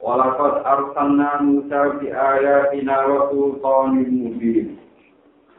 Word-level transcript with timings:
Walaqad 0.00 0.64
arsalna 0.64 1.44
Musa 1.44 2.00
bi 2.00 2.08
ayatina 2.08 3.04
wa 3.04 3.28
sultanin 3.28 4.08
mubin. 4.16 4.80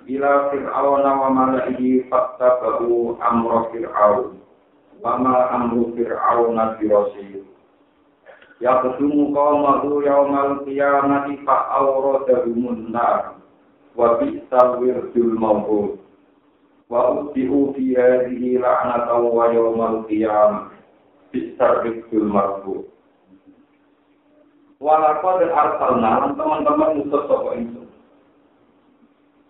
Ila 0.09 0.49
fir'auna 0.49 1.11
wa 1.13 1.29
malaihi 1.29 2.09
fattabahu 2.09 3.21
amra 3.21 3.69
fir'aun. 3.69 4.41
Wa 4.97 5.21
ma 5.21 5.61
amru 5.61 5.93
fir'auna 5.93 6.81
bi 6.81 6.89
rasyid. 6.89 7.45
Ya 8.57 8.81
kesumu 8.81 9.29
qawmahu 9.29 10.01
yawmal 10.01 10.65
qiyamati 10.65 11.37
fa'awradahumun 11.45 12.89
nar. 12.89 13.40
wa 13.97 14.19
bisal 14.19 14.79
wirdul 14.79 15.33
mabud 15.35 15.99
wa 16.91 17.25
usihu 17.25 17.75
fi 17.75 17.95
hadihi 17.95 18.59
la'natan 18.59 19.21
wa 19.31 19.51
yawmal 19.51 20.03
qiyam. 20.07 20.71
Bisal 21.31 21.83
wirdul 21.87 22.27
mabud 22.27 22.91
walakwa 24.81 25.37
dan 25.37 25.53
arsalna 25.53 26.33
teman-teman 26.33 27.05
musuh 27.05 27.21
sopa 27.29 27.53
itu 27.53 27.85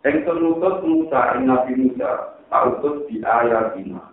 yang 0.04 0.28
terutus 0.28 0.76
Musa 0.84 1.20
yang 1.40 1.48
Nabi 1.48 1.74
Musa 1.80 2.36
tak 2.52 2.68
utus 2.68 3.08
di 3.08 3.24
ayat 3.24 3.80
dina 3.80 4.12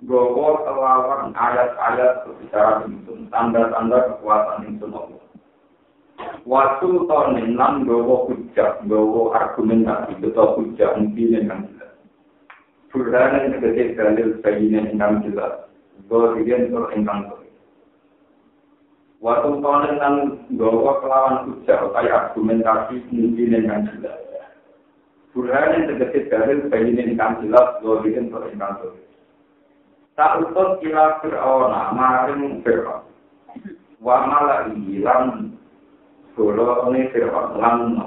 Gokor 0.00 0.64
kelawan 0.64 1.32
ayat-ayat 1.36 2.24
berbicara 2.24 2.88
tentang 2.88 3.28
tanda-tanda 3.28 4.16
kekuatan 4.16 4.64
yang 4.64 4.74
semua 4.80 5.12
Waktu 6.48 6.88
tahun 7.04 7.36
enam 7.52 7.84
gowo 7.84 8.32
hujah, 8.32 8.80
gowo 8.88 9.30
argumentasi, 9.36 10.18
betul 10.24 10.56
hujah 10.56 10.96
mungkin 10.96 11.36
yang 11.36 11.62
jelas. 11.68 11.92
Burhan 12.90 13.36
yang 13.36 13.46
tegesi 13.60 13.94
dalil 13.94 14.40
bayinya 14.42 14.88
yang 14.90 15.22
jelas. 15.22 15.68
Gohirin 16.10 16.74
tur 16.74 16.90
ingkang 16.90 17.30
tur. 17.30 17.44
Waktu 19.20 19.50
tahun 19.60 19.84
enam 19.94 20.14
gowo 20.56 20.98
kelawan 21.04 21.36
hujah, 21.46 21.92
kayak 21.92 22.16
argumentasi 22.32 23.04
mungkin 23.12 23.54
yang 23.60 23.84
jelas. 23.94 24.18
Burhan 25.36 25.70
yang 25.76 25.84
tegesi 25.92 26.26
dalil 26.32 26.66
bayinya 26.66 27.04
yang 27.04 27.32
jelas. 27.44 27.68
Gohirin 27.84 28.32
tur 28.32 28.48
ingkang 28.48 28.80
tur. 28.80 28.96
Tak 30.18 30.42
utus 30.42 30.82
kila 30.82 31.22
Fir'auna, 31.22 31.94
maring 31.94 32.64
Fir'aun. 32.66 33.06
Wa 34.00 34.24
malah 34.24 34.72
hilang 34.72 35.49
Kulo 36.40 36.88
ini 36.88 37.12
firman 37.12 37.60
lan 37.60 38.00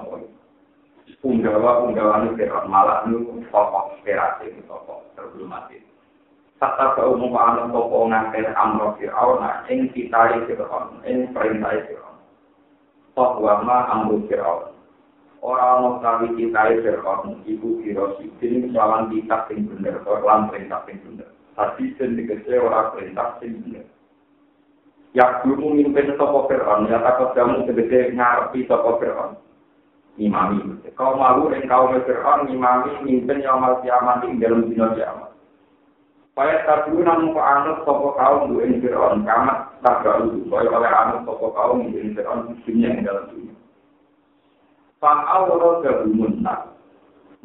Punggawa 1.22 1.86
punggawa 1.86 2.26
ini 2.26 2.34
firman 2.34 2.66
malah 2.66 3.06
nu 3.06 3.46
tokoh 3.54 3.94
inspirasi 3.94 4.58
tokoh 4.66 5.06
sebelum 5.14 5.54
mati. 5.54 5.78
Tata 6.58 6.98
keumum 6.98 7.38
anu 7.38 7.70
tokoh 7.70 8.10
ngakir 8.10 8.50
amro 8.58 8.98
fir'aun 8.98 9.38
ing 9.70 9.94
kitai 9.94 10.50
fir'aun 10.50 10.98
ing 11.06 11.30
perintah 11.30 11.78
fir'aun. 11.86 12.18
Toh 13.14 13.38
wama 13.38 13.86
amro 13.94 14.26
fir'aun. 14.26 14.74
Orang 15.46 15.86
mau 15.86 16.02
kali 16.02 16.34
kitai 16.34 16.82
fir'aun 16.82 17.38
ibu 17.46 17.86
kirosi 17.86 18.34
ini 18.42 18.74
melawan 18.74 19.14
kitab 19.14 19.46
sing 19.46 19.70
bener 19.70 20.02
lan 20.02 20.50
perintah 20.50 20.82
sing 20.90 20.98
bener. 21.06 21.30
Tapi 21.54 21.94
sendiri 22.02 22.58
orang 22.58 22.98
perintah 22.98 23.38
sing 23.38 23.62
bener. 23.62 23.93
Ya 25.14 25.46
dulu 25.46 25.78
mimpin 25.78 26.18
toko 26.18 26.50
Fir'aun, 26.50 26.90
ya 26.90 26.98
takut 27.06 27.38
kamu 27.38 27.70
segede 27.70 28.18
ngarepi 28.18 28.66
toko 28.66 28.98
Fir'aun. 28.98 29.38
Imami. 30.18 30.78
Kau 30.98 31.14
malu 31.14 31.54
dan 31.54 31.70
kau 31.70 31.94
Fir'aun, 31.94 32.50
imami 32.50 32.98
mimpin 33.06 33.46
yang 33.46 33.62
mal 33.62 33.78
kiamat 33.86 34.26
di 34.26 34.42
dalam 34.42 34.66
dunia 34.66 34.90
kiamat. 34.98 35.34
Supaya 36.34 36.66
tak 36.66 36.90
dulu 36.90 37.06
namun 37.06 37.38
ke 37.38 37.42
anut 37.46 37.86
toko 37.86 38.18
kaum 38.18 38.50
duin 38.50 38.82
Fir'aun, 38.82 39.22
kamat 39.22 39.70
tak 39.86 40.02
gaul. 40.02 40.34
Supaya 40.34 40.66
oleh 40.66 40.90
anut 40.90 41.22
toko 41.30 41.54
kaum 41.54 41.94
duin 41.94 42.18
Fir'aun 42.18 42.50
di 42.50 42.58
dunia 42.66 42.90
yang 42.90 43.06
dalam 43.06 43.30
dunia. 43.30 43.54
Fa'al 44.98 45.46
roda 45.46 46.02
bumunna. 46.02 46.74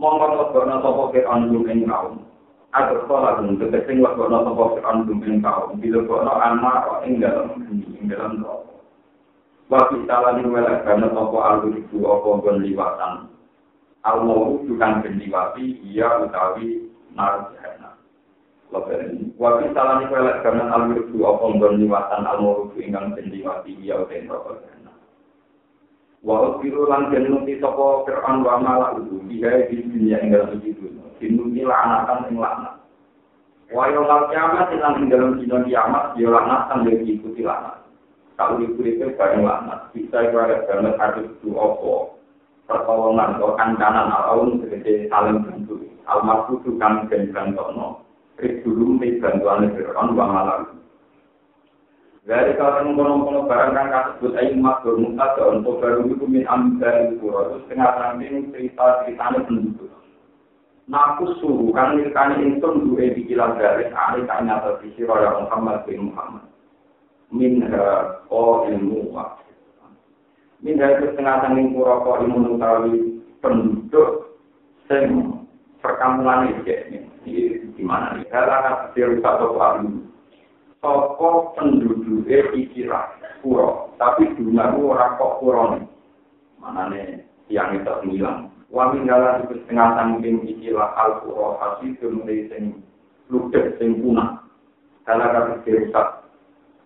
Mongkot 0.01 0.57
roda 0.57 0.81
toko 0.81 1.13
Fir'aun 1.13 1.53
duin 1.53 1.85
kaum. 1.85 2.25
Agar 2.69 3.01
sholat 3.09 3.41
pun 3.41 3.57
ketika 3.57 3.97
lakukan 3.97 4.45
apa 4.45 4.65
Fir'aun 4.77 5.09
dumping 5.09 5.41
kaum, 5.41 5.81
bila 5.81 6.05
kono 6.05 6.33
anak 6.37 7.01
ing 7.09 7.17
dalam 7.17 7.57
ing 7.65 8.13
dalam 8.13 8.45
rokok. 8.45 8.69
Waktu 9.69 10.05
salah 10.09 10.37
ini 10.37 10.49
welek 10.49 10.85
karena 10.89 11.13
toko 11.13 11.45
alur 11.45 11.77
itu 11.77 12.01
apa 12.05 12.29
gon 12.41 12.65
liwatan. 12.65 13.29
Al 14.01 14.25
mau 14.25 14.57
bukan 14.65 15.05
penliwati, 15.05 15.85
ia 15.85 16.25
utawi 16.25 16.89
nar 17.13 17.53
jahana. 17.53 17.97
Waktu 18.73 19.73
salah 19.77 20.01
ini 20.01 20.09
welek 20.09 20.41
karena 20.41 20.73
alur 20.73 21.05
itu 21.05 21.21
apa 21.25 21.45
gon 21.57 21.81
liwatan 21.85 22.25
al 22.25 22.39
mau 22.41 22.69
ingkang 22.81 23.13
penliwati, 23.13 23.77
ia 23.81 23.97
utawi 24.01 24.25
jahana. 24.29 24.78
Walau 26.27 26.59
biru 26.59 26.91
lan 26.91 27.15
jenuti 27.15 27.63
toko 27.63 28.03
Fir'aun 28.03 28.43
wa 28.43 28.59
malah 28.59 28.91
itu, 28.99 29.23
dia 29.31 29.71
di 29.71 29.87
dunia 29.87 30.19
yang 30.19 30.35
dalam 30.35 30.59
itu. 30.67 30.91
Dinuti 31.23 31.63
laknatan 31.63 32.27
yang 32.27 32.43
laknat. 32.43 32.75
Wayo 33.71 34.03
mal 34.03 34.27
kiamat 34.33 34.73
yang 34.75 34.99
ing 34.99 35.07
dalam 35.13 35.39
dino 35.39 35.63
kiamat, 35.63 36.19
dia 36.19 36.27
laknat 36.27 36.63
kan 36.67 36.83
dia 36.83 36.99
diikuti 36.99 37.47
laknat. 37.47 37.87
Kalau 38.35 38.59
ibu 38.59 38.83
itu 38.83 39.15
bareng 39.15 39.47
laknat, 39.47 39.95
bisa 39.95 40.31
ibarat 40.31 40.67
banget 40.67 40.95
ada 40.99 41.21
itu 41.23 41.55
opo. 41.55 42.19
Pertolongan 42.67 43.39
atau 43.39 43.57
kancanan 43.57 44.11
alaun 44.13 44.63
segede 44.63 45.11
saling 45.11 45.43
bantu. 45.43 45.87
Almarhum 46.07 46.79
kami 46.79 47.09
dan 47.11 47.31
bantono. 47.31 48.03
Rizulum 48.39 49.03
di 49.03 49.19
bantuan 49.19 49.71
Fir'aun 49.75 50.15
wa 50.15 50.27
malah 50.31 50.78
dari 52.29 52.53
kalau 52.61 52.85
mengkono-kono 52.85 53.49
barang 53.49 53.73
kan 53.73 53.89
kasebut 53.89 54.37
ayu 54.37 54.53
makhluk 54.61 55.01
mutada 55.01 55.49
untuk 55.49 55.81
baru 55.81 56.13
itu 56.13 56.29
min 56.29 56.45
ambil 56.45 57.17
pura 57.17 57.41
itu 57.49 57.57
setengah 57.65 57.89
samping 57.97 58.53
cerita 58.53 59.01
ceritanya 59.09 59.49
penduduk. 59.49 59.89
Naku 60.93 61.25
suhu 61.41 61.73
kan 61.73 61.97
mirkani 61.97 62.45
insun 62.45 62.85
dua 62.85 63.17
dikilah 63.17 63.57
garis 63.57 63.89
ahli 63.97 64.29
kan 64.29 64.45
nyata 64.45 64.77
sisi 64.85 65.09
raya 65.09 65.41
Muhammad 65.41 65.89
bin 65.89 66.13
Muhammad. 66.13 66.45
Min 67.33 67.65
o 68.29 68.69
ilmu 68.69 69.09
wa. 69.09 69.41
Min 70.61 70.77
itu 70.77 71.09
setengah 71.09 71.49
samping 71.49 71.73
pura 71.73 72.05
ko 72.05 72.29
ilmu 72.29 72.45
nutawi 72.45 73.25
penduduk 73.41 74.37
sem 74.85 75.33
perkampungan 75.81 76.53
ini. 76.61 77.09
Di 77.73 77.81
mana 77.81 78.21
nih? 78.21 78.29
Kalau 78.29 78.53
akan 78.53 78.93
cerita 78.93 79.41
atau 79.41 79.57
penduduknya 80.81 82.55
ikilah 82.55 83.05
pura, 83.43 83.91
tapi 83.99 84.31
dunia 84.39 84.71
ora 84.79 85.19
kok 85.19 85.43
pura 85.43 85.75
nih. 85.75 85.85
Mana 86.59 86.91
nih 86.91 87.23
yang 87.51 87.79
itu 87.79 87.95
hilang. 88.15 88.51
Wami 88.69 89.09
dalam 89.09 89.49
itu 89.49 89.65
setengah 89.65 89.97
samping 89.97 90.45
ikilah 90.45 90.93
al 90.95 91.25
pura 91.25 91.57
hasil 91.63 91.97
kemudian 91.99 92.47
sing 92.53 92.63
ludes 93.33 93.75
sing 93.81 93.99
punah. 93.99 94.45
Karena 95.09 95.33
kata 95.33 95.65
dirusak. 95.65 96.09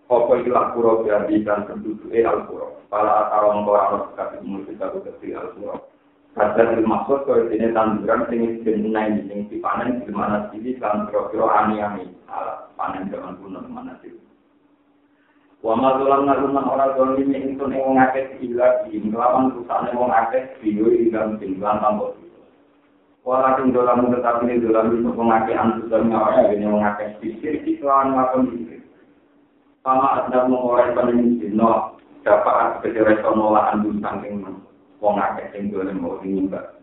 Apa 0.07 0.31
ikilah 0.39 0.71
pura 0.77 1.03
dihadirkan 1.03 1.67
penduduknya 1.67 2.29
al 2.29 2.39
pura. 2.47 2.67
Para 2.87 3.29
atau 3.29 3.65
orang 3.65 4.13
kasih 4.15 4.41
musik 4.45 4.77
atau 4.79 5.01
kecil 5.03 5.37
al 5.37 5.49
pura. 5.57 5.75
Kadang 6.33 6.81
dimaksud 6.81 7.29
kalau 7.29 7.45
ini 7.53 7.69
tanduran 7.77 8.25
sing 8.25 8.65
jenai 8.65 9.21
sing 9.29 9.45
dipanen 9.53 10.01
di 10.01 10.09
mana 10.09 10.49
sini 10.49 10.73
kan 10.81 11.05
kira-kira 11.05 11.45
ani-ani 11.45 12.09
alat 12.25 12.73
panen 12.73 13.05
zaman 13.13 13.37
kuno 13.37 13.61
mana 13.69 13.93
sih. 14.01 14.17
Wa 15.61 15.77
ma 15.77 15.93
dolan 15.93 16.25
ngaruman 16.25 16.65
ora 16.65 16.97
dolim 16.97 17.29
ing 17.37 17.53
tun 17.61 17.69
ing 17.69 17.85
ngake 17.85 18.41
gila 18.41 18.89
iki 18.89 19.13
nglawan 19.13 19.53
rusane 19.53 19.93
wong 19.93 20.09
akeh 20.09 20.57
video 20.57 20.89
ing 20.89 21.13
dalam 21.13 21.37
tinggal 21.37 21.77
tambah. 21.77 22.17
Ora 23.29 23.53
ting 23.53 23.69
dolan 23.69 24.09
tetapi 24.09 24.49
ini 24.49 24.65
dolan 24.65 24.89
itu 24.89 25.13
wong 25.13 25.29
akeh 25.29 25.53
antusan 25.53 26.09
nyawa 26.09 26.49
ini 26.49 26.65
wong 26.65 26.81
akeh 26.81 27.13
pikir 27.21 27.61
iki 27.61 27.77
lawan 27.85 28.17
lakon 28.17 28.49
iki. 28.57 28.81
Sama 29.85 30.25
ada 30.25 30.49
mengorai 30.49 30.97
panen 30.97 31.37
dino 31.37 31.93
dapat 32.25 32.81
kejeresan 32.81 33.37
nolak 33.37 33.69
andun 33.69 34.01
saking 34.01 34.41
wong 35.03 35.19
akeh 35.19 35.51
sing 35.51 35.67
dolen 35.67 35.99
mau 35.99 36.15
nyembah. 36.23 36.79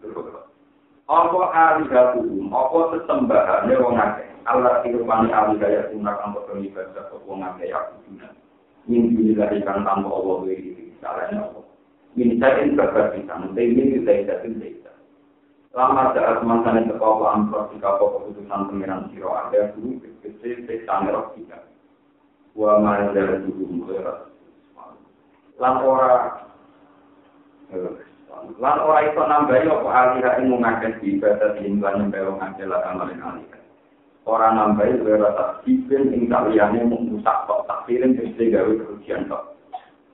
Apa 1.08 1.40
alihatuhum, 1.50 2.52
apa 2.52 2.78
sesembahane 2.93 3.75
wong 3.81 3.96
akeh. 3.96 4.28
Allah 4.44 4.84
dirupani 4.84 5.32
alihaya 5.32 5.88
sunnah 5.88 6.20
kang 6.20 6.37
padha 6.37 6.61
ibadah 6.61 7.02
kok 7.08 7.25
wong 7.25 7.40
akeh 7.40 7.72
ya 7.72 7.81
kudunan. 7.88 8.37
Min 8.84 9.17
dilari 9.17 9.64
kang 9.64 9.88
tanpa 9.88 10.12
Allah 10.12 10.37
wiri 10.44 10.93
salahnya 11.00 11.49
apa. 11.49 11.64
Min 12.12 12.37
sain 12.37 12.76
babar 12.76 13.17
bisa, 13.17 13.32
idatin 14.12 14.61
bisa. 14.61 14.93
Lama 15.72 16.12
saat 16.12 16.43
terbawa 16.44 17.38
amplop 17.38 17.70
jika 17.72 17.94
keputusan 17.96 18.67
pengiran 18.69 19.06
siro 19.14 19.31
ada 19.31 19.70
dulu 19.78 20.02
kecil 20.20 20.67
seksa 20.67 21.06
merok 21.06 21.31
tiga. 21.38 21.62
Wa 22.58 22.82
majar 22.82 23.46
dulu 23.46 23.87
mulai 23.87 24.02
lan 28.61 28.77
ora 28.81 29.00
iso 29.06 29.23
nambahi 29.25 29.67
apa 29.67 29.88
alira 29.91 30.31
ing 30.38 30.53
ngakeh 30.55 30.93
ibadah 31.03 31.50
nyembah 31.59 31.93
ngakeh 32.00 32.67
lah 32.67 32.81
amalin 32.88 33.21
alira. 33.21 33.59
Ora 34.29 34.55
nambahi 34.55 35.00
ora 35.03 35.31
tak 35.35 35.50
dipin 35.67 36.15
ing 36.15 36.31
kaliyane 36.31 36.87
mung 36.87 37.11
rusak 37.11 37.47
kok 37.49 37.65
takdirin 37.67 38.15
mesti 38.15 38.53
gawe 38.53 38.73
kerugian 38.73 39.27
kok. 39.27 39.50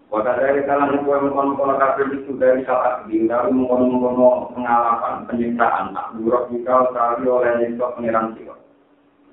Wata 0.06 0.38
dari 0.38 0.62
kalangan 0.62 1.02
kue 1.02 1.18
mengkono-kono 1.18 1.74
kafir 1.82 2.06
itu 2.14 2.38
dari 2.38 2.62
saat 2.62 3.10
di 3.10 3.26
dari 3.26 3.50
mengkono-kono 3.50 4.54
pengalaman 4.54 5.26
penyiksaan 5.26 5.90
tak 5.90 6.14
buruk 6.14 6.46
jika 6.54 6.86
sekali 6.94 7.26
oleh 7.26 7.52
nyiksa 7.58 7.90
pengiran 7.98 8.30
siwa. 8.38 8.54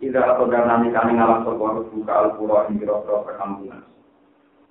Tidak 0.02 0.26
atau 0.26 0.50
karena 0.50 0.82
kami 0.82 1.14
ngalah 1.14 1.46
sebuah 1.46 1.88
buka 1.94 2.12
al-pura 2.12 2.68
yang 2.68 2.82
kira-kira 2.82 3.22
perkampungan. 3.22 3.93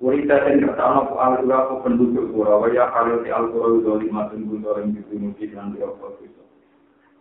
Kurita 0.02 0.34
dan 0.34 0.58
kertana 0.58 1.06
ku 1.06 1.14
al-pura 1.14 1.70
ku 1.70 1.74
penduduk 1.86 2.34
pura, 2.34 2.58
waya 2.58 2.90
khalil 2.90 3.22
di 3.22 3.30
al-pura 3.30 3.78
itu 3.78 3.92
lima 4.02 4.26
tunggu 4.34 4.58
dorong 4.58 4.98
gitu 4.98 5.14
mungkin 5.14 5.54
dan 5.54 5.70
kira-kira 5.78 6.26
itu. 6.26 6.42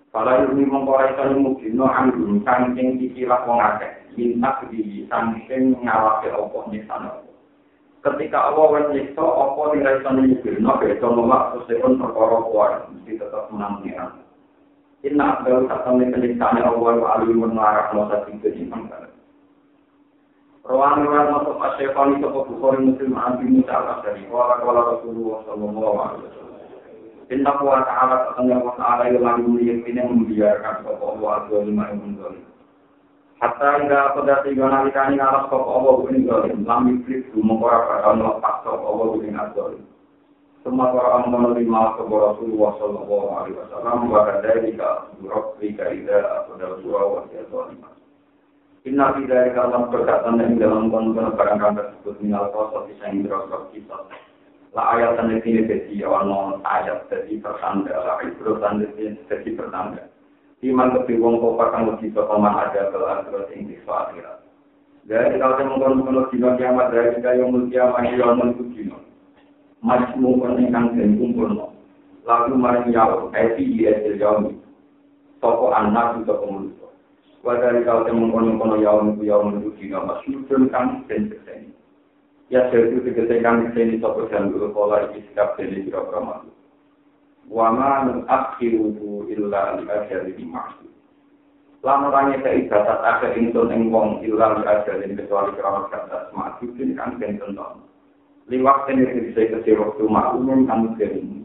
Pada 0.10 0.50
ini 0.50 0.66
mengkorai 0.66 1.14
sani 1.14 1.38
mungkin, 1.38 1.78
no 1.78 1.86
anggun, 1.86 2.42
sangking 2.42 2.98
dikilah 2.98 3.46
wongake, 3.46 4.02
minta 4.18 4.66
di 4.74 5.06
sangking 5.06 5.78
ngalahi 5.78 6.34
opo 6.34 6.74
nyiksa 6.74 7.22
ketika 8.02 8.50
Allah 8.50 8.66
wes 8.74 8.86
nyiksa 8.90 9.22
apa 9.22 9.62
nilai 9.78 10.02
sana 10.02 10.22
nyikirno 10.26 10.74
beda 10.82 11.06
nolak 11.06 11.54
sesepun 11.54 12.02
perkara 12.02 12.40
kuat 12.50 12.90
mesti 12.90 13.22
tetap 13.22 13.46
pengiran 13.54 14.26
Inna 15.02 15.38
abdal 15.38 15.66
satam 15.70 16.02
ni 16.02 16.10
penyiksaan 16.10 16.62
Allah 16.62 16.98
alimun 17.18 17.58
larah 17.58 17.90
masa 17.94 18.22
tinggi 18.30 18.54
di 18.54 18.70
mangkal. 18.70 19.10
Rawan 20.72 21.04
rawan 21.04 21.28
masuk 21.36 21.60
asyafani 21.60 22.24
sopa 22.24 22.48
bukhari 22.48 22.80
muslim 22.88 23.12
anti 23.20 23.44
musa 23.44 23.76
al-asyari. 23.76 24.24
Wala 24.32 24.64
wala 24.64 24.82
Rasulullah 24.96 25.44
sallallahu 25.44 25.98
alaihi 26.00 26.24
wasallam. 26.32 26.60
Inna 27.28 27.52
kuwa 27.60 27.84
ta'ala 27.84 28.16
ta'ala 28.32 28.56
wa 28.64 28.72
ta'ala 28.80 29.04
yulang 29.12 29.52
mulia 29.52 29.76
membiarkan 29.84 30.88
sopa 30.88 31.04
Allah 31.12 31.30
al-zalimah 31.44 31.86
yang 31.92 32.00
menzalim. 32.00 32.44
Hatta 33.44 33.84
ida 33.84 34.16
pada 34.16 34.48
tiga 34.48 34.70
nalikani 34.72 35.20
ngaras 35.20 35.52
kok 35.52 35.60
Allah 35.60 35.96
ini 36.08 36.30
zalim, 36.30 36.64
lam 36.64 36.88
iblis 36.88 37.26
mengkora 37.36 37.80
pada 37.92 38.16
melepas 38.16 38.56
kok 38.64 38.80
Allah 38.80 39.08
ini 39.20 39.30
zalim. 39.52 39.84
Semua 40.64 40.94
para 40.96 41.26
menerima 41.28 41.82
kepada 42.00 42.38
Rasulullah 42.38 42.72
Sallallahu 42.80 43.28
Alaihi 43.34 43.58
Wasallam 43.60 44.14
bahkan 44.14 44.38
dari 44.46 44.72
ka 44.78 45.10
buruk 45.20 45.58
jika 45.60 45.90
ida 45.90 46.48
pada 46.48 46.80
surah 46.80 47.04
wasiat 47.12 47.50
zalim. 47.52 47.82
Inna 48.82 49.14
tidak 49.14 49.54
dalam 49.54 49.94
perkataan 49.94 50.42
yang 50.42 50.58
dalam 50.58 50.90
konten 50.90 51.38
barang 51.38 51.62
tersebut 51.78 52.18
minal 52.18 52.50
kosot 52.50 52.90
bisa 52.90 53.14
yang 53.14 53.22
dirosot 53.22 53.70
kita. 53.70 53.94
La 54.74 54.98
ayat 54.98 55.20
dan 55.22 55.38
ini 55.38 55.68
jadi 55.68 56.08
awal 56.08 56.58
ayat 56.66 57.06
jadi 57.12 57.38
pertanda, 57.44 57.92
la 57.92 58.24
ibro 58.26 58.58
tanda 58.58 58.90
jadi 58.98 59.50
pertanda. 59.54 60.10
iman 60.62 60.94
lebih 60.94 61.18
wong 61.18 61.42
kofar 61.42 61.74
kang 61.74 61.90
lebih 61.90 62.14
sokoman 62.14 62.54
ada 62.54 62.94
ke 62.94 62.98
akhirat 62.98 63.50
ing 63.58 63.66
di 63.66 63.76
akhirat. 63.82 64.38
Dari 65.10 65.42
kalau 65.42 65.58
saya 65.58 65.66
mengkonon 65.66 66.30
dino 66.30 66.50
kiamat 66.62 66.94
dari 66.94 67.18
kita 67.18 67.34
yang 67.34 67.50
mulia 67.50 67.90
maju 67.90 68.14
yang 68.14 68.38
menuju 68.38 68.64
dino. 68.78 68.98
Majmu 69.82 70.38
peningkang 70.38 70.94
dan 70.94 71.18
kumpul 71.18 71.50
no. 71.50 71.74
Lalu 72.30 72.54
maring 72.54 72.94
yaw, 72.94 73.34
eti 73.34 73.66
iesel 73.66 74.22
yaw 74.22 74.46
Toko 75.42 75.74
anak 75.74 76.22
itu 76.22 76.38
pemuliso. 76.38 76.91
Wadari 77.42 77.82
kalau 77.82 78.06
saya 78.06 78.14
mengkonon 78.14 78.86
yaw 78.86 79.02
itu 79.02 79.26
yaw 79.26 79.42
menuju 79.42 79.74
dino. 79.82 80.06
Masyudun 80.06 80.70
kang 80.70 81.02
dan 81.10 81.26
keseni. 81.26 81.74
Ya 82.54 82.70
sesuatu 82.70 83.02
kegesekan 83.02 83.74
keseni 83.74 83.98
toko 83.98 84.30
dan 84.30 84.54
dulu 84.54 84.70
pola 84.70 85.10
isikap 85.18 85.58
dan 85.58 85.74
kira-kira 85.74 86.22
makhluk. 86.22 86.54
wama 87.52 88.08
nukhiruhu 88.08 89.28
illa 89.28 89.82
li 89.82 89.84
ajalin 89.90 90.40
maksud. 90.48 90.92
Lan 91.82 92.06
orangnya 92.08 92.46
saya 92.46 92.62
ibadat 92.62 93.00
akhir 93.02 93.32
insun 93.42 93.74
ing 93.74 93.90
wong 93.90 94.22
illa 94.22 94.62
li 94.62 94.64
ajalin 94.70 95.18
kecuali 95.18 95.52
kerawat 95.58 95.90
kata 95.90 96.30
maksudin 96.32 96.94
kan 96.94 97.18
ben 97.18 97.42
tenton. 97.42 97.82
Liwat 98.48 98.86
ini 98.92 99.32
bisa 99.32 99.50
kasih 99.58 99.82
waktu 99.82 100.04
maklum 100.06 100.70
kan 100.70 100.86
mungkin 100.86 101.44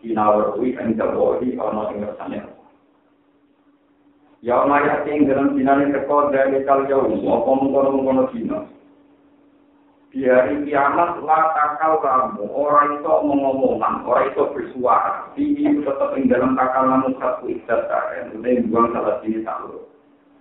kinawarui 0.00 0.72
kan 0.72 0.96
jawori 0.96 1.60
ono 1.60 1.82
ing 1.92 1.98
rasanya. 2.08 2.53
Ya 4.44 4.60
maya 4.68 5.00
ting 5.08 5.24
dalam 5.24 5.56
dinane 5.56 5.88
teko 5.88 6.28
dari 6.28 6.60
kal 6.68 6.84
jauh, 6.84 7.08
apa 7.08 7.48
mungkono-mungkono 7.48 8.28
dina. 8.28 8.60
di 10.14 10.30
hari 10.30 10.62
kiamat 10.62 11.18
la 11.26 11.50
takal 11.58 11.98
kamu. 11.98 12.46
Orang 12.46 13.02
itu 13.02 13.14
mengomongkan 13.26 14.06
orang 14.06 14.30
itu 14.30 14.46
bersuara. 14.54 15.26
Ini 15.34 15.82
tetap 15.82 16.14
di 16.14 16.30
dalam 16.30 16.54
takal 16.54 16.86
kamu 16.86 17.18
satu 17.18 17.50
ikat 17.50 17.90
kalian 17.90 18.38
udah 18.38 18.54
buang 18.70 18.86
salah 18.94 19.16
sini 19.26 19.42
satu 19.42 19.90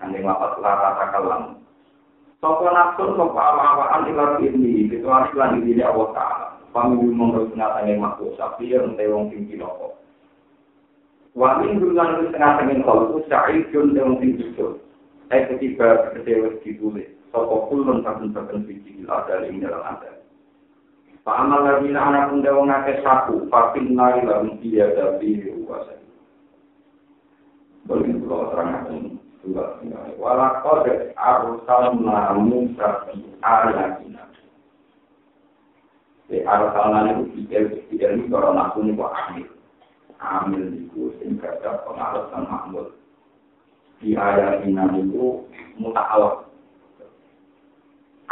yang 0.04 0.30
lapat 0.30 0.62
la 0.62 0.94
takal 1.02 1.24
kamu. 1.26 1.52
Sopo 2.38 2.68
nafsu 2.70 3.04
sopo 3.18 3.40
awal-awalan 3.40 4.12
ilar 4.14 4.32
ini, 4.44 4.92
kecuali 4.92 5.32
lagi 5.32 5.64
diri 5.64 5.80
Allah 5.80 6.12
Ta'ala. 6.12 6.48
Kami 6.76 7.08
menurut 7.08 7.56
nyatanya 7.56 7.98
makhluk 7.98 8.36
sapi 8.36 8.68
yang 8.76 8.94
tewong 9.00 9.32
tinggi 9.32 9.58
nopo. 9.58 9.96
Wa 11.34 11.58
minggu 11.66 11.98
lalu 11.98 12.30
setengah 12.30 12.52
tengin 12.62 12.86
kalau 12.86 13.18
sya'id 13.26 13.66
jun 13.74 13.98
tewong 13.98 14.22
tinggi 14.22 14.54
jun. 14.54 14.78
Saya 15.34 15.50
ketiba 15.50 16.14
kecewa 16.14 16.62
ditulis. 16.62 17.10
Sopo 17.34 17.66
kulun 17.74 18.06
saben-saben 18.06 18.70
siji 18.70 19.02
ada 19.10 19.42
ing 19.50 19.66
dalam 19.66 19.82
ada. 19.82 20.22
Pak 21.26 21.40
amal 21.40 21.66
lagi 21.66 21.90
anak 21.90 22.30
pun 22.30 22.44
dewa 22.44 22.68
ngake 22.68 23.00
saku, 23.00 23.48
pakin 23.48 23.96
nari 23.96 24.22
lalu 24.28 24.60
dia 24.60 24.92
dari 24.92 25.40
kuasa. 25.64 25.96
Boleh 27.88 28.12
pulau 28.20 28.52
terangkan 28.52 29.18
dua 29.42 29.80
tinggal. 29.80 30.14
Walau 30.20 30.52
kode 30.62 31.16
arsal 31.16 31.98
namu 31.98 32.76
sapi 32.78 33.24
ayatina. 33.42 34.30
Di 36.28 36.44
arsal 36.44 36.92
namu 36.92 37.32
pikir 37.34 37.82
pikir 37.90 38.20
ini 38.20 38.28
kalau 38.28 38.54
naku 38.54 38.86
ini 38.86 39.00
kok 39.00 39.16
amil. 40.24 40.64
Itu 40.88 41.12
sehingga 41.20 41.60
ada 41.60 41.84
pengaruh 41.84 42.32
dan 42.32 42.44
makmur. 42.48 42.88
Di 44.04 44.16
ayatina 44.16 44.92
itu 45.00 45.48
muta'alak. 45.80 46.48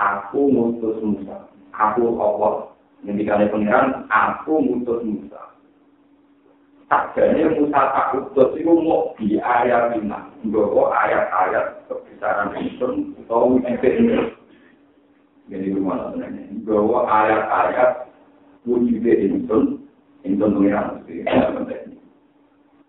aku 0.02 0.40
mutus 0.52 0.98
Musa. 1.04 1.48
Aku 1.72 2.20
Allah. 2.20 2.74
Ketika 3.02 3.42
pengiran, 3.50 4.06
aku 4.12 4.62
mutus 4.62 5.00
Musa. 5.06 5.42
Sakjane 6.92 7.56
Musa 7.56 7.82
tak 7.96 8.20
utus 8.20 8.52
itu 8.60 8.68
mau 8.68 9.16
di 9.16 9.40
ayat 9.40 9.96
ini. 9.96 10.12
Bahwa 10.52 10.92
ayat-ayat 10.92 11.88
kebesaran 11.88 12.52
itu 12.60 13.16
atau 13.24 13.56
efek 13.64 13.96
Jadi 15.48 15.68
rumah 15.72 16.12
sebenarnya. 16.12 16.52
Bahwa 16.68 17.08
ayat-ayat 17.08 18.12
wujud 18.68 19.08
itu 19.08 19.80
itu 20.22 20.38
pengiran. 20.38 21.02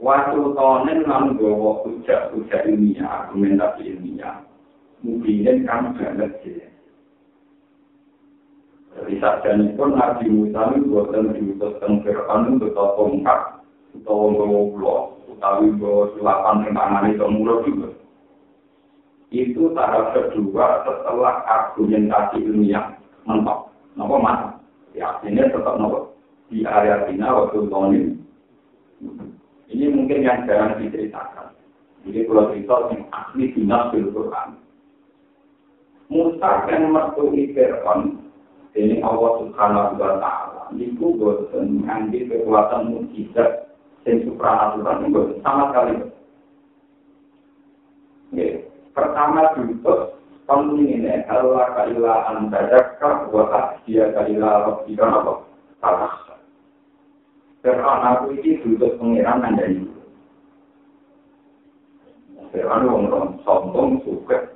Waktu 0.03 0.59
tahun 0.59 1.07
lalu 1.07 1.31
bahwa 1.39 1.79
hujah-hujah 1.87 2.67
ilmiah, 2.67 3.07
argumentasi 3.07 3.87
ilmiah, 3.87 4.43
mungkin 5.07 5.63
kan 5.63 5.95
banget 5.95 6.43
sih. 6.43 6.59
Jadi 8.99 9.15
sajane 9.23 9.79
pun 9.79 9.95
Nabi 9.95 10.27
Musa 10.27 10.75
itu 10.75 10.91
buatan 10.91 11.33
diutus 11.39 11.79
teng 11.79 12.03
Fir'aun 12.03 12.59
untuk 12.59 12.75
tongkat, 12.75 13.63
utawa 13.95 14.25
nggawa 14.35 14.93
utawi 15.33 15.71
nggawa 15.71 16.03
sulapan 16.19 16.67
yang 16.67 16.75
tangan 16.77 17.09
itu 17.09 17.27
mulut 17.31 17.59
juga. 17.65 17.89
Itu 19.33 19.73
tahap 19.73 20.13
kedua 20.13 20.85
setelah 20.85 21.47
argumentasi 21.47 22.43
ilmiah 22.43 22.99
mentok. 23.25 23.71
Napa 23.97 24.17
mas? 24.19 24.41
Ya, 24.93 25.15
ini 25.25 25.41
tetap 25.41 25.81
nopo 25.81 26.13
di 26.53 26.67
area 26.69 27.07
Cina 27.09 27.33
waktu 27.33 27.65
tahun 27.71 27.97
ini. 27.97 28.13
Mungkin 29.89 30.27
yang 30.27 30.45
jarang 30.45 30.77
diceritakan. 30.81 31.53
Jadi 32.03 32.19
kalau 32.27 32.51
cerita 32.51 32.75
yang 32.93 33.03
asli 33.15 33.45
dinas 33.55 33.89
bil 33.95 34.07
Quran. 34.11 34.49
Musa 36.13 36.51
yang 36.69 36.93
mertu 36.93 37.33
Fir'aun 37.33 38.21
ini 38.77 39.01
Allah 39.01 39.33
Subhanahu 39.41 39.97
wa 39.97 40.13
taala 40.21 40.65
niku 40.77 41.17
boten 41.17 41.89
ngangge 41.89 42.29
kekuatan 42.29 42.93
mukjizat 42.93 43.73
Sing 44.03 44.27
supranatural 44.27 45.07
itu 45.07 45.39
sama 45.47 45.71
sekali. 45.71 45.95
Ya. 48.35 48.67
Pertama 48.91 49.55
dulu 49.55 50.11
kamu 50.51 50.75
ini 50.91 51.23
Allah 51.31 51.71
kalila 51.79 52.27
antadaka 52.35 53.31
wa 53.31 53.79
dia 53.87 54.11
kalila 54.11 54.67
rabbika 54.67 55.07
apa? 55.07 55.33
Salah. 55.79 56.15
Karena 57.63 58.19
aku 58.19 58.35
ini 58.35 58.59
duduk 58.67 58.99
pengiran 58.99 59.47
dari 59.55 59.79
Firman 62.53 62.85
wong 62.85 63.41
sombong 63.49 64.05
suka 64.05 64.53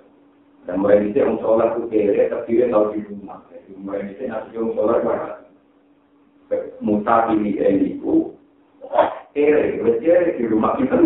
dan 0.69 0.85
mulai 0.85 1.01
itu 1.01 1.17
yang 1.17 1.41
sholat 1.41 1.79
itu 1.81 1.89
kere 1.89 2.29
tapi 2.29 2.61
dia 2.61 2.69
tahu 2.69 2.93
di 2.93 3.01
rumah. 3.09 3.41
Mulai 3.81 4.13
itu 4.13 4.29
nanti 4.29 4.53
yang 4.53 4.69
sholat 4.77 5.01
mana? 5.01 5.31
Muta 6.85 7.33
ini 7.33 7.57
ini 7.57 7.97
itu 7.97 8.37
kere, 9.33 9.81
kere 9.81 10.37
di 10.37 10.45
rumah 10.45 10.77
kita. 10.77 10.99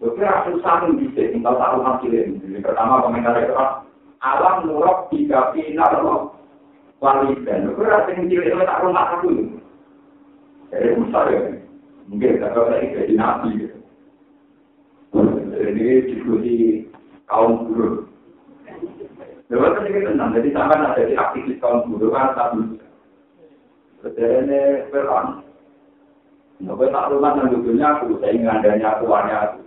Oke, 0.00 0.24
aku 0.24 0.64
sanggup 0.64 0.96
bisa 0.96 1.28
tinggal 1.28 1.60
taruh 1.60 1.84
hasil 1.84 2.08
ini. 2.08 2.40
Jadi 2.40 2.64
pertama 2.64 3.04
komentar 3.04 3.36
itu 3.36 3.52
alam 4.24 4.64
nurok 4.64 5.12
tiga 5.12 5.52
pinar 5.52 5.92
loh. 6.00 6.40
Walidan, 7.04 7.68
oke, 7.68 7.84
rasa 7.84 8.12
yang 8.16 8.32
cilik 8.32 8.48
itu 8.48 8.64
tak 8.64 8.80
rumah 8.80 9.16
aku. 9.16 9.60
Jadi 10.70 10.88
besar 11.02 11.24
ya. 11.30 11.40
Mungkin 12.10 12.42
kalau 12.42 12.70
saya 12.70 12.86
jadi 12.90 13.14
nabi 13.14 13.48
gitu. 13.58 13.78
Jadi 15.60 15.84
diskusi 16.10 16.54
kaum 17.26 17.66
buruh. 17.66 18.06
Lewat 19.50 19.82
kan 19.82 19.90
ini 19.90 20.06
tenang, 20.06 20.30
jadi 20.30 20.48
sama 20.54 20.94
ada 20.94 21.02
di 21.02 21.14
aktivis 21.18 21.58
kaum 21.58 21.90
buruh 21.90 22.14
kan 22.14 22.34
tak 22.38 22.48
bisa. 22.54 22.86
Jadi 24.06 24.88
perang. 24.94 25.42
Nopo 26.60 26.84
tak 26.92 27.08
rumah 27.08 27.40
dan 27.40 27.56
duduknya 27.56 27.88
aku, 27.96 28.20
saya 28.20 28.36
ingin 28.36 28.52
adanya 28.52 29.00
akuannya 29.00 29.36
aku. 29.48 29.60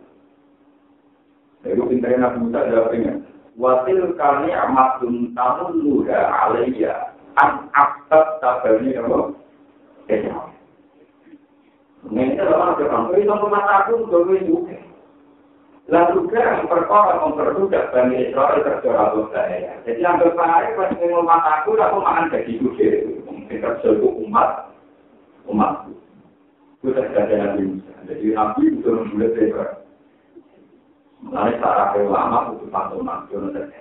Jadi 1.66 1.82
pintarnya 1.90 2.18
Nabi 2.22 2.38
Musa 2.38 2.70
jawabnya, 2.70 3.14
Wasil 3.58 4.14
kami 4.14 4.50
amat 4.54 5.02
tamu 5.34 5.66
muda 5.82 6.20
alaiya, 6.30 7.14
an 7.38 7.70
aktab 7.74 8.42
tabelnya 8.42 9.02
apa? 9.02 9.34
Ini 12.04 12.36
adalah 12.36 12.76
orang 12.76 13.16
itu 13.16 13.24
sama 13.24 13.48
mataku, 13.48 13.94
dulu 14.12 14.36
juga. 14.44 14.76
Lalu 15.92 16.32
juga 16.32 16.64
perkara 16.68 17.20
memperbudak 17.20 17.92
Bani 17.92 18.32
Israel 18.32 18.64
kerja 18.64 18.92
saya. 19.36 19.72
Jadi 19.84 20.00
yang 20.00 20.20
berpahari 20.20 20.76
pas 20.80 20.92
ngomong 20.96 21.28
mataku, 21.28 21.76
aku 21.76 21.98
makan 22.00 22.32
gaji 22.32 22.56
gede. 22.60 22.90
Mungkin 23.28 23.60
itu 23.60 24.08
umat, 24.28 24.72
umat. 25.48 25.88
Itu 26.80 26.92
sudah 26.92 27.08
ada 27.16 27.36
Nabi 27.36 27.64
Musa. 27.68 27.94
Jadi 28.08 28.26
Nabi 28.32 28.64
itu 28.68 28.90
memulai 28.92 29.32
lebar. 29.36 29.70
Mulai 31.24 31.56
cara 31.64 31.96
ulama 31.96 32.52
itu 32.52 32.68
satu 32.68 33.00
nasional 33.00 33.72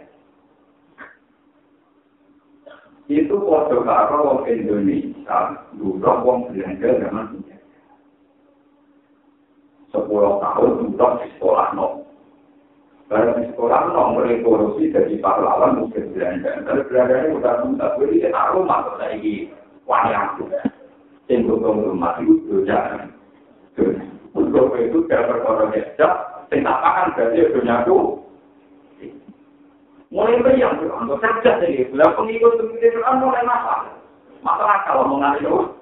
Itu 3.11 3.35
foto 3.35 3.83
karo 3.83 4.17
wong 4.23 4.41
Indonesia, 4.47 5.38
dulu 5.75 6.07
wong 6.23 6.55
belanja 6.55 7.02
zaman. 7.02 7.41
Sepuluh 9.92 10.40
tahun 10.40 10.90
untuk 10.90 11.11
di 11.22 11.28
sekolah 11.37 11.76
no. 11.76 12.02
Karena 13.12 13.37
di 13.38 13.44
sekolah 13.52 13.80
no 13.92 14.02
korupsi 14.42 14.90
dari 14.90 15.20
pahlawan 15.20 15.84
mungkin 15.84 16.11
belanda. 16.16 16.64
Tapi 16.64 16.80
belanda 16.88 17.14
ini 17.20 17.37
udah 17.37 17.54
muda, 17.68 17.87
jadi 18.00 18.32
tak 18.32 18.50
rumah 18.56 18.78
tuh 18.88 18.96
lagi 18.99 19.34
wayang 19.87 20.26
tuh. 20.40 20.49
Cenderung 21.30 21.87
rumah 21.87 22.18
itu 22.18 22.34
sudah. 22.50 23.06
Untuk 24.32 24.75
itu 24.80 25.04
dia 25.06 25.28
berkorban 25.28 25.76
hijab, 25.76 26.12
tidak 26.49 26.80
akan 26.80 27.12
jadi 27.14 27.52
dunia 27.52 27.84
itu. 27.84 27.99
Mulai 30.12 30.44
bayang 30.44 30.76
tuh, 30.76 30.92
untuk 30.92 31.20
kerja 31.25 31.61
sih. 31.64 31.88
Bila 31.88 32.12
pengikut 32.12 32.61
itu 32.61 33.00
mulai 33.00 33.44
masalah. 33.49 33.92
Masalah 34.44 34.84
kalau 34.84 35.08
mengalir 35.08 35.72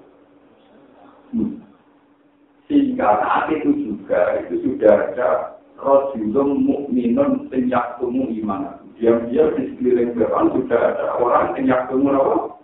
Sehingga 2.71 3.19
saat 3.19 3.51
itu 3.51 3.67
juga, 4.11 4.43
itu 4.43 4.55
sudah 4.67 4.95
ada 5.15 5.29
Rasulun 5.79 6.67
mukminun 6.67 7.47
senyak 7.47 8.03
tumu 8.03 8.27
iman. 8.43 8.83
Diam-diam 8.99 9.55
di 9.55 9.71
sekeliling 9.71 10.13
Fir'aun 10.19 10.51
sudah 10.53 10.81
ada 10.93 11.07
orang 11.23 11.55
senyak 11.55 11.87
tumu 11.87 12.11
apa? 12.11 12.59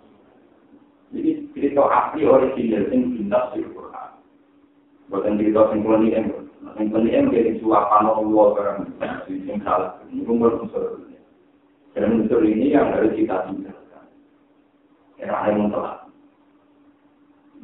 Jadi 1.15 1.47
cerita 1.55 1.87
asli 1.87 2.27
original 2.27 2.83
yang 2.91 3.15
bintas 3.15 3.45
di 3.55 3.63
Quran. 3.63 4.09
Bukan 5.07 5.39
cerita 5.39 5.71
yang 5.71 5.81
kelenian. 5.87 6.25
Yang 6.77 7.25
jadi 7.31 7.51
suapan 7.63 8.11
Allah 8.11 8.45
barang. 8.53 8.79
Yang 9.31 9.59
salah. 9.63 9.91
Ini 10.11 10.27
umur 10.27 10.67
unsur. 10.67 10.99
Dan 11.95 12.21
unsur 12.21 12.43
ini 12.43 12.75
yang 12.75 12.91
harus 12.91 13.15
kita 13.15 13.47
tinggalkan. 13.49 14.05
Era 15.17 15.47
yang 15.49 15.71
telah. 15.73 16.05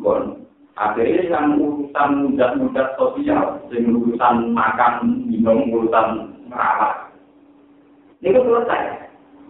Bon, 0.01 0.42
Akhirnya 0.73 1.29
yang 1.29 1.61
urusan 1.61 2.09
mudah-mudah 2.33 2.97
sosial, 2.97 3.61
yang 3.69 3.93
urusan 3.93 4.57
makan, 4.57 5.21
minum, 5.29 5.69
urusan 5.69 6.33
merawat. 6.49 7.13
Ini 8.25 8.41
selesai. 8.41 8.81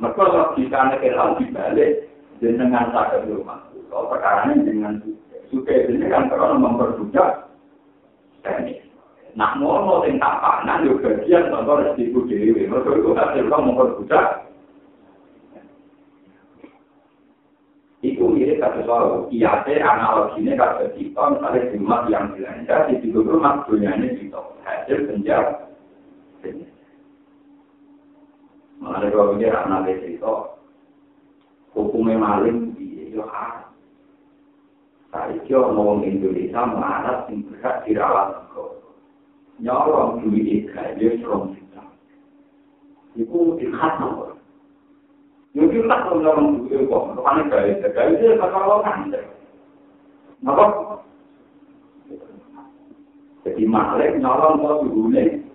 Mereka 0.04 0.20
logika 0.20 0.80
negara 0.92 1.38
dibalik 1.40 2.12
dengan 2.44 2.92
sakit 2.92 3.30
rumah. 3.32 3.64
Kalau 3.88 4.10
perkara 4.12 4.52
ini 4.52 4.68
dengan 4.68 5.00
suka 5.48 5.72
ini 5.88 6.12
kan 6.12 6.28
karena 6.28 6.60
memperbudak. 6.60 7.48
Nah, 9.34 9.58
mau 9.58 9.82
mau 9.82 10.04
tak 10.04 10.36
panan 10.44 10.86
juga 10.86 11.16
bagian 11.24 11.50
contoh 11.50 11.80
resiko 11.82 12.20
dewi. 12.28 12.68
Mereka 12.68 12.90
itu 13.00 13.10
hasil 13.16 13.46
memperbudak 13.48 14.44
Iku 18.04 18.33
mirip 18.44 18.60
kata 18.60 18.84
soal 18.84 19.32
kiate 19.32 19.80
analoginya 19.80 20.60
kata 20.60 20.92
kita 21.00 21.24
misalnya 21.32 21.72
rumah 21.80 22.02
yang 22.12 22.36
belanja 22.36 22.76
di 22.92 22.96
situ 23.00 23.20
rumah 23.24 23.64
dunia 23.64 23.96
ini 23.96 24.20
kita 24.20 24.40
hasil 24.68 25.00
penjara. 25.08 25.72
Mengenai 28.84 29.16
kalau 29.16 29.32
pikir 29.40 29.56
anak 29.56 29.88
cerita 29.96 30.60
hukumnya 31.72 32.20
maling 32.20 32.76
di 32.76 33.16
yo 33.16 33.24
Saya 35.08 35.40
kira 35.48 35.72
orang 35.72 36.04
Indonesia 36.04 36.68
marah 36.68 37.24
sing 37.32 37.48
berhak 37.48 37.88
dirawat 37.88 38.44
kok. 38.52 38.84
Nyolong 39.64 40.26
duit 40.26 40.68
gaji 40.74 41.22
serong 41.24 41.56
juta. 41.56 41.86
Iku 43.16 43.56
dikhat 43.56 44.04
Mungkin 45.54 45.86
tak 45.86 46.10
kalau 46.10 46.26
orang 46.26 46.66
itu 46.66 46.90
kok, 46.90 47.14
mana 47.14 47.46
gaya, 47.46 47.78
gaya 47.94 48.10
itu 48.18 48.42
kata 48.42 48.58
orang 48.58 49.14
Apa? 50.50 50.66
Jadi 53.44 53.64
malik 53.68 54.18
nyolong 54.18 54.56
mau 54.64 54.82
dihune. 54.82 55.46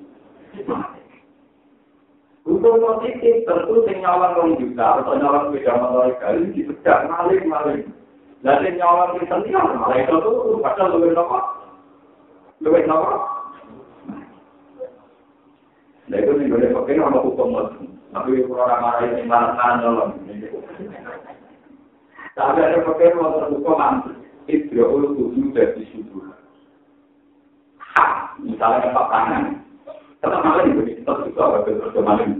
Untuk 2.49 2.81
positif 2.81 3.45
tentu 3.45 3.75
sing 3.85 4.00
nyolong 4.00 4.33
rong 4.38 4.50
juta 4.61 5.02
atau 5.02 5.17
nyolong 5.17 5.52
beda 5.52 5.73
motor 5.76 6.14
kali 6.21 6.52
dipedak 6.52 7.09
malik 7.09 7.43
malik. 7.49 7.85
Dan 8.45 8.64
nyolong 8.76 9.19
di 9.19 9.26
senior 9.26 9.67
malah 9.76 9.99
itu 9.99 10.14
tuh 10.14 10.62
padahal 10.62 10.95
lebih 10.95 11.11
nopo, 11.17 11.38
lebih 12.62 12.87
nopo. 12.87 13.12
Nah 16.09 16.17
itu 16.17 16.33
nih 16.38 16.49
boleh 16.49 16.71
pakai 16.73 16.97
nama 16.97 17.19
hukum 17.21 17.49
Tapi 18.09 18.41
orang 18.49 18.81
marah 18.81 19.05
ini 19.05 19.23
marah 19.29 19.71
nyolong. 19.79 20.12
Tapi 22.33 22.59
ada 22.62 22.79
pakai 22.87 23.12
mau 23.19 23.37
terbuka 23.37 23.73
mantu. 23.75 24.11
Itu 24.49 24.81
ulu 24.81 25.09
tujuh 25.19 25.53
dari. 25.53 25.85
Hak, 27.77 28.41
misalnya 28.41 28.95
pak 28.95 29.09
tangan. 29.12 29.45
Tetap 30.19 30.41
malah 30.41 30.65
itu 30.65 30.81
tetap 31.03 31.27
juga 31.27 31.43
ada 31.62 31.71
perkembangan. 31.79 32.31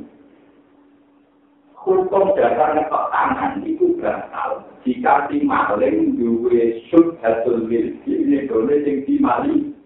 Hukum 1.79 2.33
dasarnya 2.33 2.89
pak 2.89 3.05
tangan 3.13 3.53
itu 3.67 3.99
berasal 3.99 4.69
jika 4.89 5.29
si 5.29 5.45
maling 5.45 6.17
duwe 6.17 6.81
sud 6.89 7.21
hasil 7.21 7.69
milki 7.69 8.09
ini 8.09 8.49
boleh 8.49 8.81
yang 8.87 9.05
di 9.05 9.15
maling. 9.21 9.77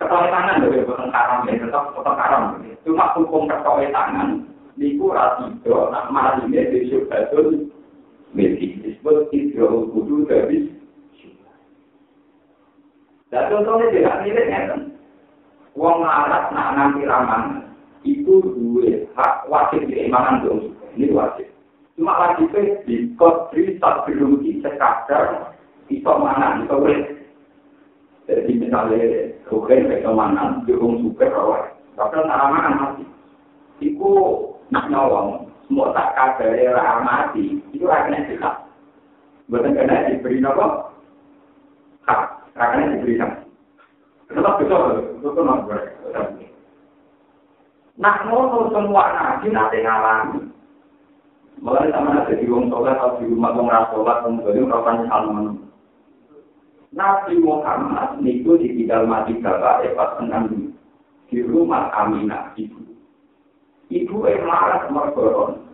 Ketahui 0.00 0.32
tangan 0.60 0.76
dari 0.76 0.84
bukan 0.84 1.08
karam 1.08 1.40
ya, 1.48 1.52
tetap 1.56 1.84
tetap 1.96 2.14
karam. 2.20 2.42
Cuma 2.84 3.04
hukum 3.16 3.48
ketahui 3.48 3.88
tangan, 3.88 4.28
niku 4.76 5.06
rasido, 5.08 5.88
nak 5.88 6.12
maringnya 6.12 6.68
di 6.68 6.78
syubatul 6.92 7.72
milki. 8.36 8.76
Disebut 8.84 9.32
hidro 9.32 9.88
kudu 9.88 10.28
dari 10.28 10.68
Dan 13.30 13.46
contohnya 13.46 13.94
tidak 13.94 14.18
mirip 14.26 14.46
ya, 14.50 14.74
Uang 15.78 16.02
larat 16.02 16.50
nak 16.50 16.74
nanti 16.74 17.06
raman, 17.06 17.62
itu 18.02 18.42
dua 18.42 19.06
hak 19.14 19.46
wajib 19.46 19.86
diimangan 19.86 20.42
dong. 20.42 20.74
Ini 20.98 21.14
wajib. 21.14 21.46
Cuma 21.94 22.18
wajibnya 22.18 22.82
di 22.90 23.14
kodri 23.14 23.78
tak 23.78 24.02
berhenti 24.02 24.58
sekadar, 24.58 25.54
itu 25.86 26.10
mana, 26.10 26.58
itu 26.58 26.74
boleh 26.74 27.00
Jadi 28.26 28.52
misalnya, 28.58 29.30
oke, 29.50 29.74
kayak 29.74 30.06
kemana, 30.06 30.62
dukung 30.64 31.02
super, 31.02 31.30
padahal 31.98 32.24
nak 32.26 32.74
mati. 32.78 33.04
Iku 33.82 34.12
nak 34.70 34.88
nyolong, 34.88 35.50
semua 35.66 35.92
tak 35.92 36.14
kadari 36.14 36.70
orang 36.70 37.02
mati, 37.04 37.58
itu 37.74 37.84
akhirnya 37.90 38.26
tidak. 38.30 38.54
Bukan 39.50 39.74
kena 39.74 40.06
diberi 40.06 40.38
nopo, 40.38 40.94
hak, 42.06 42.20
akhirnya 42.54 42.94
diberi 42.96 43.18
hak. 43.18 43.32
Tetap 44.30 44.62
betul, 44.62 45.18
betul 45.18 45.42
nopo. 45.42 45.74
Nak 48.00 48.16
ngono 48.24 48.72
semua 48.72 49.12
nabi 49.12 49.52
nanti 49.52 49.78
ngalami. 49.84 50.40
Mulai 51.60 51.92
sama 51.92 52.24
di 52.24 52.48
rumah 52.48 52.72
sholat 52.72 52.96
atau 52.96 53.20
di 53.20 53.28
rumah 53.28 53.52
orang 53.52 53.84
sholat, 53.92 54.16
kemudian 54.24 54.64
melakukan 54.64 55.04
salam. 55.12 55.36
Nabi 56.90 57.38
Muhammad 57.38 58.18
niku 58.18 58.58
ditinggal 58.58 59.06
mati 59.06 59.38
bapak 59.38 59.86
lepas 59.86 60.18
tenang 60.18 60.74
di 61.30 61.38
rumah 61.46 61.86
Aminah 61.94 62.50
ibu. 62.58 62.82
Ibu 63.90 64.16
yang 64.26 64.42
marah 64.46 64.90
mergoron. 64.90 65.70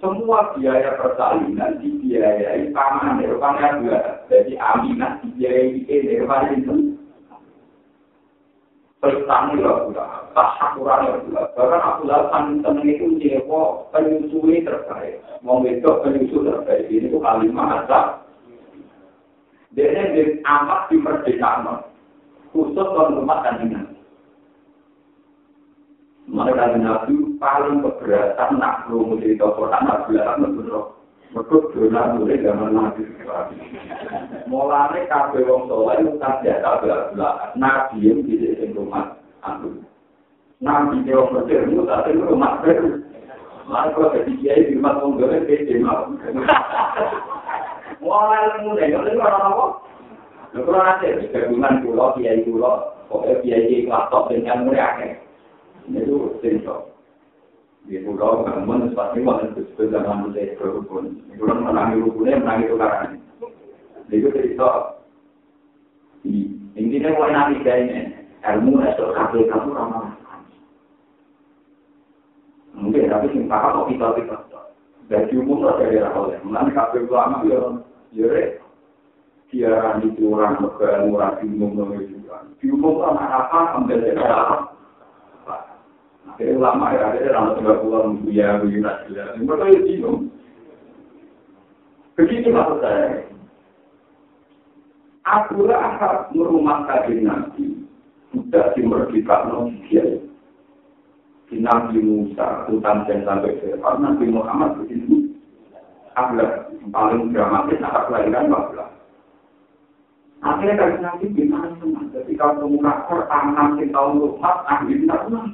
Semua 0.00 0.52
biaya 0.56 0.96
persalinan 0.96 1.80
dibiayai 1.80 2.72
paman 2.72 3.20
Nirvana 3.20 3.80
dua. 3.80 4.24
Jadi 4.32 4.56
Aminah 4.56 5.20
dibiayai 5.20 5.84
Nirvana 5.84 6.52
itu. 6.56 6.96
Pertama 8.96 9.60
ya, 9.60 9.72
tak 10.32 10.48
sakuran 10.56 11.04
ya. 11.04 11.14
Bahkan 11.52 11.80
aku 11.84 12.00
lakukan 12.08 12.44
temen 12.64 12.88
itu 12.88 13.06
nyewa 13.20 13.84
penyusui 13.92 14.64
terbaik. 14.64 15.20
Mau 15.44 15.60
besok 15.60 16.00
penyusu 16.00 16.48
terbaik. 16.48 16.88
Ini 16.88 17.12
tuh 17.12 17.20
kalimat 17.20 17.84
asal. 17.84 18.25
Dia 19.76 19.92
ini 19.92 20.40
amat 20.40 20.88
di 20.88 20.96
merdekakan. 20.96 21.84
Khusus 22.48 22.80
tuan 22.80 23.12
rumah 23.12 23.44
ini. 23.60 23.76
Mereka 26.26 26.80
nabi 26.80 27.36
paling 27.38 27.84
keberatan 27.84 28.58
nak 28.58 28.88
perlu 28.88 29.14
cerita 29.22 29.46
Quran 29.54 29.82
nabi 29.86 30.18
lah 30.18 30.34
menurut 30.42 30.86
Mereka 31.30 31.54
dolar 31.70 32.18
mulai 32.18 32.42
zaman 32.42 32.74
nabi 32.74 33.04
Mulanya 34.50 35.06
kabel 35.06 35.44
wong 35.46 35.62
soleh 35.68 36.02
bukan 36.02 36.34
biasa 36.40 36.70
belah 36.82 37.52
Nabi 37.58 37.98
yang 37.98 38.22
tidak 38.24 38.58
di 38.62 38.66
rumah 38.72 39.18
aku. 39.42 39.70
Nabi 40.62 41.04
yang 41.04 41.30
berjaya 41.34 41.66
tapi 41.66 42.10
rumah 42.16 42.62
baru. 42.62 43.02
Lalu 43.66 43.90
kalau 43.92 44.14
ketika 44.14 44.54
di 44.54 44.72
rumah 44.78 44.94
wong 45.02 45.18
soleh 45.20 45.44
mau. 48.06 48.30
Mulai 48.30 48.62
mulai 48.62 48.94
mulai 48.94 49.18
orang 49.18 49.44
apa? 49.52 49.66
Lalu 50.56 50.70
nanti 50.72 51.06
gabungan 51.34 51.84
pulau 51.84 52.14
kiai 52.16 52.40
pulau, 52.46 52.96
pokoknya 53.12 53.42
kiai 53.44 53.84
kelas 53.84 54.08
top 54.08 54.32
dengan 54.32 54.64
mulai 54.64 55.20
itu 55.92 56.16
cerita. 56.42 56.82
Di 57.86 58.02
pulau 58.02 58.42
bangun, 58.42 58.90
pasti 58.96 59.22
mau 59.22 59.38
itu 59.38 59.62
zaman 59.78 60.26
mulai 60.26 60.56
berhubung. 60.58 61.22
Itu 61.30 61.46
kan 61.46 61.62
menangi 61.62 62.02
hukumnya, 62.02 62.42
menangi 62.42 62.70
tukaran. 62.72 63.20
Itu 64.10 64.28
cerita. 64.34 64.98
Intinya 66.76 67.14
mau 67.14 67.30
nanti 67.30 67.62
kayaknya, 67.62 68.26
ilmu 68.42 68.82
esok 68.82 69.14
kakek 69.14 69.46
kamu 69.46 69.70
ramah. 69.70 70.10
Mungkin 72.76 73.08
tapi 73.08 73.30
sing 73.32 73.46
kakak 73.46 73.72
kok 73.72 73.88
kita 73.88 74.06
kita. 74.18 74.36
Dari 75.06 75.38
umum 75.38 75.62
lah 75.62 75.78
dari 75.78 76.02
awal. 76.02 76.34
Mengenai 76.42 76.74
kakek 76.74 77.06
ulama 77.06 77.46
ya, 77.46 77.60
ya 78.16 78.56
Tiara 79.46 80.02
di 80.02 80.10
kurang, 80.18 80.58
murah 81.06 81.38
di 81.38 81.46
umum, 81.46 81.94
di 82.58 82.66
umum 82.66 82.98
apa 83.06 83.46
apa, 83.46 83.60
ambil 83.78 84.02
dari 84.02 84.18
apa. 84.18 84.74
Jadi 86.36 86.52
ulama 86.58 86.92
ya, 86.92 87.14
ada 87.14 87.20
dalam 87.22 87.54
tiga 87.56 87.74
puluh 87.80 88.18
ya, 88.28 88.58
begini 88.58 88.84
saja. 88.84 89.38
Mereka 89.38 89.64
itu 89.70 89.80
bingung. 89.86 90.18
Begitu 92.18 92.48
maksud 92.52 92.82
saya. 92.82 93.24
Akulah 95.24 95.96
hak 95.96 96.34
merumah 96.34 96.84
kaji 96.90 97.24
nanti. 97.24 97.64
Sudah 98.34 98.74
dimerdekakan 98.74 99.54
oleh 99.54 99.78
dia. 99.88 100.04
Di 101.46 101.62
Nabi 101.62 102.02
Musa, 102.02 102.66
hutan 102.66 103.06
dan 103.06 103.22
sampai 103.22 103.54
ke 103.62 103.78
Nabi 103.78 104.26
Muhammad 104.28 104.82
begitu. 104.82 105.25
Akulah 106.16 106.72
paling 106.88 107.36
dramatis, 107.36 107.76
akan 107.84 108.02
kelahiran 108.08 108.48
Bapak. 108.48 108.88
Akhirnya 110.40 110.80
kan 110.80 110.90
nanti 111.00 111.28
gimana 111.32 111.76
teman? 111.76 112.08
Ketika 112.12 112.56
pemuka 112.56 113.04
Quran 113.08 113.44
nanti 113.52 113.84
tahun 113.92 114.12
lupa, 114.20 114.64
akhirnya 114.64 115.20
tidak 115.28 115.52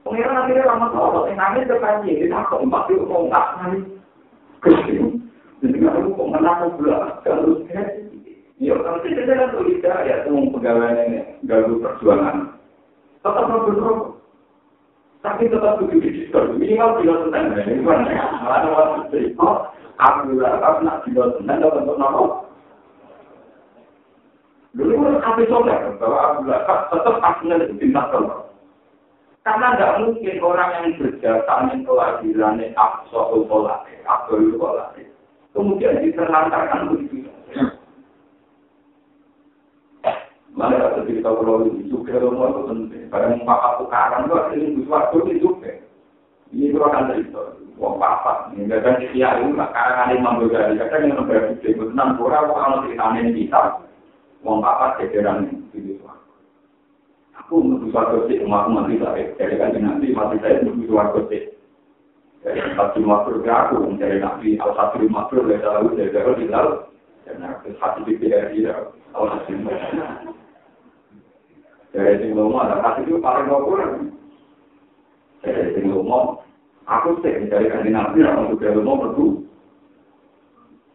Pengiran 0.00 0.40
akhirnya 0.46 0.64
lama 0.64 0.86
tolong, 0.94 1.26
yang 1.28 1.36
nangis 1.38 1.68
ke 1.68 1.76
kanji, 1.76 2.10
kita 2.24 2.40
keempat 2.48 2.82
itu 2.88 3.04
mau 3.04 3.26
nggak 3.28 3.46
nangis. 3.60 3.84
Kesini, 4.60 5.06
jadi 5.60 5.76
nggak 5.76 5.94
tahu 5.96 6.16
kok 6.16 6.30
menang 6.30 6.60
belah, 6.76 7.04
kalau 7.24 7.64
Ya, 8.60 8.76
kalau 8.76 9.00
tidak 9.00 9.24
ada 9.24 9.56
tuh 9.56 9.64
tidak 9.72 10.04
ya, 10.04 10.20
semua 10.20 10.52
pegawai 10.52 10.92
ini 11.08 11.24
ganggu 11.48 11.80
perjuangan. 11.80 12.60
Tetap 13.24 13.48
berdoa. 13.48 14.09
Tapi 15.20 15.52
tetap 15.52 15.76
begitu 15.84 16.08
diskon. 16.08 16.56
Minimal 16.56 16.96
tidak 17.00 17.16
tentang 17.28 17.44
ini. 17.68 17.84
Malah 17.84 19.04
itu, 19.12 19.48
Alhamdulillah, 20.00 20.52
aku 20.64 20.78
nak 20.80 20.98
tidak 21.04 21.26
tentang, 21.36 21.60
dapat 21.60 21.84
untuk 21.84 21.98
nama. 22.00 22.24
Dulu 24.70 24.92
kan 24.96 25.20
habis 25.20 25.50
sobek, 25.52 25.78
bahwa 26.00 26.16
Alhamdulillah, 26.24 26.62
tetap 26.88 27.14
akhirnya 27.20 27.54
itu 27.68 27.74
bintang 27.76 28.08
telur. 28.08 28.48
Karena 29.40 29.72
tidak 29.72 29.96
mungkin 30.04 30.36
orang 30.44 30.70
yang 30.72 30.86
berjasa 31.00 31.54
kelahiran 31.72 32.60
akso 32.76 33.20
kolate, 33.48 33.92
akso 34.04 34.36
kolate, 34.56 35.02
kemudian 35.56 36.00
diterlantarkan 36.04 36.92
begitu. 36.92 37.28
Mana 40.60 40.76
ada 40.76 41.00
cerita 41.08 41.32
kalau 41.32 41.64
itu 41.64 41.88
juga 41.88 42.20
rumah 42.20 42.52
itu 42.52 42.60
penting. 42.68 43.02
Pada 43.08 43.32
muka 43.32 43.80
tukaran 43.80 44.28
itu 44.28 44.34
ada 44.36 44.52
yang 44.52 44.72
sesuatu 44.76 45.16
itu 45.24 45.32
juga. 45.40 45.72
Ini 46.52 46.68
itu 46.68 46.78
akan 46.84 47.08
cerita. 47.08 47.40
Wong 47.80 47.96
papa, 47.96 48.52
ini 48.52 48.68
kan 48.68 49.00
kiai 49.00 49.40
lah. 49.56 49.72
Karena 49.72 50.04
ada 50.04 50.12
imam 50.12 50.44
berjari, 50.44 50.76
kadang 50.76 51.08
yang 51.08 51.24
berarti 51.24 51.64
itu 51.64 51.80
enam 51.80 52.20
orang 52.20 52.52
kalau 52.52 52.84
ceritanya 52.84 53.20
kita. 53.32 53.60
Wong 54.44 54.60
papa 54.60 55.00
jajaran 55.00 55.48
itu. 55.48 55.96
aku 57.40 57.64
menuju 57.64 57.88
suatu 57.88 58.28
sih, 58.28 58.44
mau 58.44 58.68
mati 58.68 59.00
saya. 59.00 59.32
Jadi 59.40 59.56
kan 59.56 59.72
nanti 59.80 60.12
mati 60.12 60.36
saya 60.44 60.60
menuju 60.60 60.92
suatu 60.92 61.24
sih. 61.32 61.56
Jadi 62.44 62.60
satu 62.76 63.00
makhluk 63.00 63.48
aku 63.48 63.80
mencari 63.80 64.20
nabi, 64.20 64.60
al 64.60 64.76
satu 64.76 65.08
makhluk 65.08 65.48
dari 65.48 65.64
dalam 65.64 65.88
dari 65.96 66.12
dalam 66.12 66.36
di 66.36 66.46
dalam. 66.52 66.84
Dan 67.24 67.48
hati 67.80 68.00
pikir 68.04 68.28
dari 68.28 68.60
dalam. 68.60 68.92
Al 69.16 69.24
satu 69.40 69.56
Jadi 71.90 72.22
sing 72.22 72.30
lomo 72.38 72.62
ada 72.62 72.78
kasih 72.78 73.02
itu 73.06 73.18
paling 73.18 73.50
ngobrol. 73.50 74.06
Jadi 75.42 75.74
sing 75.74 75.84
lomo, 75.90 76.44
aku 76.86 77.18
sih 77.22 77.34
mencari 77.34 77.66
kanji 77.66 77.90
nabi, 77.90 78.22
aku 78.22 78.54
juga 78.54 78.78
lomo 78.78 78.92
berdua. 79.02 79.38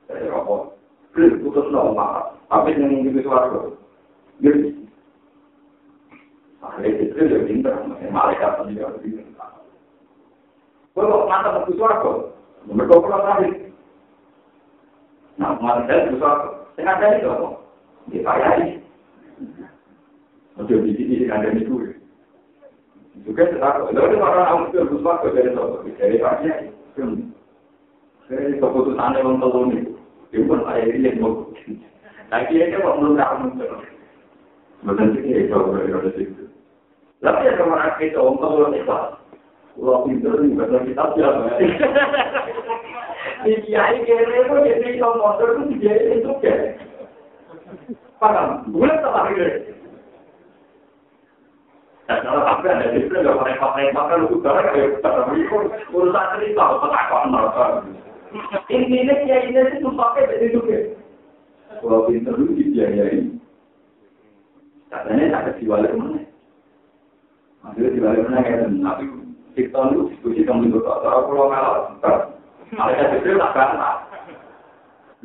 Jadi 0.08 0.28
apa? 0.32 0.56
Putus 1.16 1.68
lomo, 1.72 2.36
tapi 2.48 2.80
yang 2.80 2.92
ingin 2.92 3.12
itu 3.12 3.28
suatu. 3.28 3.76
Jadi 4.40 4.86
Ahli 6.66 6.90
itu 6.98 7.22
ya 7.22 7.40
pinter, 7.46 7.78
malaikat 8.10 8.58
pun 8.58 8.74
pinter. 8.74 9.30
Kalau 10.96 11.28
mata 11.28 11.62
mau 11.62 11.70
suaraku, 11.70 12.32
mereka 12.72 13.04
pulang 13.04 13.22
tadi. 13.22 13.70
Nah, 15.38 15.60
malaikat 15.62 16.10
itu 16.10 16.18
suaraku, 16.18 16.50
saya 16.74 16.96
ada 16.96 17.08
itu 17.20 17.28
apa? 17.30 17.48
Dipayai. 18.10 18.68
Untuk 20.56 20.88
di 20.88 20.96
sini 20.96 21.28
ada 21.28 21.52
itu. 21.52 22.00
Juga 23.24 23.48
setakut. 23.48 23.96
Lalu 23.96 24.20
orang 24.20 24.48
awam 24.48 24.68
itu 24.70 24.78
harus 24.84 25.00
suaraku 25.00 25.28
dari 25.36 25.50
sopo, 25.56 25.78
dari 26.00 26.18
pakai. 26.20 26.70
Dari 28.26 28.58
keputusan 28.58 29.22
yang 29.22 29.38
telur 29.38 29.70
itu, 29.70 29.94
itu 30.34 30.50
pun 30.50 30.66
ayah 30.66 30.90
ini 30.90 31.14
yang 31.14 31.22
mau. 31.22 31.46
Dia 32.34 32.66
itu 32.66 32.82
kok 32.82 32.98
belum 32.98 33.22
tahu. 33.22 33.54
Betul 34.86 35.08
sih, 35.14 35.30
itu 35.30 35.54
ada 35.54 36.10
situ. 36.18 36.50
Tapi 37.22 37.46
ada 37.46 37.64
orang 37.66 37.94
kita 38.02 38.18
kalau 38.18 38.74
kita, 38.74 38.98
kalau 39.78 40.04
pinter 40.06 40.34
nih 40.42 40.58
baca 40.58 40.78
kitab 40.86 41.10
ya. 41.18 41.30
Di 43.46 43.54
kiai 43.66 43.98
kere 44.10 44.38
itu 44.46 44.56
jadi 44.58 44.98
kalau 44.98 45.22
motor 45.22 45.50
itu 45.62 45.78
dia 45.82 45.94
itu 46.18 46.32
kan. 46.42 46.60
Paham? 48.18 48.50
Bukan 48.74 49.02
tak 49.06 49.26
kira. 49.34 49.46
Dan 49.46 49.46
kalau 49.46 49.46
apa 49.46 49.46
ada 49.46 49.46
di 49.46 49.46
sana 49.46 49.46
nggak 49.46 49.46
pakai 49.46 49.66
pakai 49.66 49.66
pakai 49.66 49.66
lu 49.66 49.70
utara 49.70 49.78
kayak 49.78 49.78
utara 51.82 51.95
urusan 55.90 56.26
cerita 56.38 56.62
apa 56.62 56.86
tak 56.94 57.04
kau 57.10 57.26
nonton. 57.26 57.72
Ini 58.70 58.86
ini 58.94 59.14
kiai 59.26 59.50
ini 59.50 59.62
itu 59.80 59.90
pakai 59.90 60.30
dari 60.30 60.54
itu 60.54 60.60
kan. 60.62 60.84
Kalau 61.82 62.06
pinter 62.06 62.38
lu 62.38 62.54
dibiayai. 62.54 63.26
Katanya 64.94 65.42
tak 65.50 65.58
diwalik 65.58 65.98
mana. 65.98 66.22
Maksudnya 67.66 67.90
diwalik 67.98 68.22
mana 68.30 68.46
kayak 68.46 68.70
tapi 68.70 69.06
itu 69.58 69.82
diskusi 70.14 70.46
kamu 70.46 70.70
itu 70.70 70.80
tak 70.86 71.00
tahu 71.02 71.22
kalau 71.32 71.48
kalau 72.04 72.36
Malah 72.74 72.98
jadi 72.98 73.40
tak 73.40 73.54
bantah. 73.56 73.96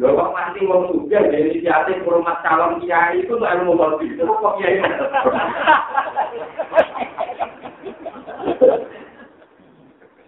Lho 0.00 0.16
kok 0.16 0.32
mati 0.32 0.64
wong 0.64 0.88
sugih 0.88 1.28
dari 1.28 1.60
inisiatif 1.60 2.00
hormat 2.08 2.40
calon 2.40 2.80
kiai 2.80 3.20
itu 3.20 3.36
tuh 3.36 3.44
ilmu 3.44 3.76
politik. 3.76 4.16
Itu 4.16 4.32
kok 4.32 4.56
kiai. 4.56 4.80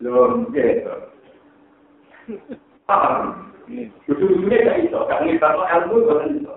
Lho 0.05 0.45
gitu. 0.53 0.95
Paham? 2.85 3.49
Kudu-kudunya 4.05 4.69
gak 4.69 4.79
iso, 4.85 4.99
gak 5.09 5.25
ngibarno 5.25 5.65
ilmu 5.65 5.97
kan 6.05 6.37
iso. 6.37 6.55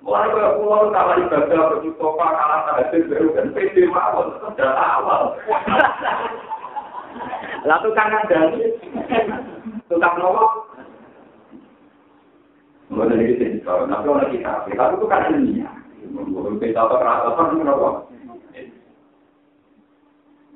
Mulai 0.00 0.32
ke 0.32 0.56
pulau 0.56 0.88
kalah 0.96 1.20
ibadah, 1.20 1.76
berjutopa, 1.76 2.24
kalah 2.24 2.60
tahajud, 2.72 3.04
baru 3.12 3.28
kan 3.36 3.52
pede 3.52 3.84
mawon, 3.84 4.32
sudah 4.40 4.72
awal. 4.72 5.36
Lah 7.68 7.78
tukang 7.84 8.08
ngandani, 8.08 8.80
tukang 9.92 10.16
nopo, 10.16 10.69
Mulai 13.00 13.16
dari 13.16 13.40
sini, 13.40 13.64
kalau 13.64 13.88
nanti 13.88 14.12
orang 14.12 14.28
kita, 14.28 14.52
kita 14.68 14.92
itu 14.92 15.08
kan 15.08 15.32
ilmiah. 15.32 15.72
Menurut 16.12 16.60
kita 16.60 16.84
atau 16.84 17.00
perasaan, 17.00 17.56
kenapa? 17.56 17.88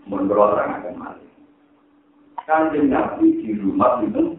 Menurut 0.04 0.52
orang 0.52 0.76
akan 0.76 0.94
mati. 1.00 1.24
Kan 2.44 2.68
nabi 2.84 3.40
di 3.40 3.56
rumah 3.56 3.96
itu, 4.04 4.36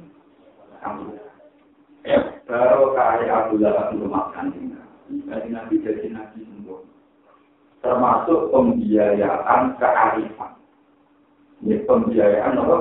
ya, 2.05 2.21
baru 2.45 2.93
kaya 2.93 3.49
Abu 3.49 3.57
Lahab 3.57 3.97
rumah 3.97 4.29
kanjeng 4.37 4.77
Jadi 5.09 5.49
nabi 5.49 5.81
jadi 5.81 6.05
nabi 6.13 6.45
semua. 6.45 6.85
Termasuk 7.81 8.53
pembiayaan 8.53 9.81
kearifan. 9.81 10.53
Ini 11.65 11.81
pembiayaan 11.89 12.61
apa? 12.61 12.77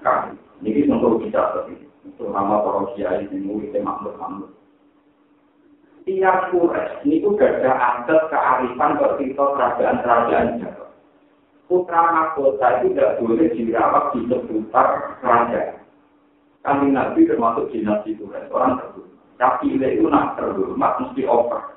Kan. 0.00 0.40
Ini 0.64 0.88
untuk 0.88 1.20
kita 1.20 1.52
seperti 1.52 1.84
itu. 1.84 1.93
Terutama 2.16 2.60
para 2.60 2.82
kiai 2.92 3.24
yang 3.28 3.48
muridnya 3.48 3.80
makhluk 3.80 4.14
makhluk. 4.20 4.52
Tiap 6.04 6.52
kures 6.52 7.00
ini 7.08 7.24
juga 7.24 7.48
ada 7.48 7.72
adat 7.72 8.28
kearifan 8.28 9.00
ketika 9.00 9.44
kerajaan-kerajaan 9.56 10.60
Jawa. 10.60 10.86
Putra 11.64 12.02
mahkota 12.12 12.84
itu 12.84 12.92
tidak 12.92 13.16
boleh 13.24 13.48
dirawat 13.56 14.12
di 14.12 14.20
seputar 14.28 15.16
kerajaan. 15.24 15.80
Kami 16.60 16.92
nabi 16.92 17.24
termasuk 17.24 17.72
dinasti 17.72 18.20
kures 18.20 18.52
orang 18.52 18.84
terhormat. 18.84 19.12
Tapi 19.40 19.80
itu 19.80 20.04
nak 20.04 20.36
terhormat 20.36 20.92
mesti 21.00 21.24
over. 21.24 21.72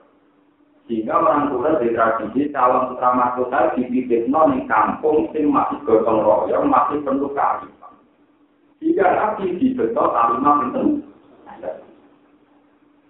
Sehingga 0.87 1.19
orang 1.19 1.51
tua 1.51 1.79
di 1.83 1.91
tradisi 1.91 2.51
calon 2.51 2.95
putra 2.95 3.11
mahkota 3.15 3.75
di 3.79 3.87
non 4.27 4.63
kampung 4.67 5.31
sing 5.31 5.51
masih 5.51 5.79
gotong 5.87 6.19
royong 6.19 6.67
masih 6.67 6.99
penuh 7.03 7.31
kearifan. 7.31 7.76
Jika 8.77 9.05
nabi 9.09 9.57
dibetul 9.57 10.07
kalimat 10.13 10.57
itu, 10.69 10.83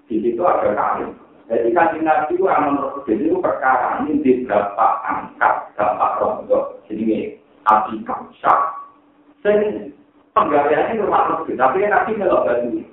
di 0.08 0.16
situ 0.24 0.42
ada 0.44 0.72
kali. 0.72 1.12
Jadi 1.48 1.70
kan 1.72 1.96
nabi 2.00 2.36
itu 2.36 2.44
aman 2.48 2.76
jadi 3.08 3.24
itu 3.28 3.38
perkara 3.40 4.04
ini 4.04 4.20
di 4.20 4.44
berapa 4.44 4.88
angkat, 5.04 5.76
berapa 5.76 6.06
rontok, 6.20 6.84
jadi 6.88 7.36
api 7.68 8.04
kamsak. 8.04 8.60
Sing 9.44 9.92
penggaliannya 10.36 11.04
rumah 11.04 11.24
nabi, 11.28 11.56
tapi 11.56 11.88
nabi 11.88 12.12
melok 12.16 12.44
batu. 12.48 12.84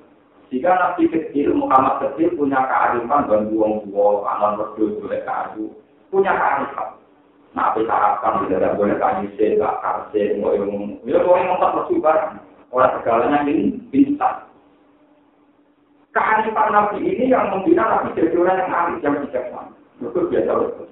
Jika 0.55 0.71
nabi 0.71 1.11
kecil, 1.11 1.51
Muhammad 1.51 1.99
kecil 1.99 2.31
punya 2.39 2.63
kearifan 2.71 3.27
dan 3.27 3.51
buang-buang, 3.51 4.23
aman 4.23 4.55
berdua 4.55 5.03
boleh 5.03 5.21
kayu, 5.27 5.67
punya 6.15 6.31
kearifan. 6.31 6.95
Nah, 7.55 7.71
tapi 7.71 7.87
sarapan 7.87 8.51
tidak 8.51 8.75
boleh 8.79 8.99
kayu 8.99 9.27
sih, 9.39 9.59
karse, 9.59 10.23
mau 10.43 10.55
yang, 10.55 10.99
ya 11.07 11.23
mau 11.23 11.39
yang 11.39 11.59
tak 11.59 11.75
bersubar. 11.75 12.19
Orang 12.73 12.93
segalanya 13.01 13.45
ini 13.49 13.77
bisa. 13.89 14.49
Kearifan 16.15 16.71
Nabi 16.71 17.03
ini 17.03 17.27
yang 17.27 17.51
membina 17.51 17.85
Nabi 17.91 18.15
jadi 18.15 18.39
orang 18.39 18.59
yang 18.63 18.71
arif, 18.71 18.99
yang 19.03 19.15
bijaksana. 19.27 19.73
Itu 19.99 20.21
biasa 20.31 20.53
betul. 20.63 20.89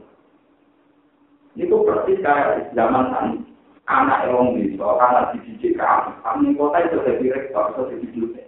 Itu 1.55 1.77
persis 1.87 2.19
kayak 2.21 2.75
zaman 2.75 3.15
tadi. 3.15 3.39
Anak 3.91 4.31
yang 4.31 4.55
bisa, 4.55 4.87
karena 4.87 5.35
dididik 5.35 5.75
kearifan, 5.75 6.47
di 6.47 6.55
kota 6.55 6.79
itu 6.87 7.03
jadi 7.03 7.27
rektor, 7.35 7.67
itu 7.75 7.83
jadi 7.91 8.07
dosen. 8.15 8.47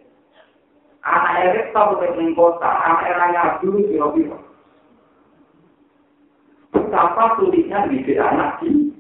Anak 1.02 1.58
rektor 1.58 2.00
di 2.00 2.32
kota, 2.38 2.70
anak 2.70 3.06
yang 3.34 3.58
dulu 3.58 3.82
kira-kira. 3.90 4.38
Betapa 6.70 7.34
sulitnya 7.38 7.90
didik 7.90 8.18
anak 8.18 8.62
di 8.62 8.93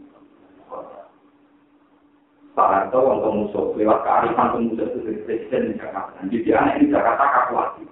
Pak 2.54 2.70
Harto 2.70 2.98
yang 3.02 3.18
kemusuh 3.18 3.74
lewat 3.74 4.06
kearifan 4.06 4.54
kemusuh 4.54 4.86
itu 4.86 4.98
presiden 5.26 5.74
di 5.74 5.82
Jakarta. 5.82 6.22
Jadi 6.30 6.50
anak 6.54 6.78
di 6.78 6.86
Jakarta 6.86 7.24
kakuati. 7.26 7.82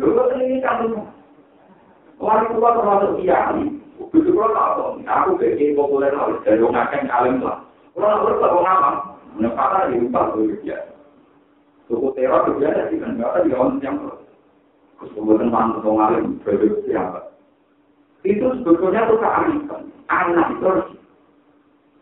Lalu 0.00 0.22
ini 0.40 0.64
kan 0.64 0.88
Wali 2.16 2.46
tua 2.56 2.70
termasuk 2.72 3.20
kiai. 3.20 3.66
Begitu 4.00 4.30
kalau 4.32 4.54
tahu, 4.54 5.02
aku 5.04 5.30
bikin 5.38 5.76
populer 5.76 6.14
harus 6.14 6.40
dari 6.46 6.62
orang 6.62 6.86
akan 6.86 7.02
kalim 7.10 7.36
lah. 7.42 7.58
Kalau 7.94 8.10
harus 8.10 8.40
tahu 8.42 8.58
nama, 8.62 8.90
menempatkan 9.38 9.90
di 9.90 10.02
rumah 10.02 10.24
itu 10.34 10.56
biasa. 10.62 10.92
Suku 11.86 12.08
teror 12.16 12.42
itu 12.48 12.64
sih 12.64 12.96
kan, 13.02 13.10
nggak 13.18 13.28
ada 13.28 13.44
di 13.44 13.50
orang 13.52 13.82
yang 13.84 13.96
kesulitan 14.98 15.52
mantu 15.52 15.84
ngalim 15.84 16.40
berbeda 16.42 16.80
siapa. 16.88 17.20
Itu 18.24 18.46
sebetulnya 18.62 19.04
itu 19.04 19.14
kearifan. 19.20 19.82
Anak 20.08 20.46
itu 20.56 20.64
harus 20.64 20.86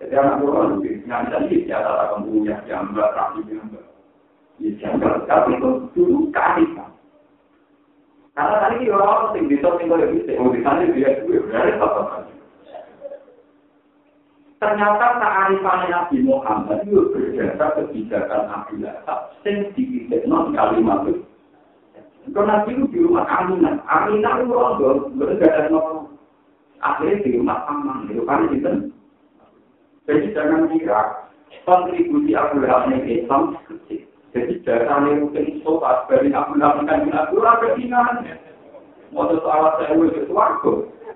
Jadi 0.02 0.18
anak 0.18 0.42
pulau 0.42 0.66
lebih 0.66 1.06
nyanyi 1.06 1.46
di 1.46 1.58
jasa 1.70 2.10
akan 2.10 2.26
punya 2.26 2.58
gambar, 2.66 3.06
rapi 3.14 3.46
gambar. 3.46 3.84
Ya 4.58 4.70
gambar, 4.82 5.30
tapi 5.30 5.54
itu 5.54 5.70
dulu 5.94 6.26
kearifan. 6.34 6.90
Karena 8.34 8.56
tadi 8.66 8.90
orang 8.90 9.38
yang 9.38 9.46
bisa 9.46 9.68
tinggal 9.78 10.02
di 10.02 10.26
sini, 10.26 10.42
di 10.42 10.60
sana 10.66 10.90
dia 10.90 11.22
juga. 11.22 11.38
Berarti 11.46 11.72
apa? 11.78 12.02
Ternyata 14.58 15.06
kearifan 15.22 15.80
Nabi 15.86 16.16
Muhammad 16.26 16.82
itu 16.82 17.02
berdasar 17.14 17.70
kebijakan 17.78 18.42
Nabi 18.50 18.82
Lahab, 18.82 19.38
yang 19.46 19.70
non 20.26 20.50
kalimat 20.50 21.06
itu. 21.06 21.22
Karena 22.34 22.66
Nabi 22.66 22.74
itu 22.74 22.84
di 22.90 22.98
rumah 23.06 23.26
Aminah, 23.30 23.78
Aminah 23.86 24.34
itu 24.42 24.50
orang 24.50 25.14
berada 25.14 25.70
di 25.70 25.78
Akhirnya 26.82 27.22
di 27.22 27.38
rumah 27.38 27.62
aman, 27.70 28.10
itu 28.10 28.26
kan 28.26 28.50
itu 28.50 28.90
Jadi 30.06 30.34
jangan 30.34 30.66
kira 30.74 31.30
kontribusi 31.62 32.34
Abu 32.34 32.58
Lahab 32.58 32.90
ini 32.90 33.22
Islam. 33.22 33.54
Jadi 34.32 34.64
dasarnya 34.64 35.22
mungkin 35.22 35.62
sobat 35.62 36.10
dari 36.10 36.34
Abu 36.34 36.58
Lahab 36.58 36.82
Abu 36.88 37.36
Lahab 37.38 37.62
ketinggalannya. 37.62 38.34
Mau 39.12 39.28
soal 39.28 39.76
saya 39.76 39.92
ke 39.92 40.24
suarga. 40.26 40.72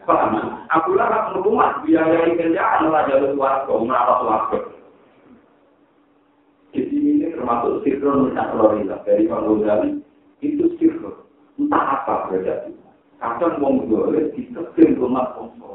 Paham? 0.07 0.62
Abu 0.70 0.94
Lahab 0.94 1.35
rumah 1.42 1.83
biayai 1.83 2.38
kerjaan 2.38 2.92
lah 2.92 3.11
jalur 3.11 3.35
suarga, 3.35 3.75
merawat 3.75 4.18
suarga. 4.22 4.59
Di 6.77 6.85
sini 6.92 7.25
ini 7.25 7.33
termasuk 7.33 7.83
sirkul 7.83 8.29
Nusa 8.29 8.53
Florida 8.53 9.01
dari 9.09 9.25
Pak 9.25 9.40
Ghazali. 9.49 9.90
Itu 10.44 10.77
sirkul. 10.77 11.25
Entah 11.57 12.05
apa 12.05 12.29
berarti. 12.29 12.70
Kadang 13.16 13.64
mau 13.64 13.81
boleh 13.81 14.29
ditekan 14.37 15.01
rumah 15.01 15.33
konsol. 15.35 15.65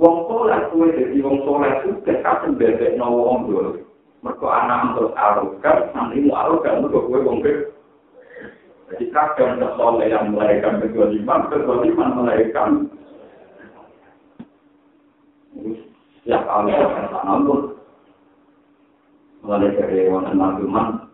Wong 0.00 0.16
soleh 0.24 0.60
kuwe 0.72 0.88
dadi 0.96 1.20
wong 1.20 1.44
soleh 1.44 1.72
sukses 1.84 2.20
kapan 2.24 2.56
bebek 2.56 2.96
no 2.96 3.12
wong 3.12 3.44
dulu. 3.44 3.80
Mergo 4.22 4.46
anak 4.46 4.94
untuk 4.94 5.18
arogan, 5.18 5.90
nanti 5.92 6.22
mau 6.24 6.38
arogan 6.46 6.86
mergo 6.86 7.04
kuwe 7.10 7.20
wong 7.20 7.38
bebek. 7.44 7.68
Jadi 8.92 9.04
kadang 9.12 9.60
soleh 9.76 10.08
yang 10.08 10.32
melahirkan 10.32 10.80
kedoliman, 10.80 11.48
kedoliman 11.52 12.10
melahirkan. 12.16 12.70
Ya 16.22 16.38
kali 16.46 16.70
namun 17.26 17.74
mulai 19.42 19.74
dari 19.74 20.06
wonten 20.06 20.38
maduman 20.38 21.10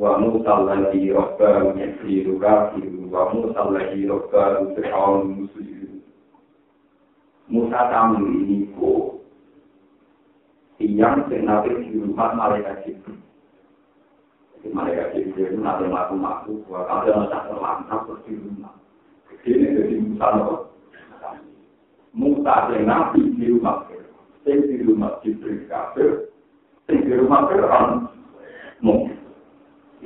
wa 0.00 0.16
musallahi 0.16 1.12
rabbahu 1.12 1.76
yasiru 1.76 2.40
kafiru 2.40 3.12
wa 3.12 3.28
musallahi 3.28 4.08
rabbahu 4.08 4.72
fir'aun 4.72 5.44
muslim 5.44 5.75
Musa 7.46 7.78
tamu 7.94 8.26
ini 8.26 8.66
ku 8.74 9.22
yang 10.82 11.22
senapir 11.30 11.78
di 11.78 11.94
rumah 11.94 12.34
malaikat 12.34 12.82
Jibril. 12.82 13.22
Malaikat 14.74 15.14
Jibril 15.14 15.54
itu 15.54 15.58
nanti 15.62 15.86
maku-maku, 15.86 16.66
kalau 16.66 16.90
ada 16.90 17.10
masa 17.14 17.38
terlantar 17.46 17.98
terus 18.02 18.22
di 18.26 18.34
rumah. 18.34 18.74
Ini 19.46 19.66
jadi 19.78 19.94
Musa 20.02 20.26
loh. 20.34 20.74
Musa 22.16 22.54
yang 22.74 22.90
nabi 22.90 23.22
di 23.38 23.46
rumah 23.52 23.86
Sing 24.46 24.62
di 24.66 24.78
rumah 24.82 25.18
Jibril 25.22 25.66
kafir, 25.66 26.30
sing 26.86 27.02
di 27.02 27.18
rumah 27.18 27.50
Fir'aun, 27.50 28.10
mau. 28.78 29.10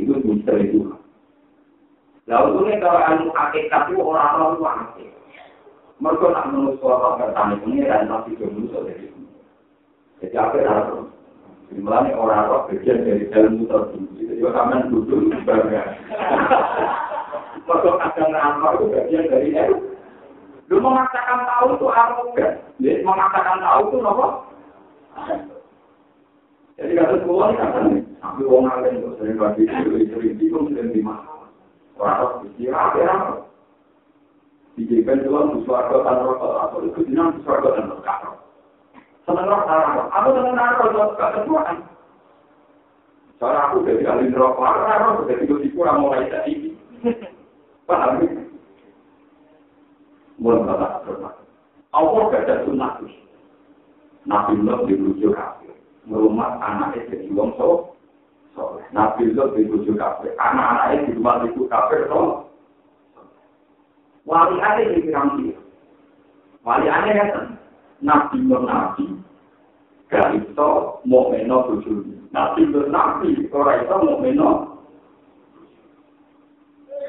Itu 0.01 0.17
misteri 0.25 0.73
itu. 0.73 0.97
Lalu 2.25 2.73
ini 2.73 2.81
kalau 2.81 3.01
anu 3.05 3.29
hakikat 3.37 3.93
itu 3.93 4.01
orang-orang 4.01 4.97
itu 4.97 5.20
Mereka 6.01 6.27
nak 6.33 6.49
menurut 6.49 6.81
suara 6.81 7.21
bertani 7.21 7.61
pengiran 7.61 8.09
tapi 8.09 8.33
jomblo 8.41 8.89
dari 8.89 9.13
Jadi 10.25 10.37
apa 10.37 10.57
yang 10.57 11.09
Dimulai 11.71 12.11
orang-orang 12.19 12.67
bagian 12.67 13.07
dari 13.07 13.31
dalam 13.31 13.63
muter 13.63 13.95
dulu. 13.95 14.19
Jadi 14.19 14.43
kamen 14.43 14.91
duduk 14.91 15.31
sebagai. 15.31 15.87
Kalau 17.63 17.95
kadang 17.95 18.35
ngamal 18.35 18.75
itu 18.75 18.85
bagian 18.91 19.31
dari 19.31 19.55
itu. 19.55 19.77
Lu 20.67 20.83
memaksakan 20.83 21.47
tahu 21.47 21.79
itu 21.79 21.87
arogan. 21.87 22.53
Jadi 22.83 23.07
memaksakan 23.07 23.59
tahu 23.63 23.83
itu 23.87 23.97
apa? 24.03 24.27
Jadi 26.81 26.93
kata 26.97 27.15
semua 27.23 27.53
ini 27.53 27.61
kata 27.61 27.79
nih, 27.87 28.03
ambil 28.25 28.47
uang 28.51 28.65
alim 28.73 29.05
sering 29.21 29.37
bagi 29.37 29.69
itu, 29.69 29.91
sering 30.11 30.35
bingung, 30.41 30.73
sering 30.73 30.91
di 30.91 31.05
mana. 31.05 31.45
Orang-orang 32.01 32.49
berkira, 32.49 32.79
apa 32.89 33.50
Dijadikan 34.81 35.29
Tuhan 35.29 35.61
suarga 35.69 36.01
dan 36.09 36.25
rokok, 36.25 36.57
atau 36.57 36.81
itu 36.89 37.01
dinam 37.05 37.37
suarga 37.45 37.77
dan 37.77 37.93
rokok. 37.93 38.41
Senang 39.29 39.45
rokok, 39.45 40.09
aku 40.09 40.29
senang 40.33 40.73
rokok, 40.81 41.09
gak 41.21 41.33
ketuaan. 41.37 41.77
Soalnya 43.37 43.61
aku 43.69 43.77
jadi 43.85 44.03
ahli 44.09 44.33
rokok, 44.33 44.65
aku 44.65 44.81
rokok, 44.81 45.27
jadi 45.29 45.43
gue 45.45 45.69
kurang 45.77 46.01
mulai 46.01 46.33
dari 46.33 46.73
Paham 47.85 48.23
ya? 48.23 48.31
Mulai 50.41 50.65
bapak 50.65 50.93
bermak. 51.05 51.35
Allah 51.91 52.23
gak 52.31 52.45
ada 52.49 52.65
sunnah 52.65 52.93
Nabi 54.29 54.53
Nuh 54.61 54.85
dirujuk 54.85 55.33
kafir. 55.33 55.73
Merumah 56.05 56.61
anaknya 56.61 57.09
jadi 57.09 57.29
wong 57.33 57.57
so. 57.57 57.97
Nabi 58.93 59.33
Nuh 59.33 59.57
dirujuk 59.57 59.97
kafir. 59.97 60.37
Anak-anaknya 60.37 61.09
di 61.09 61.11
rumah 61.17 61.43
itu 61.49 61.65
kafir 61.67 62.07
so. 62.07 62.50
Wali 64.29 64.57
ada 64.61 64.83
di 64.85 65.01
pirang 65.05 65.41
dia. 65.41 65.59
Wali 66.65 66.87
ya 66.87 67.25
kan. 67.33 67.57
Nabi 68.01 68.37
Nuh 68.45 68.65
Nabi. 68.65 69.05
Gak 70.11 70.35
itu 70.35 70.71
mau 71.07 71.31
meno 71.31 71.57
tujuh. 71.71 72.03
Nabi 72.35 72.67
Nuh 72.69 72.91
Nabi. 72.91 73.49
Orang 73.53 73.81
itu 73.85 73.97
mau 73.97 74.21
meno. 74.21 74.51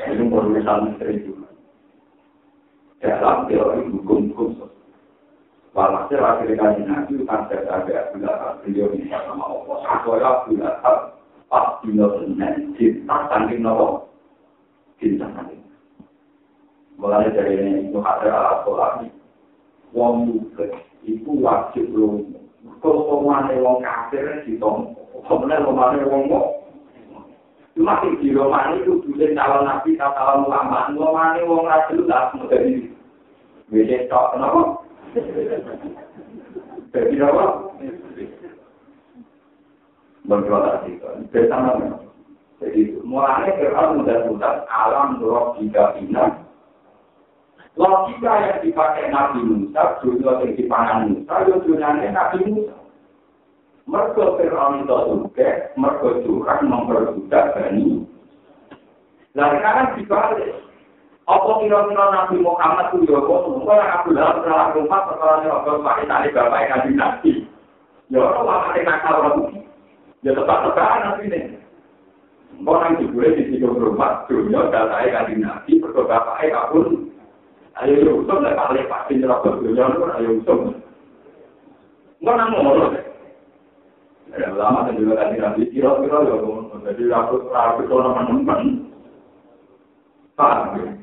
Ini 0.02 0.24
merupakan 0.26 0.90
misteri 0.90 1.24
juga. 1.24 1.50
Dalam 3.02 3.50
teori 3.50 3.86
hukum-hukum. 3.90 4.72
Walhasil 5.72 6.20
akhirnya 6.20 6.60
kaji 6.60 6.84
nabi 6.84 7.14
kan 7.24 7.48
saya 7.48 7.64
ada 7.72 8.12
bila 8.12 8.60
beliau 8.60 8.92
ini 8.92 9.08
sama 9.08 9.40
Allah. 9.40 9.80
Saya 10.04 10.32
bila 10.44 10.70
pas 11.48 11.80
dino 11.80 12.12
senen 12.20 12.76
cinta 12.76 13.32
saking 13.32 13.64
nopo 13.64 14.12
cinta 15.00 15.32
saking. 15.32 15.61
Mulai 17.02 17.34
dari 17.34 17.58
ini 17.58 17.90
itu 17.90 17.98
ada 17.98 18.30
alat 18.30 18.58
sholat 18.62 19.10
Wong 19.92 20.30
juga 20.30 20.70
itu 21.02 21.34
wajib 21.42 21.90
lomo. 21.92 22.38
Kalau 22.80 23.10
pemane 23.10 23.58
wong 23.58 23.82
kafir 23.82 24.46
di 24.46 24.56
tom, 24.62 24.94
pemane 25.26 25.66
pemane 25.66 26.06
wong 26.06 26.30
mo. 26.30 26.42
Cuma 27.74 28.04
di 28.04 28.30
Romani 28.36 28.84
itu 28.84 29.02
dulu 29.02 29.26
calon 29.34 29.66
nabi, 29.66 29.98
calon 29.98 30.46
ulama, 30.46 30.94
pemane 30.94 31.42
wong 31.44 31.66
rajin 31.66 32.06
lah, 32.06 32.30
dari 32.48 32.92
Wede 33.72 34.04
tok 34.12 34.36
kenapa? 34.36 34.84
Jadi 36.92 37.16
apa? 37.24 37.46
Berjualan 40.28 40.84
itu. 40.92 41.08
Bersama 41.32 41.80
Jadi 42.60 43.00
mulanya 43.08 43.58
Fir'aun 43.58 44.04
mudah-mudah 44.04 44.68
alam 44.70 45.24
logika 45.24 45.98
ina. 45.98 46.41
Logika 47.80 48.34
yang 48.44 48.60
dipakai 48.60 49.08
Nabi 49.16 49.40
Musa, 49.48 50.04
dunia 50.04 50.44
yang 50.44 50.52
dipangan 50.60 51.00
Musa, 51.08 51.34
ya 51.48 51.56
dunianya 51.64 52.08
Nabi 52.12 52.40
Musa. 52.52 52.76
Mereka 53.88 54.24
Fir'aun 54.38 54.84
itu 54.84 54.98
juga, 55.08 55.50
mereka 55.80 56.10
juga 56.24 56.54
memperbudak 56.64 57.46
Bani. 57.56 58.06
Lalu 59.32 59.58
kan 59.64 59.96
dibalik. 59.96 60.52
Apa 61.30 61.64
kira-kira 61.64 62.06
Nabi 62.12 62.36
Muhammad 62.44 62.92
itu 62.92 63.08
ya 63.08 63.24
kok 63.24 63.44
semua 63.48 63.80
yang 63.80 63.92
aku 63.96 64.08
dalam 64.12 64.38
salah 64.44 64.68
rumah 64.76 65.02
ini 65.40 65.48
waktu 65.48 65.72
pakai 65.80 66.10
tali 66.10 66.30
bapak 66.36 66.60
yang 66.60 66.72
nabi 66.76 66.92
nabi. 66.98 67.32
Ya 68.12 68.20
orang 68.20 68.44
malah 68.44 68.68
ada 68.74 68.82
nakal 68.84 69.16
orang 69.24 69.64
Ya 70.26 70.32
tetap-tetap 70.36 70.98
nabi 71.00 71.24
ini. 71.32 71.40
Orang 72.68 73.00
juga 73.00 73.32
di 73.32 73.44
situ 73.48 73.64
rumah 73.64 74.28
dunia 74.28 74.68
datai 74.74 75.14
nabi 75.14 75.34
nabi 75.40 75.72
perkara 75.80 76.10
bapak 76.10 76.52
kabur. 76.52 77.11
Ayo 77.82 78.22
usum 78.22 78.46
lah 78.46 78.54
kali 78.54 78.86
pasti 78.86 79.18
nyerobot 79.18 79.58
dunia 79.66 79.90
itu 79.90 80.06
ayo 80.06 80.30
usum. 80.38 80.60
Enggak 82.22 82.36
nang 82.38 82.50
ngono. 82.54 82.86
Ya 84.32 84.48
lama 84.54 84.86
dan 84.86 85.02
juga 85.02 85.18
tadi 85.18 85.42
nabi 85.42 85.68
kira-kira 85.74 86.24
ya 86.24 86.36
jadi 86.94 87.04
aku 87.10 87.50
aku 87.50 87.82
teman-teman. 87.90 88.62
Paham 90.38 90.78
ya? 90.78 90.94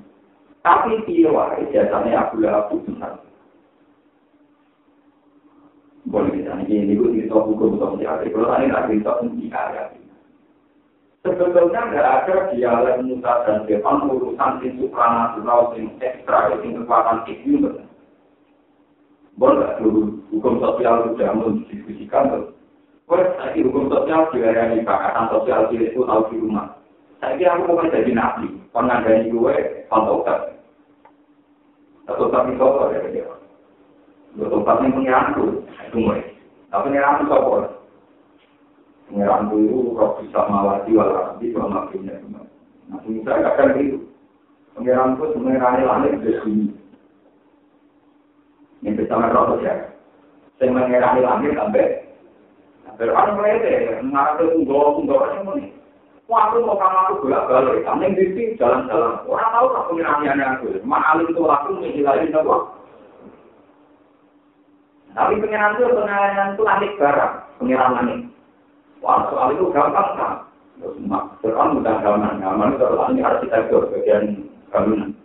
Tapi 0.63 1.03
dia 1.07 1.29
wae 1.29 1.67
jasanya 1.75 2.31
aku 2.31 2.47
lah 2.47 2.63
aku 2.63 2.83
besar. 2.87 3.19
Boleh 6.09 6.31
kita 6.31 6.57
ini 6.65 6.89
ini 6.89 6.93
gue 6.97 7.13
cerita 7.21 7.37
hukum 7.37 7.77
sosial. 7.77 8.23
Kalau 8.23 8.49
tadi 8.49 8.71
nggak 8.71 8.87
cerita 8.89 9.13
kaya. 9.53 9.83
Sebetulnya 11.29 11.81
nggak 11.93 12.09
ada 12.25 12.35
dialek 12.49 13.05
Musa 13.05 13.33
dan 13.45 13.69
Stefan 13.69 14.09
urusan 14.09 14.53
sing 14.65 14.73
supranasional, 14.81 15.77
sing 15.77 15.93
ekstra, 16.01 16.57
sing 16.65 16.73
kekuatan 16.81 17.21
itu. 17.29 17.69
Boleh 19.37 19.77
dulu 19.77 20.25
hukum 20.33 20.57
sosial 20.57 21.13
sudah 21.13 21.31
mendiskusikan 21.37 22.33
tuh. 22.33 22.45
Boleh 23.05 23.29
lagi 23.37 23.61
hukum 23.61 23.93
sosial 23.93 24.33
juga 24.33 24.73
di 24.73 24.81
pakatan 24.81 25.29
sosial 25.29 25.69
itu 25.69 26.01
tahu 26.01 26.23
di 26.33 26.37
rumah. 26.41 26.81
Kira 27.21 27.61
aku 27.61 27.77
mau 27.77 27.85
jadi 27.93 28.13
nabi, 28.15 28.49
pengandani 28.73 29.29
gue, 29.29 29.57
pantaukan. 29.93 30.59
Satu 32.09 32.33
tapi 32.33 32.57
sopo 32.57 32.89
ya 32.89 33.05
dia. 33.13 33.29
Yang 34.39 34.65
pengiranku, 34.65 35.61
itu 35.67 35.97
mulai. 35.99 36.25
Tapi 36.73 36.89
pengiranku 36.89 37.23
sopo. 37.29 37.78
Pengiranku 39.09 39.55
itu 39.65 39.79
roh 39.97 40.21
bisa 40.21 40.41
mawati 40.53 40.93
walarabi, 40.93 41.57
kalau 41.57 41.73
maksudnya 41.73 42.21
kemana. 42.21 42.49
Nah, 42.93 43.01
saya 43.05 43.41
kadang 43.57 43.81
gitu. 43.81 43.99
Pengiranku 44.77 45.25
sebenarnya 45.33 45.89
langit 45.89 46.13
di 46.21 46.33
sini. 46.45 46.67
Yang 48.85 49.05
bersama 49.05 49.33
roh 49.33 49.57
ya. 49.65 49.97
Saya 50.61 50.77
mengirani 50.77 51.21
langit 51.25 51.57
sampai. 51.57 52.05
Berapa 52.99 53.31
mulai 53.31 53.63
mengarah 54.03 54.43
ke 54.43 54.45
tunggu-tunggu 54.51 55.15
yang 55.15 55.47
ini. 55.55 55.67
Wah, 56.29 56.53
aku 56.53 56.61
mau 56.61 56.77
kamu 56.77 56.99
aku 57.09 57.15
bolak 57.25 57.47
balik, 57.49 57.89
kamu 57.89 58.13
di 58.13 58.53
jalan-jalan. 58.61 59.25
Orang 59.25 59.49
tahu 59.49 59.67
tak 59.73 59.87
pengirahannya 59.89 60.45
aku. 60.45 60.67
Mana 60.85 61.17
alim 61.17 61.33
itu 61.33 61.41
aku 61.41 61.81
menghilangin 61.81 62.37
apa? 62.37 62.57
Tapi 65.17 65.41
pengirahan 65.41 65.73
itu 65.81 65.89
pengirahan 65.89 66.53
itu 66.53 66.63
aneh 66.69 66.91
barang, 67.01 67.35
pengirahan 67.57 67.99
aneh. 68.05 68.19
Wah, 69.09 69.25
soal 69.33 69.57
itu 69.57 69.73
gampang 69.73 70.21
kan? 70.21 70.45
Terus 70.77 71.01
mudah 71.01 71.97
gampang, 72.05 72.45
gampang 72.45 72.77
itu 72.77 72.85
harus 72.85 73.09
ini 73.09 73.25
harus 73.25 73.41
kita 73.41 73.73
bagian 73.73 74.45
bangunan. 74.69 75.17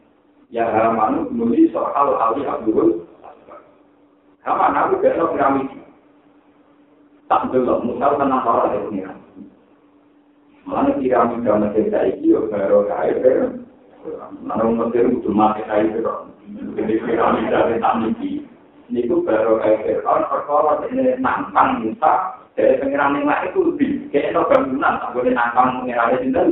Ya, 0.55 0.71
halaman 0.71 1.27
menulis 1.35 1.75
soal 1.75 2.15
hal 2.15 2.31
yang 2.39 2.63
dulu. 2.63 3.03
Halaman 4.47 4.79
aku 4.79 5.03
besok 5.03 5.35
piramid. 5.35 5.67
Tak 7.27 7.51
belum, 7.51 7.91
misal 7.91 8.15
tenang 8.15 8.47
orang 8.47 8.71
dari 8.71 8.87
pengirahan. 8.87 9.19
Mana 10.63 10.95
piramida 10.95 11.59
Mesir 11.59 11.91
saiki 11.91 12.31
yo 12.31 12.47
karo 12.47 12.87
kae 12.87 13.19
per. 13.19 13.51
Mana 14.39 14.63
Mesir 14.63 15.11
kudu 15.11 15.31
mati 15.35 15.59
kae 15.67 15.91
per. 15.91 16.31
Jadi 16.79 16.93
piramida 17.03 17.67
tenan 17.67 18.15
iki. 18.15 18.47
Niku 18.87 19.27
baru 19.27 19.59
kae 19.59 19.75
per. 19.83 20.07
Kan 20.07 20.23
perkara 20.31 20.87
dene 20.87 21.19
nantang 21.19 21.83
Musa 21.83 22.42
dari 22.53 22.77
pengiran 22.77 23.17
yang 23.17 23.25
lain 23.25 23.49
itu 23.49 23.59
lebih 23.65 23.91
kayak 24.13 24.37
no 24.37 24.45
bangunan, 24.45 25.01
tak 25.01 25.11
boleh 25.17 25.31
nantang 25.33 25.81
pengiran 25.81 26.17
sinten. 26.21 26.47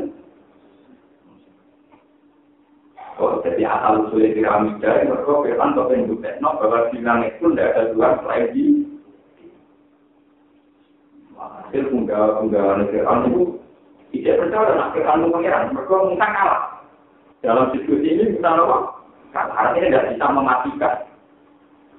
Oh, 3.22 3.38
jadi 3.46 3.70
asal 3.70 4.10
usulnya 4.10 4.34
piramida, 4.34 5.06
mereka 5.06 5.32
firman 5.46 5.78
kau 5.78 5.86
pengen 5.86 6.18
no 6.42 6.50
bahwa 6.58 6.90
di 6.90 6.98
langit 7.06 7.38
pun 7.38 7.54
tidak 7.54 7.70
ada 7.78 7.82
Tuhan 7.94 8.14
selain 8.26 8.46
di 8.50 8.66
hasil 11.72 11.88
unggahan 11.94 12.84
Fir'aun 12.90 13.20
itu 13.30 13.44
tidak 14.12 14.44
percaya 14.44 14.72
nak 14.76 14.92
kekandung 14.92 15.32
pangeran, 15.32 15.72
mereka 15.72 15.96
Musa 16.04 16.28
kalah. 16.28 16.64
Dalam 17.40 17.72
diskusi 17.72 18.12
ini 18.12 18.36
Musa 18.36 18.50
apa? 18.54 18.78
Karena 19.32 19.54
artinya 19.56 19.88
tidak 19.88 20.08
bisa 20.12 20.26
mematikan. 20.36 20.96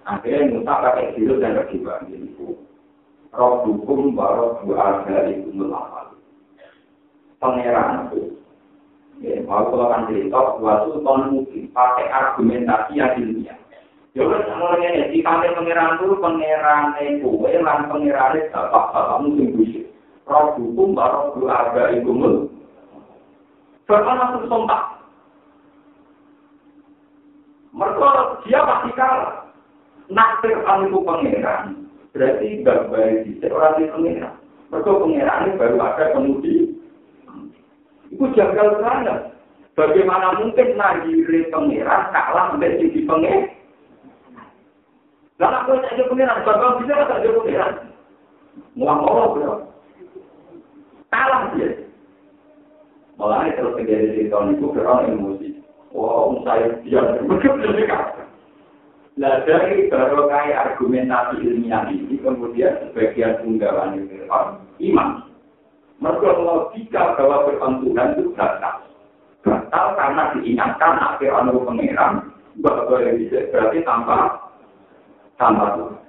Akhirnya 0.05 0.53
Musa 0.53 0.73
pakai 0.77 1.15
silut 1.17 1.41
dan 1.41 1.57
berkibar. 1.57 2.05
Jadi, 2.05 2.29
roh 3.33 3.65
hukum 3.65 4.13
baru 4.13 4.61
dua 4.63 5.09
dari 5.09 5.41
umur 5.49 5.73
lama. 5.73 6.13
Pangeran 7.41 8.07
itu, 8.13 8.39
ya, 9.19 9.43
mau 9.43 9.67
kalau 9.67 9.91
kan 9.91 10.07
cerita, 10.07 10.39
suatu 10.63 11.03
tahun 11.03 11.23
mungkin 11.35 11.67
pakai 11.75 12.07
argumentasi 12.07 13.03
yang 13.03 13.19
ilmiah. 13.19 13.59
Ya 14.13 14.29
wis 14.29 14.45
ngono 14.45 14.77
ngene, 14.77 15.11
sifate 15.11 15.57
pangeran 15.57 15.97
itu 15.97 16.15
pangerane 16.21 17.05
kowe 17.25 17.51
lan 17.51 17.89
pangerane 17.89 18.41
bapak-bapakmu 18.53 19.29
sing 19.41 19.49
bisa. 19.57 19.83
Roh 20.29 20.55
hukum 20.55 20.95
baru 20.95 21.33
keluarga 21.35 21.83
ibu 21.97 22.13
mu. 22.13 22.31
Bahkan 23.89 24.19
langsung 24.21 24.45
sontak. 24.47 24.83
Mereka 27.73 28.09
dia 28.47 28.61
pasti 28.63 28.91
kalah. 28.95 29.49
Naktir 30.13 30.61
itu 30.61 30.99
pangeran. 31.03 31.82
Berarti 32.13 32.61
gak 32.61 32.93
baik 32.93 33.17
di 33.25 33.33
di 33.41 33.49
pangeran. 33.49 34.35
Mereka 34.69 34.91
pangeran 35.01 35.43
ini 35.49 35.59
baru 35.59 35.77
ada 35.81 36.05
kemudi. 36.13 36.57
Itu 38.13 38.25
janggal 38.37 38.85
banget. 38.85 39.33
Bagaimana 39.73 40.37
mungkin 40.37 40.77
nagiri 40.77 41.49
pangeran 41.49 42.13
kalah 42.13 42.53
menjadi 42.53 43.01
pangeran? 43.09 43.63
Lalu 45.43 45.59
aku 45.59 45.73
saja 45.83 46.03
pengiran, 46.07 46.45
bapak 46.47 46.79
bisa 46.79 47.03
tak 47.03 47.19
jadi 47.27 47.35
pengiran? 47.35 47.73
Muang 48.79 49.03
Allah 49.11 49.27
bro. 49.35 49.55
Kalah 51.11 51.43
dia. 51.59 51.83
Malah 53.19 53.51
terus 53.51 53.75
terjadi 53.75 54.23
di 54.23 54.31
tahun 54.31 54.55
itu 54.55 54.71
kerana 54.71 55.11
emosi. 55.11 55.49
Wah, 55.93 56.31
saya 56.47 56.79
diam. 56.87 57.27
Begitu 57.27 57.75
juga. 57.75 57.99
Nah 59.13 59.45
dari 59.45 59.93
kayak 59.93 60.61
argumentasi 60.73 61.45
ilmiah 61.45 61.85
ini 61.93 62.17
kemudian 62.17 62.89
sebagian 62.89 63.45
unggawan 63.45 64.01
itu 64.01 64.25
iman. 64.89 65.29
Mereka 66.03 66.31
logika 66.41 67.15
bahwa 67.15 67.47
perpantulan 67.47 68.19
itu 68.19 68.33
batal. 68.35 68.89
Batal 69.45 69.87
karena 69.95 70.23
diingatkan 70.35 70.95
akhir 70.99 71.31
anu 71.31 71.63
pengiran 71.63 72.33
bahwa 72.59 72.99
yang 73.05 73.21
bisa 73.21 73.53
berarti 73.53 73.79
tanpa 73.85 74.49
tanpa 75.37 75.65
Tuhan. 75.77 76.03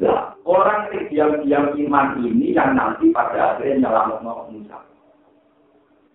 Nah, 0.00 0.32
orang 0.48 0.88
yang 0.88 1.04
diam-diam 1.12 1.64
iman 1.76 2.06
ini 2.24 2.56
yang 2.56 2.72
nanti 2.72 3.12
pada 3.12 3.56
akhirnya 3.56 3.84
nyelamat 3.84 4.48
Musa. 4.48 4.78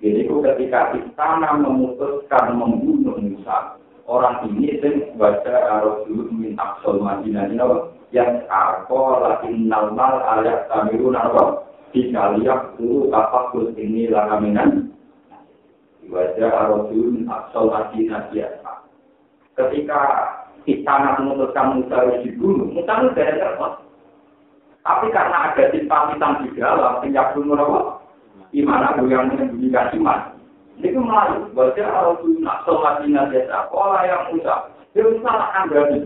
Jadi 0.02 0.26
ketika 0.26 0.98
istana 0.98 1.54
memutuskan 1.62 2.58
membunuh 2.58 3.16
Musa, 3.22 3.78
orang 4.06 4.50
ini 4.50 4.78
yang 4.80 5.18
baca 5.18 5.56
Rasul 5.82 6.30
min 6.34 6.54
Aksol 6.56 7.02
Madinah 7.02 7.50
ini 7.50 7.62
yang 8.14 8.46
aku 8.48 9.20
lagi 9.22 9.52
normal 9.52 10.22
ayat 10.40 10.70
tamirun 10.70 11.18
apa 11.18 11.66
dikaliak 11.92 12.78
dulu 12.78 13.10
apa 13.12 13.50
kul 13.52 13.74
ini 13.76 14.08
lakaminan 14.10 14.94
baca 16.06 16.46
Rasul 16.70 17.18
min 17.18 17.26
Aksol 17.26 17.74
Madinah 17.74 18.30
ketika 19.56 20.02
istana 20.66 21.16
memutuskan 21.22 21.80
Musa 21.80 21.96
harus 21.96 22.22
dibunuh, 22.26 22.68
Musa 22.68 22.92
itu 23.02 23.10
dari 23.16 23.38
terpot. 23.38 23.74
Tapi 24.86 25.10
karena 25.10 25.50
ada 25.50 25.64
simpatisan 25.74 26.46
di 26.46 26.50
dalam, 26.62 27.02
sejak 27.02 27.34
bunuh 27.34 27.58
apa? 27.58 27.82
Gimana 28.54 28.94
yang 29.10 29.34
menyembunyikan 29.34 29.98
iman? 29.98 30.35
Itu 30.84 31.00
malu, 31.00 31.48
baca 31.56 31.84
Rasulullah 31.84 32.60
Somatina 32.68 33.32
Desa, 33.32 33.72
pola 33.72 34.04
yang 34.04 34.36
Musa, 34.36 34.76
dia 34.92 35.08
salahkan 35.24 35.72
berarti. 35.72 36.00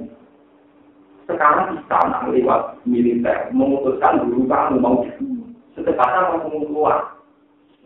Sekarang 1.30 1.78
istana 1.78 2.26
lewat 2.30 2.82
militer 2.90 3.54
memutuskan 3.54 4.26
dulu 4.26 4.50
kamu 4.50 4.82
mau 4.82 5.06
dibunuh. 5.06 5.54
Secepatnya 5.78 6.42
mau 6.42 6.42
keluar. 6.42 6.98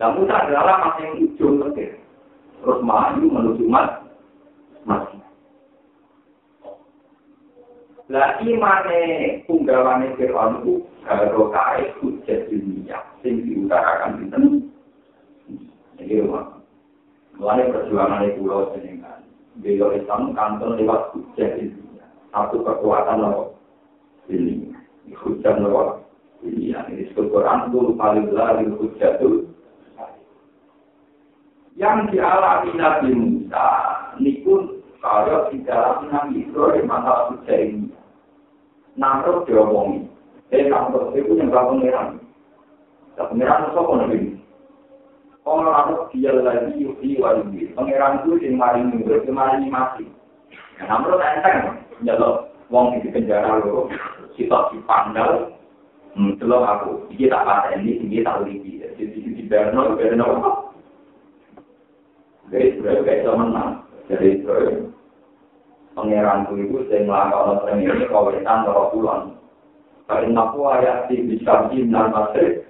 Dan 0.00 0.16
Musa 0.16 0.32
adalah 0.32 0.80
masih 0.80 1.04
yang 1.04 1.14
ujung 1.28 1.56
Terus 2.64 2.80
maju 2.80 3.20
menuju 3.20 3.64
mas, 3.68 4.00
masih. 4.88 5.20
Lah 8.08 8.40
imane 8.40 9.00
punggawane 9.44 10.16
Fir'aun 10.16 10.64
itu 10.64 10.84
karo 11.04 11.52
kae 11.52 11.88
hujat 12.00 12.48
dunia 12.48 13.00
sing 13.20 13.44
diutarakan 13.44 14.20
dinten. 14.20 14.44
Jadi 16.00 16.24
rumah. 16.24 16.63
Mulai 17.34 17.66
perjuangan 17.70 18.24
itu 18.30 18.46
pulau 18.46 18.70
jenengan. 18.74 19.18
Beliau 19.58 19.94
Islam 19.94 20.34
kantor 20.34 20.78
lewat 20.78 21.00
hujat 21.14 21.50
dunia. 21.58 22.06
Satu 22.30 22.62
kekuatan 22.62 23.22
loh. 23.22 23.54
Ini 24.30 24.70
hujat 25.14 25.58
loh. 25.58 26.02
Ini 26.42 26.74
yang 26.76 26.90
disebut 26.94 27.30
Quran 27.30 27.70
itu 27.70 27.94
paling 27.98 28.26
lari 28.30 28.66
hujat 28.70 29.18
itu. 29.18 29.50
Yang 31.74 32.14
dialami 32.14 32.70
Nabi 32.78 33.10
Musa, 33.18 33.66
ini 34.22 34.46
pun 34.46 34.78
kalau 35.02 35.50
di 35.50 35.58
dalam 35.66 36.06
Nabi 36.06 36.46
Ibrahim 36.46 36.86
masalah 36.86 37.34
hujat 37.34 37.58
ini. 37.58 37.90
Namrud 38.94 39.42
diomongi. 39.50 40.06
Eh, 40.54 40.70
Namrud 40.70 41.18
itu 41.18 41.34
yang 41.34 41.50
gak 41.50 41.66
pengeran. 41.66 42.22
Gak 43.18 43.26
pengeran 43.30 43.66
itu 43.66 43.78
apa 43.78 43.92
nabi? 43.98 44.18
Kalau 45.44 45.60
Namrud 45.60 46.08
dia 46.16 46.32
lagi 46.32 46.80
yuki 46.80 47.20
wali 47.20 47.68
Pengeran 47.76 48.24
itu 48.24 48.40
yang 48.40 48.56
mari 48.56 48.80
mundur, 48.80 49.20
yang 49.20 49.36
mari 49.36 49.68
mati. 49.68 50.08
Namrud 50.80 51.20
enteng. 51.20 51.84
Jatuh, 52.00 52.48
wong 52.72 52.96
di 53.04 53.12
penjara 53.12 53.60
lo, 53.60 53.92
kita 54.40 54.72
di 54.72 54.80
pandal, 54.88 55.52
hmm, 56.16 56.40
delok 56.40 56.64
aku, 56.64 56.90
iki 57.12 57.28
tak 57.28 57.44
pada 57.44 57.76
ini, 57.76 58.24
tak 58.24 58.40
lagi. 58.40 58.80
Jadi 58.96 59.18
di 59.20 59.42
Berno, 59.44 59.94
Berno 60.00 60.26
apa? 60.40 60.50
Jadi 62.48 62.80
sebenarnya 62.80 63.04
kayak 63.04 63.36
menang. 63.36 63.70
Jadi 64.08 64.28
pangeran 65.94 66.48
itu 66.50 66.78
saya 66.90 67.06
melakukan 67.06 67.62
orang 67.62 67.78
ini 67.84 68.04
kawitan 68.10 68.64
atau 68.66 68.90
pulang. 68.90 69.22
Karena 70.04 70.40
aku 70.44 70.60
ayat 70.68 71.08
di 71.08 71.24
bisa 71.24 71.68
dan 71.72 72.12
masrik 72.12 72.68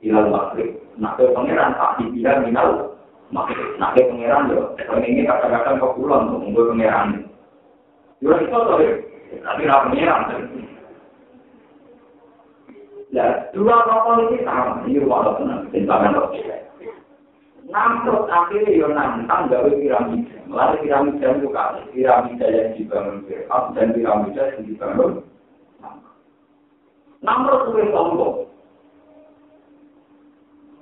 ilal 0.00 0.32
masrik. 0.32 0.81
Nah 1.00 1.12
ke 1.16 1.32
pangeran 1.32 1.76
tak 1.76 2.00
dibilang 2.00 2.44
minal. 2.44 2.68
Nah 3.32 3.44
ke 3.96 4.02
pangeran 4.08 4.52
yo, 4.52 4.76
orang 4.76 5.04
ini 5.08 5.24
kata-kata 5.24 5.80
ke 5.80 5.88
pulang 5.96 6.28
untuk 6.28 6.40
membuat 6.44 6.68
pangeran. 6.76 7.08
Juga 8.20 8.36
itu 8.44 8.52
tuh, 8.52 8.80
tapi 9.44 9.60
nggak 9.64 9.82
pangeran. 9.88 10.22
Ya, 13.12 13.44
dua 13.52 13.76
kapal 13.84 14.24
ini 14.24 14.40
sama, 14.40 14.88
ini 14.88 14.96
rumah 14.96 15.36
tenang, 15.36 15.68
tindakan 15.68 16.16
Namrud 17.72 18.26
akhirnya 18.28 18.74
yo 18.74 18.90
nantang 18.92 19.48
gawe 19.48 19.70
piramida. 19.70 20.36
Melalui 20.50 20.82
piramida 20.84 21.26
itu 21.38 21.48
kan 21.54 21.80
piramida 21.94 22.46
yang 22.50 22.74
dibangun 22.76 23.24
Fir'aun 23.24 23.72
dan 23.72 23.88
piramida 23.94 24.42
yang 24.52 24.62
dibangun 24.68 25.12
Namrud 27.22 27.62
itu 27.70 27.80
sombong. 27.94 28.51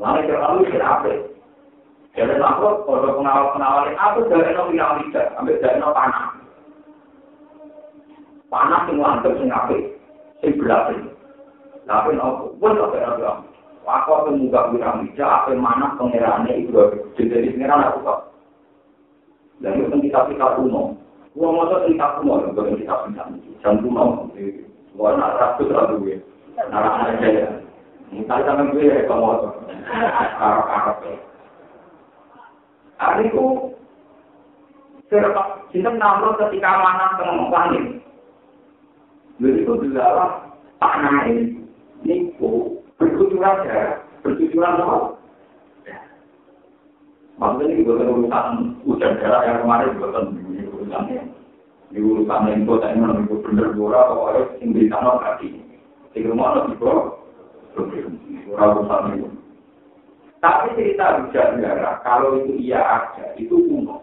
Lalu 0.00 0.32
Fir'aun 0.32 0.64
itu 0.64 0.80
apa? 0.80 1.12
Jadi 2.16 2.34
Namrud 2.40 2.88
kalau 2.88 3.20
pengawal-pengawal 3.20 3.92
aku 3.94 4.18
dari 4.32 4.50
no 4.56 4.66
piramida, 4.72 5.22
ambil 5.36 5.60
dari 5.60 5.76
no 5.78 5.92
panah. 5.92 6.26
Panah 8.50 8.88
yang 8.88 8.98
lantai 8.98 9.36
yang 9.38 9.52
apa? 9.52 9.76
Yang 10.42 10.56
berapa? 10.58 10.92
Tapi 11.84 12.10
no, 12.16 12.56
buat 12.58 12.80
apa 12.80 12.96
ya? 12.96 13.32
Aku 13.90 14.10
akan 14.14 14.40
muka 14.40 14.70
bilang 14.70 15.02
bija, 15.02 15.26
apa 15.26 15.50
mana 15.52 15.98
pengerannya 15.98 16.62
itu 16.62 16.78
jadi 17.18 17.52
pengeran 17.52 17.84
aku 17.90 17.98
kok. 18.06 18.20
Dan 19.60 19.82
itu 19.84 20.08
kita 20.08 20.30
kita 20.30 20.46
kuno. 20.56 20.94
Gua 21.36 21.48
mau 21.52 21.68
tuh 21.68 21.90
kita 21.90 22.22
kuno, 22.22 22.54
bukan 22.54 22.78
kita 22.78 22.94
bisa 23.10 23.22
jam 23.60 23.74
kuno. 23.84 24.30
Gua 24.94 25.14
nak 25.18 25.36
ratus 25.38 25.70
ratus 25.74 26.00
gue, 26.02 26.16
narap 26.70 27.06
aja 27.06 27.28
ya. 27.28 27.60
Sama 28.11 28.62
gue 28.75 28.90
ya 28.90 29.07
kamu 29.07 29.27
tuh, 29.38 29.53
arab 30.42 30.66
arab. 30.66 30.99
Hari 32.99 33.31
itu 33.31 33.46
serba 35.06 35.63
cinta 35.71 35.94
namrud 35.94 36.35
ketika 36.42 36.75
mana 36.83 37.15
tengah 37.15 37.48
langit. 37.54 38.02
Jadi 39.38 39.63
itu 39.63 39.73
adalah 39.73 40.52
tanah 40.83 41.31
ini, 41.31 41.65
niku 42.02 42.83
berkucuran 42.98 43.63
ya, 43.65 44.02
berkucuran 44.27 44.83
apa? 44.83 44.98
Maksudnya 47.40 47.73
ini 47.73 47.88
bukan 47.88 48.11
urusan 48.21 48.46
hujan 48.85 49.17
darah 49.17 49.42
yang 49.48 49.65
kemarin 49.65 49.96
bukan 49.96 50.25
urusan 50.77 51.02
ini 51.88 51.98
urusan 52.04 52.52
yang 52.52 52.69
kota 52.69 52.87
ini 52.92 53.02
lebih 53.02 53.40
benar 53.42 53.73
bora 53.73 53.98
atau 54.06 54.29
harus 54.29 54.48
tinggi 54.61 54.92
tanah 54.92 55.17
kaki. 55.19 55.56
Di 56.13 56.27
rumah 56.27 56.58
lebih 56.58 56.77
itu. 57.77 59.29
Tapi 60.40 60.66
cerita 60.73 61.21
hujan 61.21 61.60
darah 61.60 62.00
kalau 62.00 62.40
itu 62.40 62.56
iya 62.56 62.81
ada 62.81 63.37
itu 63.37 63.60
kuno. 63.68 64.00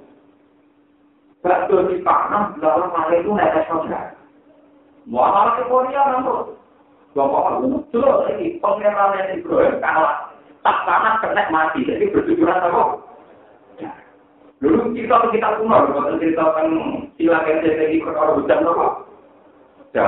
Bakso 1.42 1.90
di 1.90 1.98
panas 2.06 2.54
dalam 2.62 2.94
hal 2.94 3.10
itu 3.18 3.34
netes 3.34 3.66
saudara. 3.66 4.14
Muamalah 5.08 5.58
ke 5.58 5.64
Korea 5.72 6.04
namun 6.14 6.60
Bapak 7.18 7.66
muncul 7.66 8.06
lagi 8.06 8.62
pengenalan 8.62 9.18
yang 9.18 9.42
Ibrahim 9.42 9.82
kalah. 9.82 10.30
Tak 10.62 10.78
panas 10.86 11.18
kena 11.24 11.50
mati. 11.50 11.82
Jadi 11.88 12.14
bertujuan 12.14 12.62
apa? 12.62 13.02
Dulu 14.58 14.90
kita 14.94 15.30
kita 15.34 15.50
kuno, 15.62 15.78
bukan 15.86 16.18
cerita 16.18 16.50
tentang 16.58 16.70
sila 17.18 17.46
KCTI 17.46 18.02
perkara 18.02 18.38
hujan 18.38 18.66
apa? 18.66 18.88
Ya. 19.94 20.08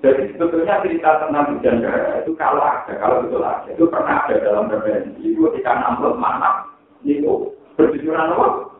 Jadi 0.00 0.32
sebetulnya 0.32 0.80
cerita 0.80 1.20
tentang 1.20 1.60
hujan 1.60 1.84
darah 1.84 2.24
itu 2.24 2.32
kalau 2.40 2.64
ada, 2.64 2.92
kalau 2.96 3.20
betul 3.20 3.44
ada, 3.44 3.68
itu 3.68 3.84
pernah 3.84 4.24
ada 4.24 4.34
dalam 4.40 4.72
referensi. 4.72 5.20
Itu 5.20 5.52
ketika 5.52 5.76
nampak 5.76 6.16
mana, 6.16 6.64
itu 7.04 7.52
berjujuran 7.76 8.32
apa? 8.32 8.72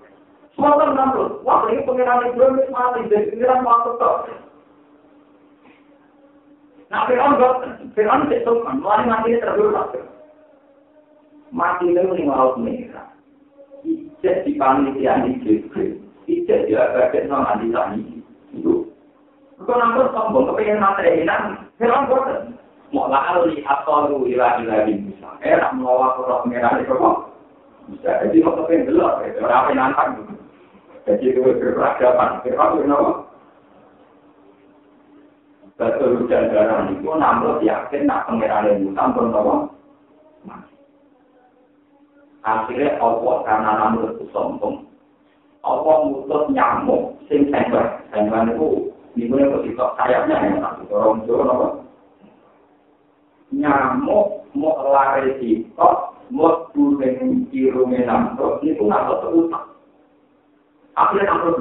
Semua 0.57 0.81
nampak. 0.81 1.45
Wah, 1.45 1.69
ini 1.69 1.85
pengiran 1.85 2.25
Ibrahim 2.25 2.57
itu 2.57 2.73
mati, 2.73 3.01
jadi 3.13 3.37
pengiran 3.37 3.69
waktu 3.69 3.91
itu. 4.01 4.35
Nah, 6.91 7.07
Fir'aun 7.07 7.39
Fir'aun 7.95 8.27
itu 8.33 8.53
kan, 8.67 8.77
mulai 8.83 9.07
mati 9.07 9.39
terberat. 9.39 9.95
mati 11.55 11.87
itu 11.91 12.03
ning 12.17 12.27
laut 12.27 12.59
merah. 12.59 13.13
Ijek 13.87 14.49
di 14.49 14.59
panitia 14.59 15.23
ini. 15.23 15.39
Ijek 16.27 16.67
bagian 16.71 17.31
nang 17.31 17.43
nanti 17.47 17.67
tani. 17.71 18.03
Itu. 18.55 18.90
Kau 19.61 19.77
nampak 19.77 20.17
sombong 20.17 20.49
kepengen 20.49 20.81
materi 20.81 21.21
ini, 21.21 21.37
heran 21.77 22.09
boten. 22.09 22.57
Mau 22.91 23.07
lali 23.07 23.61
atau 23.63 24.09
lu 24.09 24.27
ilah 24.27 24.59
ilah 24.65 24.89
di 24.89 24.99
bisa. 24.99 25.29
Enak 25.45 25.77
melawan 25.77 26.17
roh 26.27 26.43
merah 26.49 26.81
itu 26.81 26.91
kok. 26.91 27.17
Bisa 27.93 28.11
jadi 28.25 28.41
mau 28.41 28.57
kepengen 28.57 28.89
gelap. 28.89 29.21
Itu 29.23 29.45
apa 29.45 29.71
nantang 29.77 30.09
gitu. 30.17 30.35
Jadi 31.07 31.25
itu 31.31 31.41
berperadaban. 31.45 32.41
Heran 32.43 32.77
kenapa? 32.81 33.13
Betul 35.81 36.25
hujan 36.25 36.53
darah 36.53 36.89
itu 36.93 37.09
namun 37.09 37.61
yakin 37.65 38.05
nak 38.05 38.29
pengiran 38.29 38.69
itu 38.69 38.93
tampun 38.93 39.33
apa? 39.33 39.55
akhirnya 42.45 42.97
Allah 43.01 43.37
karena 43.45 43.71
namun 43.77 44.17
itu 44.17 44.25
sombong 44.33 44.89
Allah 45.61 46.09
mutus 46.09 46.49
nyamuk 46.57 47.21
sing 47.29 47.53
sengber 47.53 48.01
sengber 48.09 48.49
itu 48.49 48.69
dimulai 49.15 49.51
begitu 49.51 49.85
sayapnya 49.99 50.37
yang 50.39 50.59
satu 50.63 50.85
orang 50.95 51.17
itu 51.23 51.33
apa 51.39 51.67
nyamuk 53.51 54.27
mau 54.55 54.75
lari 54.91 55.35
di 55.43 55.51
kok 55.75 56.15
mau 56.31 56.71
dengan 56.75 57.47
kirungnya 57.51 58.07
nampro 58.07 58.63
itu 58.63 58.83
nggak 58.83 59.09
terutak 59.23 59.65
akhirnya 60.95 61.31
nampro 61.31 61.53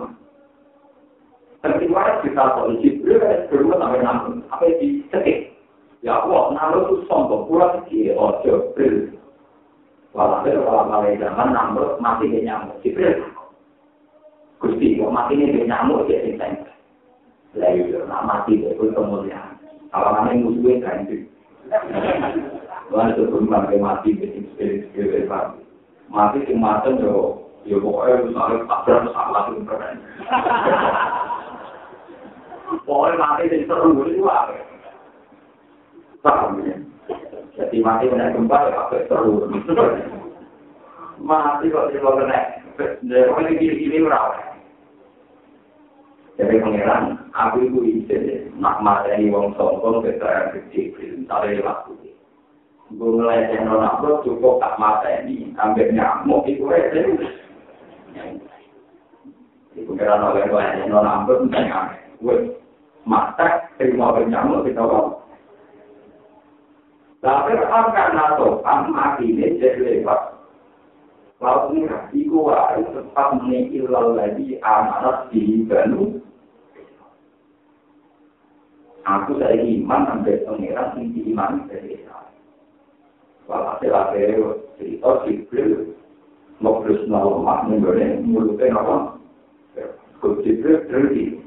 Ketika 1.60 2.24
kita 2.24 2.56
polisi, 2.56 3.04
beliau 3.04 3.20
kan 3.20 3.52
berumah 3.52 3.78
sampai 3.84 4.00
nampro, 4.00 4.32
apa 4.47 4.80
di 4.80 5.04
sekik. 5.12 5.52
Ya 6.00 6.24
Allah, 6.24 6.56
nampro 6.56 6.88
itu 6.88 6.95
sombong, 7.12 7.52
kurang 7.52 7.84
kiri, 7.91 8.16
ojo, 8.16 8.72
beliau. 8.80 9.20
Walhasil 10.10 10.66
kalau 10.66 10.89
mulai 10.89 11.22
zaman 11.22 11.54
namrud 11.54 12.02
mati 12.02 12.26
di 12.26 12.41
nyamuk. 12.41 12.82
Jibril. 12.82 13.30
Gusti, 14.58 14.97
kok 14.97 15.14
mati 15.14 15.38
di 15.38 15.62
nyamuk 15.70 16.10
ya 16.10 16.18
sing 16.26 16.36
saya. 16.41 16.68
Lah 17.58 17.74
iya, 17.74 18.06
nak 18.06 18.26
mati 18.30 18.62
di 18.62 18.70
pun 18.78 18.93
kemuliaan. 18.93 19.58
Kalau 19.89 20.22
yang 20.30 20.45
musuhnya 20.45 20.86
kan 20.86 21.10
itu. 21.10 21.26
Lalu 22.93 23.10
itu 23.18 23.24
pun 23.26 23.50
mati 23.50 23.76
mati 23.82 24.10
di 24.14 24.45
spirit-spirit 24.54 25.26
mati. 25.26 25.62
Mati 26.14 26.45
sing 26.45 26.62
mateng 26.62 27.02
yo, 27.02 27.41
yo 27.66 27.82
pokoknya 27.82 28.26
misalnya 28.30 28.66
tak 28.70 28.82
berapa 28.86 29.10
salah 29.14 29.43
itu 29.50 29.62
keren. 29.66 29.97
Pokoknya 32.86 33.18
mati 33.18 33.50
di 33.50 33.66
seru 33.66 33.97
itu 34.06 34.22
apa? 34.30 34.54
Paham 36.22 36.62
ya? 36.66 36.78
Jadi 37.58 37.78
mati 37.82 38.14
kena 38.14 38.30
gempa 38.30 38.70
ya 38.70 38.78
apa 38.78 39.10
seru. 39.10 39.50
Mati 41.18 41.74
kok 41.74 41.89
tidak 41.97 42.14
kena. 42.14 42.39
Jadi 42.78 43.58
gini-gini 43.58 44.06
merawat. 44.06 44.59
Jadi 46.39 46.55
pangeran, 46.63 47.19
aku 47.35 47.67
itu 47.67 47.79
izin 47.83 48.55
nak 48.63 48.79
mati 48.79 49.27
wong 49.27 49.51
sombong 49.59 49.99
ke 50.07 50.15
saya 50.23 50.55
kecil, 50.55 50.95
tapi 51.27 51.59
waktu 51.59 51.91
ini. 51.99 52.11
Gue 52.95 53.11
mulai 53.11 53.51
channel 53.51 53.83
nak 53.83 53.99
cukup 54.23 54.63
tak 54.63 54.79
mati 54.79 55.27
ini, 55.27 55.51
ambil 55.59 55.91
nyamuk 55.91 56.47
itu 56.47 56.63
aja. 56.71 57.03
Di 59.75 59.83
pangeran 59.83 60.31
oleh 60.31 60.47
gue 60.47 60.63
channel 60.63 61.03
nak 61.03 61.27
gue 62.23 62.35
mata 63.03 63.67
terima 63.75 64.15
nyamuk 64.23 64.63
kita 64.63 64.79
bawa. 64.79 65.19
Tapi 67.19 67.51
orang 67.51 67.91
karena 67.91 68.39
topan 68.39 68.95
mati 68.95 69.27
ini 69.27 69.59
jadi 69.59 69.99
lewat. 69.99 70.39
Lalu 71.43 71.83
ini 71.83 71.99
iku 72.15 72.47
wae 72.47 72.79
tetap 72.79 73.27
menikil 73.35 73.91
lagi 73.91 74.55
amanat 74.63 75.27
di 75.35 75.67
Banu. 75.67 76.28
Aku 79.10 79.41
saya 79.41 79.57
iman 79.57 80.05
sampai 80.05 80.45
pengiran 80.45 80.93
tinggi 80.93 81.34
iman 81.34 81.66
dari 81.66 81.97
saya. 82.05 82.30
Walhasil 83.49 83.89
akhirnya 83.89 84.53
cerita 84.78 85.26
Jibril 85.26 85.97
Ngobrol 86.62 87.10
nama 87.10 87.66
menggoreng 87.66 88.22
mulutnya 88.30 88.78
apa? 88.78 89.18
Jibril 90.45 90.86
terjadi. 90.86 91.41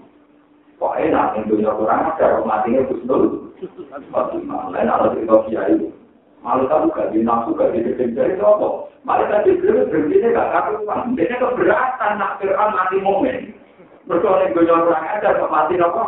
Kok 0.82 0.98
enak, 0.98 1.38
yang 1.38 1.46
dunia 1.46 1.70
kurang 1.78 2.10
ada, 2.10 2.42
matinya 2.42 2.82
Gusnul. 2.90 3.54
Fatimah, 4.10 4.74
lain 4.74 4.90
ala 4.90 5.14
cerita 5.14 5.46
kiai. 5.46 5.78
Malu 6.42 6.66
kamu 6.66 6.90
gak 6.90 7.14
di 7.14 7.22
nafsu, 7.22 7.54
gak 7.54 7.70
di 7.70 7.86
bikin 7.86 8.18
jari, 8.18 8.34
itu 8.34 8.42
apa? 8.42 8.90
Malah 9.06 9.30
tadi 9.30 9.62
beliau 9.62 9.86
berhenti 9.86 10.26
gak 10.26 10.50
karuan. 10.50 11.14
Dia 11.14 11.38
keberatan 11.38 12.18
nak 12.18 12.42
Fir'aun 12.42 12.74
mati 12.74 12.98
momen. 12.98 13.54
Bersoalnya 14.10 14.50
gue 14.50 14.66
jangan 14.66 14.90
kurang 14.90 15.06
aja, 15.06 15.38
kok 15.38 15.52
mati 15.54 15.78
apa? 15.78 16.02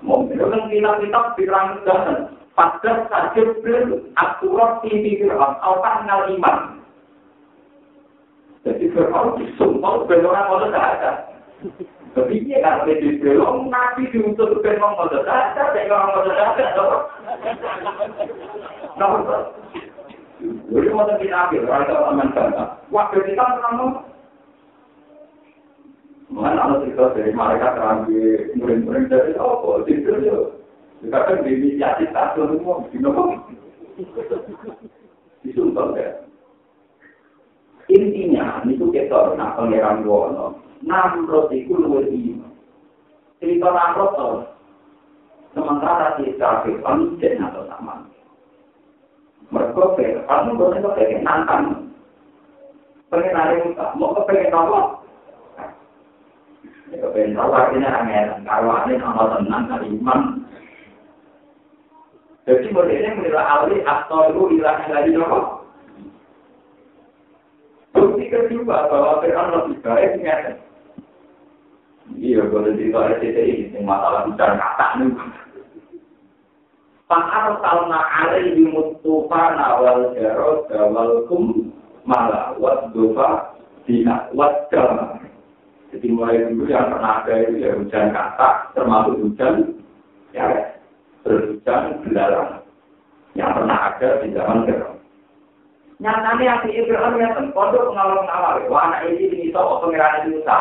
Momen. 0.00 0.32
Itu 0.32 0.44
kan 0.48 0.68
kitab-kitab 0.72 1.24
pirang 1.36 1.80
jalan. 1.84 2.18
Pada 2.56 2.92
saja 3.08 3.40
beliau 3.64 4.04
aturan 4.20 4.84
tinggi 4.84 5.24
Fir'aun, 5.24 5.56
Allah 5.64 5.94
ngal 6.04 6.22
iman. 6.36 6.58
Jadi 8.68 8.92
disumpah, 8.92 10.04
benar-benar 10.04 10.44
kalau 10.44 10.68
gak 10.68 10.88
ada. 11.00 11.10
Tapi 12.10 12.42
dia 12.44 12.60
kan 12.60 12.84
lebih 12.84 13.22
belum 13.22 13.70
nabi 13.70 14.10
diutus 14.10 14.50
ngomong 14.60 14.92
mau 14.98 15.06
dada, 15.08 15.54
saya 15.56 15.86
ngomong 15.86 16.10
mau 16.10 16.26
dada, 16.26 16.64
toh. 16.74 17.06
Nah, 18.98 19.46
jadi 20.68 20.88
mau 20.90 21.06
tapi 21.06 21.30
nabi, 21.30 21.62
orang 21.62 21.86
itu 21.86 21.94
aman 21.96 22.28
sana. 22.34 22.64
Waktu 22.90 23.24
kita 23.24 23.44
pernah 23.46 24.02
Mana 26.30 26.62
ada 26.62 26.86
cerita 26.86 27.10
dari 27.10 27.34
mereka 27.34 27.74
terambil 27.74 28.54
murid-murid 28.54 29.10
dari 29.10 29.34
apa? 29.34 29.82
Itu 29.90 30.14
ya. 30.22 30.38
Dikatakan 31.02 31.42
di 31.42 31.50
inisiatif 31.58 32.14
tak 32.14 32.38
semua, 32.38 32.86
di 32.92 32.98
nomor. 33.02 33.34
Disumpah 35.42 35.86
ya. 35.98 36.10
Intinya, 37.90 38.62
itu 38.62 38.86
kita 38.94 39.34
nak 39.34 39.58
pangeran 39.58 40.06
Wono. 40.06 40.62
Namrud 40.86 41.50
itu 41.50 41.74
luwih 41.74 42.06
iman. 42.06 42.54
Cerita 43.42 43.68
Namrud 43.74 44.10
to. 44.14 44.28
Sementara 45.50 46.14
kita 46.14 46.62
Fir'aun 46.62 47.18
jen 47.18 47.42
atau 47.42 47.66
sama. 47.66 48.06
Mereka 49.50 49.98
Fir'aun 49.98 50.54
boleh 50.54 50.78
kepengen 50.78 51.26
nantang. 51.26 51.90
Pengen 53.10 53.66
Musa, 53.66 53.90
mau 53.98 54.14
kepengen 54.14 54.54
apa? 54.54 54.99
Jadi 62.50 62.66
modelnya 62.74 63.14
menilai 63.14 63.46
alih 63.46 63.80
atau 63.86 64.34
lu 64.34 64.50
ilah 64.58 64.74
yang 64.82 64.90
lagi 64.90 65.10
nopo. 65.14 65.40
Bukti 67.94 68.26
kedua 68.26 68.90
bahwa 68.90 69.22
Fir'aun 69.22 69.54
lebih 69.54 69.76
baik 69.86 70.18
nyata. 70.18 70.52
Iya, 72.10 72.42
boleh 72.50 72.74
cerita 72.74 73.06
RCTI, 73.06 73.70
ini 73.70 73.86
masalah 73.86 74.26
bicara 74.26 74.58
kata 74.58 74.86
nih. 74.98 75.14
Pakar 77.06 77.58
talna 77.62 78.02
alai 78.02 78.50
di 78.54 78.66
mutufa 78.66 79.54
nawal 79.54 80.14
jarod 80.18 80.66
gawal 80.70 81.26
kum 81.30 81.70
malah 82.02 82.54
wat 82.58 82.90
dofa 82.90 83.54
dina 83.86 84.26
wat 84.34 84.66
gama. 84.74 85.29
Jadi 85.90 86.06
mulai 86.14 86.46
dulu 86.46 86.70
yang 86.70 86.86
pernah 86.86 87.22
ada 87.22 87.34
itu 87.34 87.66
ya 87.66 87.74
hujan 87.74 88.14
kata, 88.14 88.48
termasuk 88.78 89.14
hujan 89.26 89.54
ya 90.30 90.46
berhujan 91.26 91.98
belarang. 92.06 92.62
Yang 93.34 93.50
pernah 93.58 93.78
ada 93.90 94.08
di 94.22 94.28
zaman 94.34 94.58
Fir'aun. 94.66 94.98
Nyatanya 95.98 96.42
yang 96.42 96.58
di 96.62 96.82
Fir'aun 96.86 97.18
ya, 97.18 97.28
pondok 97.50 97.90
pengawal-pengawal. 97.90 98.54
Wah, 98.70 98.82
anak 98.90 99.10
ini 99.10 99.34
ini 99.34 99.46
soal 99.54 99.82
pengiran 99.82 100.30
Musa. 100.30 100.58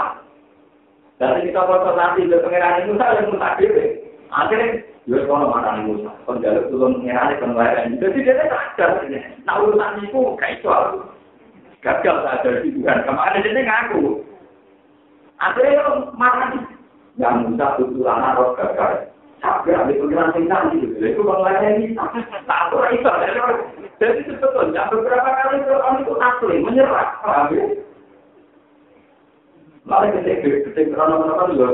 Dan 1.22 1.44
kita 1.46 1.62
foto 1.66 1.94
nanti 1.94 2.26
ke 2.26 2.38
pengiran 2.42 2.90
Musa 2.90 3.06
yang 3.18 3.30
Musa 3.30 3.48
dewe. 3.58 3.86
Akhirnya, 4.30 4.86
ya 5.10 5.18
kalau 5.26 5.50
mana 5.54 5.82
Musa, 5.86 6.12
penjaluk 6.26 6.70
turun 6.74 7.02
pengiran 7.02 7.38
pengiran. 7.38 7.98
Jadi 8.02 8.18
dia 8.26 8.46
sadar 8.50 8.92
ini. 9.06 9.20
Nah 9.46 9.62
urusan 9.62 10.06
itu 10.06 10.22
kayak 10.42 10.62
itu. 10.62 10.70
gagal 11.80 12.28
saja 12.28 12.50
di 12.60 12.76
Tuhan. 12.76 13.08
Kemarin 13.08 13.40
dia 13.40 13.64
ngaku. 13.64 14.29
Akhirnya 15.40 16.12
marah. 16.20 16.52
Yang 17.20 17.36
Musa 17.48 17.68
tutulan 17.80 18.24
harus 18.24 18.56
gagal. 18.56 18.92
Sabar, 19.40 19.88
di 19.88 19.96
pengiran 19.96 20.36
tinggal 20.36 20.68
gitu. 20.76 21.00
Itu 21.00 21.24
bang 21.24 21.80
ini. 21.80 21.96
Tak 21.96 22.76
apa 22.76 22.92
itu. 22.92 23.08
Jadi 24.00 24.20
sebetulnya 24.28 24.92
beberapa 24.92 25.30
kali 25.32 25.64
Quran 25.64 26.00
itu 26.04 26.14
asli 26.20 26.56
menyerah. 26.60 27.08
Ya? 27.52 27.64
Lalu 29.88 30.08
ketika 30.20 30.48
ketika 30.70 30.92
krono-krono 30.96 31.56
juga 31.56 31.68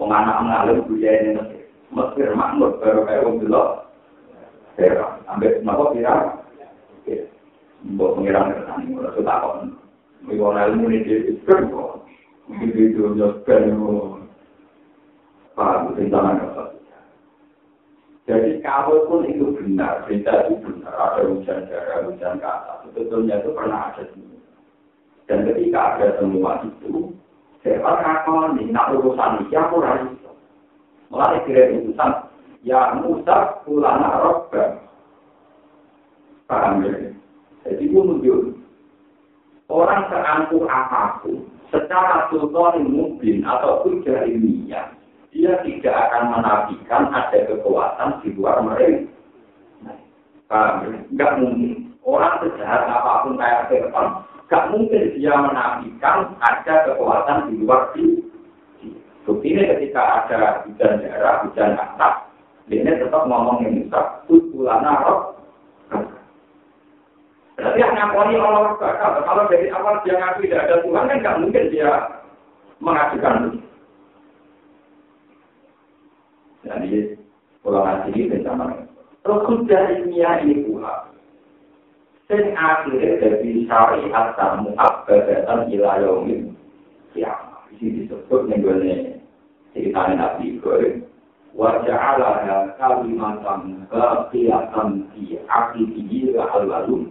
Wong 0.00 0.08
anak 0.08 0.40
ngalim 0.40 0.88
budaya 0.88 1.20
ini 1.20 1.60
Mesir 1.92 2.32
makmur 2.32 2.80
baru 2.80 3.04
kayak 3.04 3.24
wong. 3.28 3.44
Ya, 4.80 5.04
ambil 5.28 5.60
napa 5.60 5.84
kira? 5.92 6.14
Mbok 7.80 8.20
pengiran 8.20 8.52
kesan, 8.52 8.92
ora 8.92 9.08
sudah 9.16 9.40
Miwon 10.24 10.56
ilmu 10.56 10.92
ini 10.92 11.00
di 11.06 11.34
kok. 11.46 12.04
Begitu 12.50 12.78
itu 12.92 13.02
nyospen 13.14 13.78
Pak, 15.54 15.92
tentang 15.96 16.40
apa? 16.40 16.72
Jadi 18.30 18.62
kalau 18.62 19.10
pun 19.10 19.26
itu 19.26 19.50
benar, 19.58 20.06
berita 20.06 20.46
itu 20.46 20.62
benar, 20.62 20.94
ada 20.94 21.26
hujan 21.26 21.66
darah, 21.66 22.06
hujan 22.06 22.38
kata, 22.38 22.86
sebetulnya 22.86 23.42
itu 23.42 23.50
pernah 23.50 23.90
ada 23.90 24.06
semua. 24.14 24.38
Dan 25.26 25.50
ketika 25.50 25.98
ada 25.98 26.08
semua 26.22 26.62
itu, 26.62 27.10
saya 27.66 27.82
akan 27.82 28.62
nak 28.70 28.94
urusan 28.94 29.42
ini, 29.42 29.54
aku 29.58 29.82
raih. 29.82 30.14
Mulai 31.10 31.42
kira 31.42 31.74
urusan, 31.74 32.10
ya 32.62 32.94
Musa 33.02 33.66
ulana 33.66 34.22
robba. 34.22 34.78
Paham 36.46 36.86
ya? 36.86 37.10
Jadi 37.66 37.82
itu 37.82 37.98
menunjuk. 37.98 38.59
Orang 39.70 40.10
seangkuh 40.10 40.66
apa 40.66 41.22
pun, 41.22 41.46
secara 41.70 42.26
sultan 42.26 42.90
mungkin 42.90 43.46
ataupun 43.46 44.02
ilmiah, 44.02 44.90
dia 45.30 45.54
tidak 45.62 45.94
akan 46.10 46.34
menafikan 46.34 47.06
ada 47.14 47.38
kekuatan 47.46 48.18
di 48.20 48.34
luar 48.34 48.58
mereka. 48.66 49.06
Paham 50.50 50.90
ya? 50.90 50.98
Enggak 51.14 51.32
mungkin. 51.38 51.94
Orang 52.02 52.42
sejahat 52.42 52.90
apa 52.90 53.22
pun 53.22 53.38
kayak 53.38 53.70
Fir'aun, 53.70 54.26
Gak 54.50 54.66
mungkin 54.74 55.14
dia 55.14 55.30
menafikan 55.38 56.34
ada 56.42 56.74
kekuatan 56.90 57.46
di 57.46 57.62
luar 57.62 57.94
di 57.94 58.18
Bukti 59.30 59.52
ini 59.54 59.62
ketika 59.62 60.26
ada 60.26 60.66
hujan 60.66 61.06
darah, 61.06 61.46
hujan 61.46 61.78
asap, 61.78 62.14
ini 62.66 62.98
tetap 62.98 63.30
ngomong 63.30 63.62
yang 63.62 63.84
Musa, 63.86 64.26
Tutulana 64.26 65.06
roh. 65.06 65.38
Berarti 67.60 67.76
yang 67.84 67.92
ngakoni 67.92 68.40
Allah 68.40 68.72
bakal, 68.80 69.20
kalau 69.20 69.44
dari 69.52 69.68
awal 69.68 70.00
dia 70.00 70.16
ngaku 70.16 70.48
tidak 70.48 70.64
ada 70.64 70.76
Tuhan, 70.80 71.08
kan 71.12 71.20
gak 71.20 71.38
mungkin 71.44 71.64
dia 71.68 71.90
mengajukan 72.80 73.36
Jadi, 76.64 77.20
kalau 77.60 77.80
ngaji 77.84 78.10
ini 78.16 78.36
sama 78.40 78.72
Terus 79.20 79.44
hujan 79.44 79.84
ilmiah 80.00 80.40
ini 80.40 80.64
pula, 80.64 81.10
sing 82.30 82.54
akhirnya 82.54 83.18
jadi 83.18 83.50
syariat 83.66 84.38
tamu 84.38 84.70
abadatan 84.78 85.66
ila 85.74 85.98
yaumin 85.98 86.54
ya 87.18 87.34
ini 87.74 88.06
disebut 88.06 88.46
nenggone 88.46 89.18
ceritanya 89.74 90.14
Nabi 90.14 90.54
Ibrahim 90.54 91.10
wa 91.58 91.82
ja'alaha 91.82 92.78
kalimatan 92.78 93.82
baqiyatan 93.90 95.10
fi 95.10 95.42
aqibihi 95.42 96.30
wa 96.38 96.46
alwalun 96.54 97.10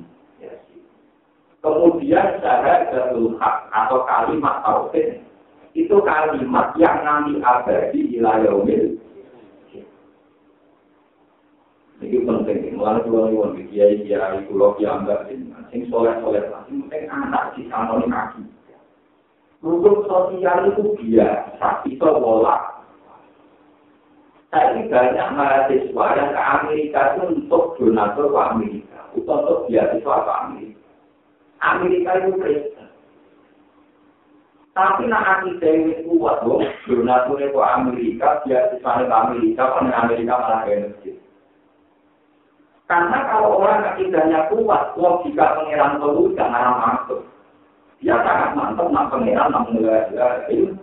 kemudian 1.60 2.40
syahadatul 2.40 3.36
hak 3.40 3.68
atau 3.72 4.08
kalimat 4.08 4.64
tauhid 4.64 5.20
itu 5.76 5.96
kalimat 6.04 6.72
yang 6.80 7.04
nanti 7.04 7.40
abadi 7.44 8.00
ila 8.20 8.40
yaumin 8.44 9.00
Ini 12.00 12.24
penting, 12.24 12.80
mulai 12.80 13.04
dua 13.04 13.52
di 13.60 13.68
kiai 13.76 14.00
kiai 14.08 14.48
pulau 14.48 14.72
yang 14.80 15.04
enggak 15.04 15.28
sing 15.68 15.84
soleh 15.92 16.16
soleh 16.24 16.48
lah, 16.48 16.64
penting 16.64 17.12
anak 17.12 17.52
di 17.60 17.68
sana 17.68 18.00
kaki. 18.00 18.40
Hukum 19.60 20.08
sosial 20.08 20.72
itu 20.72 20.96
biasa, 20.96 21.84
itu 21.84 22.00
bola. 22.00 22.80
Saya 24.50 24.82
banyak 24.88 25.28
mahasiswa 25.36 26.06
yang 26.16 26.32
ke 26.32 26.42
Amerika 26.42 27.02
itu 27.14 27.22
untuk 27.36 27.76
donatur 27.76 28.32
ke 28.32 28.40
Amerika, 28.40 29.00
untuk 29.14 29.68
beasiswa 29.68 30.16
ke 30.24 30.34
Amerika. 30.48 30.69
Amerika 31.60 32.12
itu 32.20 32.32
Kristen. 32.40 32.88
Tapi 34.78 35.12
nak 35.12 35.44
akidah 35.44 35.76
ini 35.76 36.08
kuat 36.08 36.40
dong, 36.48 36.64
donaturnya 36.88 37.52
ke 37.52 37.60
Amerika, 37.60 38.40
beasiswa 38.48 39.04
ke 39.04 39.12
Amerika, 39.12 39.64
kan 39.76 39.92
Amerika 39.92 40.40
malah 40.40 40.64
kayak 40.64 40.96
Karena 42.90 43.18
kalau 43.28 43.60
orang 43.60 43.86
akidahnya 43.86 44.48
kuat, 44.50 44.96
logika 44.96 45.62
pengiran 45.62 46.00
itu 46.00 46.34
jangan 46.34 46.80
masuk. 46.80 47.22
Dia 48.00 48.18
sangat 48.24 48.56
mantap 48.56 48.88
nak 48.90 49.12
pengiran 49.12 49.52
nak 49.52 49.68
itu. 50.50 50.74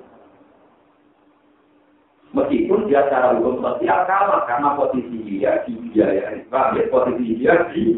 Meskipun 2.36 2.84
dia 2.86 3.00
secara 3.08 3.32
hukum 3.32 3.64
sosial 3.64 4.04
kalah 4.04 4.44
karena 4.44 4.76
posisi 4.76 5.18
dia 5.24 5.64
di 5.64 5.72
biaya, 5.88 6.36
ya, 6.44 6.82
posisi 6.92 7.40
dia 7.40 7.64
di 7.72 7.96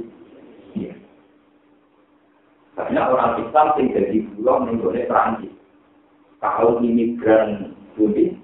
banyak 2.78 3.04
orang 3.10 3.42
Islam 3.42 3.66
yang 3.74 3.86
jadi 3.90 4.16
pulau 4.38 4.62
mengenai 4.62 5.10
Perancis. 5.10 5.50
Kalau 6.38 6.78
imigran 6.78 7.74
bumi, 7.98 8.38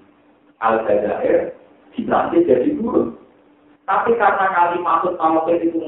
Al-Jazair, 0.59 1.55
di 1.95 2.03
Perancis 2.03 2.43
jadi 2.43 2.75
buruh. 2.75 3.15
Tapi 3.87 4.11
karena 4.19 4.51
kali 4.51 4.83
masuk 4.83 5.15
sama 5.15 5.47
itu 5.55 5.79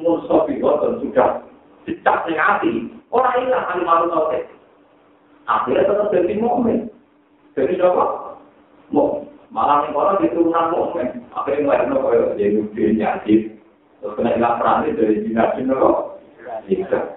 dan 0.79 0.93
sudah 1.03 1.29
dicap 1.83 2.23
hati, 2.23 2.87
orang 3.11 3.35
hilang 3.43 3.67
kali 3.67 3.83
masuk 3.83 4.09
sama 4.15 4.39
Akhirnya 5.47 5.87
tetap 5.87 6.11
jadi 6.15 6.33
momen. 6.39 6.87
Jadi 7.55 7.79
apa? 7.83 8.35
Mau 8.91 9.27
malah 9.51 9.87
yang 9.87 9.95
orang 9.95 10.23
diturunan 10.23 10.71
momen. 10.71 11.23
Akhirnya 11.35 11.63
mulai 11.67 11.87
no 11.87 12.03
kaya 12.03 12.35
jadi 12.35 12.63
sih. 13.23 13.51
Terus 14.03 14.13
kena 14.15 14.35
hilang 14.35 14.59
peran 14.59 14.87
dari 14.91 15.23
jinak 15.23 15.55
jinak 16.67 17.16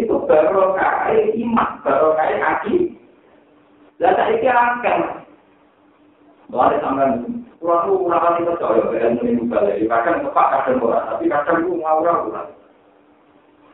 Itu 0.00 0.16
baru 0.24 0.72
kaya 0.72 1.36
iman, 1.36 1.68
baru 1.84 2.16
kaya 2.16 2.36
kaki. 2.40 2.96
Dan 4.00 4.16
saya 4.16 4.34
kira 4.40 4.80
akan. 4.80 4.98
Mulai 6.50 6.82
sampai 6.82 7.08
Kurang 7.60 7.92
itu 7.92 8.08
kurang 8.08 8.40
itu 8.40 8.56
percaya, 8.56 8.82
ilmu 8.88 9.22
ini 9.28 9.44
balik. 9.44 9.84
Kadang 9.84 10.24
tepat, 10.24 10.46
kadang 10.48 10.80
murah. 10.80 11.12
Tapi 11.12 11.28
kadang 11.28 11.60
itu 11.60 11.76
ngawur 11.76 12.08
kurang. 12.24 12.48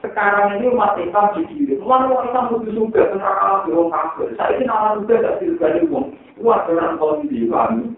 Sekarang 0.02 0.58
ini 0.58 0.74
umat 0.74 0.98
Islam 0.98 1.30
di 1.38 1.46
diri. 1.46 1.78
Mulai 1.78 2.10
umat 2.10 2.26
Islam 2.26 2.50
butuh 2.50 2.72
juga, 2.74 3.00
tentang 3.14 3.38
alam 3.38 3.62
di 3.62 3.70
orang 3.70 3.94
kafir. 3.94 4.34
Saya 4.34 4.58
ini 4.58 4.66
nama 4.66 4.98
juga 4.98 5.22
tidak 5.22 5.38
juga 5.38 5.66
di 5.70 5.80
umum. 5.86 6.04
Kuat 6.34 6.66
dengan 6.66 6.98
kondisi 6.98 7.46
kami. 7.46 7.94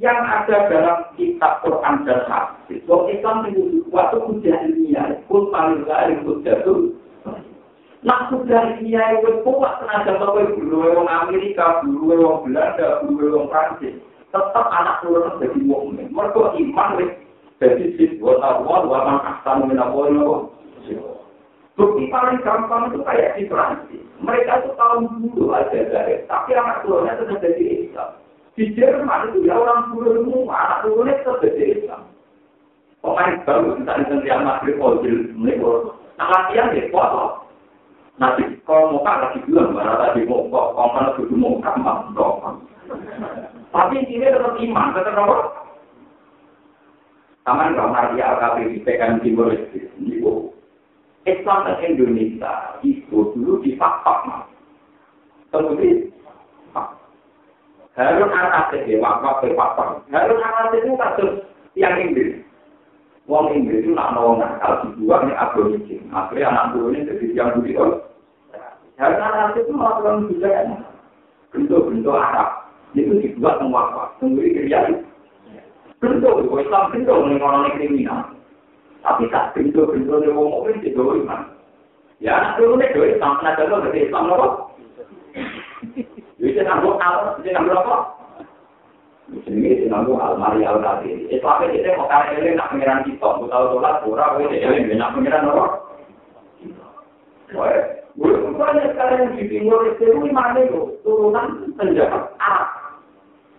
Yang 0.00 0.18
ada 0.24 0.56
dalam 0.72 0.98
kitab 1.20 1.60
Quran 1.60 2.08
dan 2.08 2.24
Hadis. 2.24 2.80
Orang 2.88 3.12
Islam 3.12 3.44
itu 3.52 3.84
waktu 3.92 4.18
ujian 4.24 4.72
ilmiah. 4.72 5.20
Kul 5.28 5.52
paling 5.52 5.84
lain, 5.84 6.24
kul 6.24 6.40
jatuh. 6.40 6.96
Nah, 8.02 8.26
sudah 8.34 8.82
iya 8.82 9.14
itu 9.14 9.46
kuat 9.46 9.78
tenaga 9.78 10.18
bawa 10.18 10.42
dulu 10.58 10.90
orang 10.90 11.06
Amerika, 11.06 11.86
dulu 11.86 12.18
orang 12.18 12.42
Belanda, 12.42 12.88
dulu 13.06 13.24
orang 13.30 13.46
Prancis. 13.46 13.94
tetap 14.32 14.66
anak 14.72 15.04
turun 15.04 15.38
jadi 15.38 15.60
mukmin. 15.60 16.08
Mereka 16.08 16.56
iman 16.56 16.90
wis 16.96 17.12
jadi 17.60 17.84
siswa 17.94 18.40
tahu 18.40 18.64
wa 18.64 19.00
man 19.04 19.20
ahsanu 19.22 19.68
min 19.68 19.78
Allah 19.78 20.48
Bukti 21.72 22.04
paling 22.12 22.36
gampang 22.44 22.92
itu 22.92 23.00
kayak 23.00 23.32
di 23.40 23.48
Perancis. 23.48 24.04
Mereka 24.20 24.60
itu 24.60 24.70
tahun 24.76 25.08
dulu 25.32 25.56
aja 25.56 25.78
dari, 25.88 26.20
tapi 26.28 26.52
anak 26.52 26.84
turunnya 26.84 27.16
tetap 27.16 27.40
jadi 27.40 27.88
Islam. 27.88 28.12
Di 28.52 28.68
Jerman 28.76 29.32
itu 29.32 29.48
ya 29.48 29.56
orang 29.56 29.88
turun 29.96 30.28
semua, 30.28 30.52
anak 30.52 30.78
turunnya 30.84 31.16
tetap 31.24 31.40
jadi 31.40 31.62
Islam. 31.72 32.02
Pemain 33.00 33.40
baru 33.48 33.80
kita 33.80 33.92
di 33.98 34.04
Sentian 34.12 34.44
Madrid, 34.44 34.76
Ojil, 34.78 35.32
Meniko. 35.34 35.96
Nah 36.20 36.28
latihan 36.28 36.76
ya, 36.76 36.86
foto. 36.92 37.48
Nanti 38.20 38.44
kalau 38.68 38.94
mau 38.94 39.02
kalah 39.02 39.32
lagi 39.32 39.40
bilang, 39.48 39.72
mana 39.72 39.96
tadi 39.98 40.28
mau 40.28 40.46
kok, 40.46 40.66
kalau 40.76 40.92
mana 40.92 41.16
dulu 41.16 41.34
mau 41.34 41.58
kalah, 41.64 41.98
Tapi 43.72 44.04
ini 44.04 44.20
tetap 44.20 44.54
iman, 44.54 44.92
tetap 44.92 45.16
apa? 45.16 45.36
Taman 47.42 47.74
Bang 47.74 47.90
Maria 47.90 48.38
LKP 48.38 48.86
PKM 48.86 49.18
Timur 49.24 49.50
Leste, 49.50 49.90
itu 49.98 50.54
Islam 51.26 51.66
dan 51.66 51.82
Indonesia 51.82 52.78
itu 52.86 53.34
dulu 53.34 53.58
di 53.66 53.74
fakta, 53.74 54.14
mas. 54.28 54.46
Kemudian, 55.50 56.12
Harun 57.92 58.32
Anasir, 58.32 58.88
ya, 58.88 58.96
wakaf 59.04 59.44
berfakta. 59.44 60.00
Harun 60.08 60.40
Anasir 60.40 60.80
itu 60.80 60.96
kasus 60.96 61.30
yang 61.76 62.00
Inggris. 62.00 62.40
Wong 63.28 63.52
Inggris 63.52 63.84
itu 63.84 63.92
nak 63.92 64.16
mau 64.16 64.34
nakal 64.34 64.82
dibuang 64.82 65.28
ini 65.30 65.34
aborigin. 65.36 66.02
Akhirnya 66.10 66.50
anak 66.50 66.66
buah 66.74 66.88
ini 66.90 67.06
jadi 67.06 67.26
yang 67.36 67.50
begitu. 67.60 68.02
Karena 68.96 69.24
anak 69.30 69.60
itu 69.60 69.72
melakukan 69.72 70.26
budaya 70.26 70.62
bentuk-bentuk 71.52 72.16
Arab 72.16 72.48
itu 72.92 73.12
dibuat 73.20 73.60
semua 73.60 73.88
apa? 73.88 74.02
Tunggu 74.20 74.42
kerja. 74.42 74.88
Bentuk, 76.02 76.34
Islam 76.58 76.90
bentuk 76.90 77.16
mengenai 77.24 77.76
kriminal. 77.78 78.34
Tapi 79.06 79.30
tak 79.30 79.54
bentuk-bentuk 79.54 80.22
yang 80.26 80.34
ngomong 80.34 80.66
itu 80.74 80.90
juga 80.90 81.18
iman. 81.22 81.40
Ya, 82.22 82.54
itu 82.54 82.74
ini 82.74 82.94
juga 82.94 83.06
Islam. 83.18 83.34
Nah, 83.42 83.54
contoh 83.58 83.78
dari 83.86 84.06
Islam 84.06 84.30
apa? 84.30 84.46
Jadi, 86.42 86.58
nanggung 86.66 86.98
apa? 86.98 87.38
Jadi, 87.38 87.54
nanggung 87.54 87.78
apa? 87.78 88.22
Jadi 89.32 89.88
nanggu 89.88 90.12
almari 90.20 90.60
al 90.66 90.82
tadi. 90.84 91.30
Itu 91.32 91.46
apa 91.48 91.64
kita 91.70 91.96
mau 91.96 92.04
kali 92.04 92.36
ini 92.36 92.52
nak 92.52 92.68
pengiran 92.74 93.00
kita, 93.08 93.24
mau 93.24 93.48
tahu 93.48 93.64
sholat 93.78 93.94
pura, 94.04 94.36
ini 94.36 94.60
ini 94.60 94.94
nak 94.98 95.16
pengiran 95.16 95.48
apa? 95.48 95.66
Wah, 97.52 97.72
gue 98.16 98.56
banyak 98.56 98.92
sekali 98.92 99.16
di 99.36 99.42
timur 99.48 99.84
itu 99.88 100.04
ini 100.04 100.28
mana 100.32 100.60
itu 100.64 101.00
turunan 101.00 101.72
penjahat 101.80 102.32
Arab. 102.40 102.68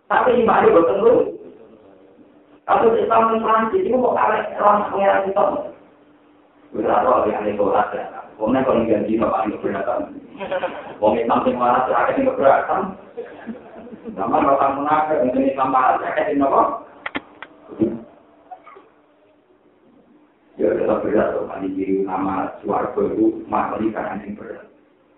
Tapi 0.10 0.38
di 0.38 0.44
mana 0.46 0.70
betul 0.70 0.98
lu? 1.02 1.14
Kalau 2.70 2.94
kita 2.94 3.18
mengeran 3.18 3.74
itu 3.74 3.98
mau 3.98 4.14
kali 4.14 4.38
orang 4.62 4.90
pengiran 4.94 5.26
kita. 5.26 5.44
Berapa 6.74 7.30
yang 7.30 7.46
ini 7.50 7.58
sholat 7.58 7.88
ya? 7.98 8.23
Pokoknya 8.38 8.66
kalau 8.66 8.88
ganti 8.90 9.14
bapak 9.22 9.42
ini 9.46 9.54
keberatan. 9.58 10.00
Pokoknya 10.98 11.24
sampai 11.30 11.54
mana 11.54 11.80
terakhir 11.86 12.16
ini 12.18 12.28
keberatan. 12.30 12.82
Zaman 14.14 14.44
orang 14.46 14.74
munafik 14.78 15.22
untuk 15.24 15.42
Islam 15.42 15.72
barat 15.72 15.96
saya 16.04 16.12
kasih 16.20 16.36
nopo. 16.36 16.62
Ya 20.54 20.70
tetap 20.70 21.02
berat 21.02 21.34
tuh 21.34 21.50
kali 21.50 21.68
diri 21.74 22.06
nama 22.06 22.54
suarga 22.62 23.02
itu 23.10 23.42
materi 23.50 23.90
karena 23.90 24.22
yang 24.22 24.38
berat. 24.38 24.66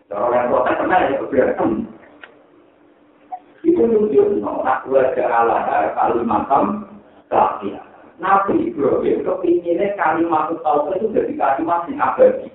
Kalau 0.07 0.31
yang 0.31 0.47
kota 0.53 0.71
kenal 0.79 1.01
ya 1.01 1.15
keberatan. 1.19 1.69
Itu 3.65 3.81
nunjuk 3.81 4.45
nak 4.45 4.85
keluarga 4.85 5.23
Allah 5.25 5.91
Kalimantan 5.97 6.85
tapi 7.25 7.73
Nabi 8.15 8.71
Ibrahim 8.71 9.27
kepinginnya 9.27 9.97
kalimat 9.99 10.53
tauhid 10.63 11.03
itu 11.03 11.07
jadi 11.11 11.33
kalimat 11.35 11.83
yang 11.91 11.99
abadi. 11.99 12.47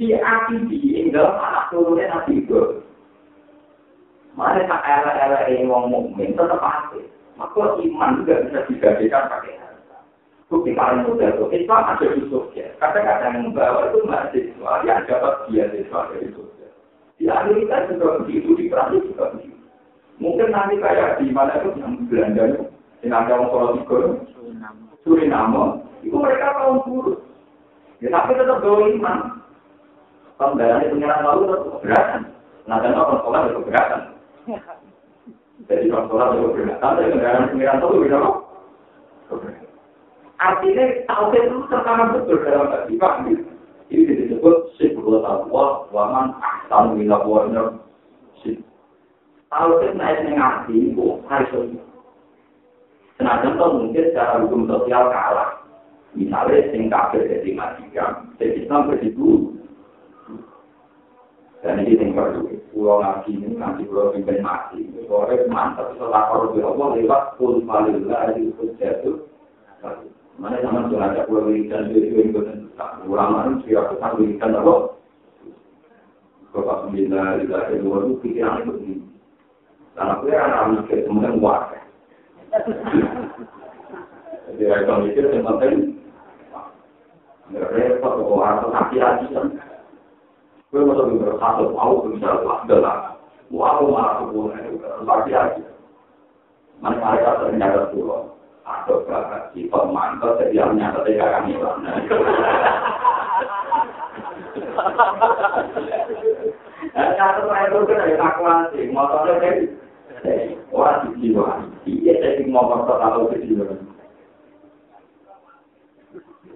Di 0.00 0.16
hati 0.16 0.56
di 0.64 1.12
dalam 1.12 1.36
anak 1.36 1.68
turunnya 1.68 2.08
Nabi 2.08 2.40
Ibrahim. 2.40 2.80
Mana 4.32 4.64
tak 4.64 4.80
era-era 4.80 5.44
ini 5.52 5.68
wong 5.68 5.92
mukmin 5.92 6.32
tetap 6.32 6.56
hati. 6.56 7.04
Maka 7.36 7.76
iman 7.76 8.24
juga 8.24 8.48
bisa 8.48 8.64
digadekan 8.64 9.28
pakai 9.28 9.60
harta. 9.60 10.00
Bukti 10.48 10.72
paling 10.72 11.04
mudah 11.04 11.36
itu 11.36 11.44
Islam 11.52 11.84
ada 11.84 12.16
di 12.16 12.24
Jogja. 12.32 12.72
Kadang-kadang 12.80 13.32
yang 13.36 13.44
membawa 13.52 13.92
itu 13.92 14.00
mahasiswa 14.08 14.72
yang 14.88 15.04
dapat 15.04 15.34
beasiswa 15.52 16.00
dari 16.16 16.32
Jogja. 16.32 16.68
Di 17.20 17.24
Amerika 17.28 17.84
juga 17.92 18.24
begitu, 18.24 18.56
di 18.56 18.72
Prancis 18.72 19.04
juga 19.04 19.36
begitu. 19.36 19.60
Mungkin 20.16 20.48
nanti 20.48 20.80
kayak 20.80 21.20
di 21.20 21.28
mana 21.28 21.60
itu 21.60 21.76
yang 21.76 22.08
Belanda 22.08 22.44
itu, 22.48 22.64
yang 23.04 23.20
ada 23.20 23.36
orang 23.36 23.84
Solo 23.84 24.08
Suriname, 25.04 25.84
itu 26.04 26.16
mereka 26.16 26.56
kaum 26.56 26.84
buruh. 26.88 27.20
Ya 28.00 28.08
tapi 28.16 28.36
tetap 28.36 28.64
bawa 28.64 28.84
iman. 28.96 29.39
Pembayarannya 30.40 30.88
pengiran 30.88 31.20
lalu 31.20 31.42
tetap 31.52 31.68
keberatan. 31.76 32.20
Nah, 32.64 32.80
dan 32.80 32.96
orang 32.96 33.20
sekolah 33.20 33.40
itu 33.44 33.60
keberatan. 33.60 34.00
Jadi 35.68 35.84
kalau 35.92 36.08
sholat 36.08 36.28
itu 36.32 36.48
berbeda. 36.48 36.74
Tapi 36.80 37.12
kendaraan 37.12 37.50
pengiran 37.52 37.76
itu 37.76 38.00
beda 38.00 38.16
kok. 38.24 38.36
Artinya 40.40 40.84
tauhid 41.04 41.44
itu 41.44 41.56
tertanam 41.68 42.16
betul 42.16 42.40
dalam 42.40 42.72
hati 42.72 42.96
Pak. 42.96 43.14
Ini 43.92 44.12
disebut 44.16 44.56
sibul 44.80 45.20
taqwa 45.20 45.84
wa 45.92 46.04
man 46.08 46.26
ahsanu 46.40 46.96
min 46.96 47.12
aqwalina. 47.12 47.76
Tauhid 49.52 49.92
naik 50.00 50.24
ning 50.24 50.40
ati 50.40 50.88
itu 50.88 51.20
harus 51.28 51.76
Senajan 53.20 53.60
tuh 53.60 53.76
mungkin 53.76 54.08
secara 54.08 54.40
hukum 54.40 54.64
sosial 54.64 55.12
kalah. 55.12 55.60
Misalnya 56.16 56.72
sing 56.72 56.88
kafir 56.88 57.28
jadi 57.28 57.52
majikan, 57.54 58.32
jadi 58.40 58.64
Islam 58.64 58.90
berdiri 58.90 59.49
Dan 61.60 61.84
ini 61.84 62.00
yang 62.00 62.16
perlu. 62.16 62.48
Pulau 62.72 63.04
ngaji 63.04 63.36
ini, 63.36 63.52
nanti 63.60 63.84
pulau 63.84 64.16
pimpin 64.16 64.40
mati. 64.40 64.80
Sore 65.04 65.44
mantap, 65.52 65.92
setelah 65.92 66.32
kalau 66.32 66.56
di 66.56 66.64
Allah 66.64 66.88
lewat 66.96 67.22
pun 67.36 67.60
paling 67.68 68.08
lah, 68.08 68.32
itu 68.32 68.48
pun 68.56 68.72
jatuh. 68.80 69.28
Mana 70.40 70.56
sama 70.64 70.88
tuh 70.88 70.96
ada 70.96 71.28
pulau 71.28 71.52
wiridan, 71.52 71.92
itu 71.92 72.16
yang 72.16 72.32
betul. 72.32 72.64
Ulama 73.04 73.60
itu 73.60 73.76
siap 73.76 73.92
tetap 73.92 74.16
wiridan 74.16 74.56
apa? 74.56 74.96
Bapak 76.50 76.78
Sembilan, 76.88 77.38
di 77.38 77.44
dalam 77.46 77.78
dua 77.78 77.96
itu 78.02 78.12
pikiran 78.26 78.58
itu 78.58 78.70
begini. 78.74 79.06
Karena 79.94 80.12
aku 80.18 80.24
ya 80.26 80.38
anak 80.42 80.64
mikir, 80.82 80.98
kemudian 81.06 81.38
warga. 81.38 81.78
Jadi 84.50 84.64
aku 84.66 84.92
mikir, 85.06 85.24
penting, 85.30 85.74
repot, 87.54 88.14
itu 88.18 88.68
kaki 88.72 88.96
lagi. 88.98 89.26
Gue 90.70 90.86
mau 90.86 90.94
lebih 90.94 91.26
bersatu, 91.26 91.74
mau 91.74 91.98
bisa 92.06 92.30
adalah 92.46 93.18
mau 93.50 93.82
marah 93.90 94.22
hubungan 94.22 94.70
itu 94.70 94.78
luar 95.02 95.26
biasa. 95.26 95.66
Mana 96.78 96.94
mereka 97.02 97.42
ternyata 97.42 97.90
pulau 97.90 98.38
atau 98.62 99.02
kakak 99.02 99.50
si 99.50 99.66
pemantau 99.66 100.38
nyata 100.46 101.02
tidak 101.02 101.30
kami 101.42 101.58
Nyata 106.94 107.40
saya 107.50 107.66
itu 107.66 107.78
kan 107.90 107.98
ada 107.98 108.14
evakuasi, 108.14 108.80
motornya 108.94 109.42
kan 109.42 109.56
orang 110.70 111.02
di 111.02 111.10
jiwa, 111.18 111.66
iya 111.84 112.14
jadi 112.22 112.46
motor 112.46 112.86
terlalu 112.86 113.34
kecil. 113.34 113.66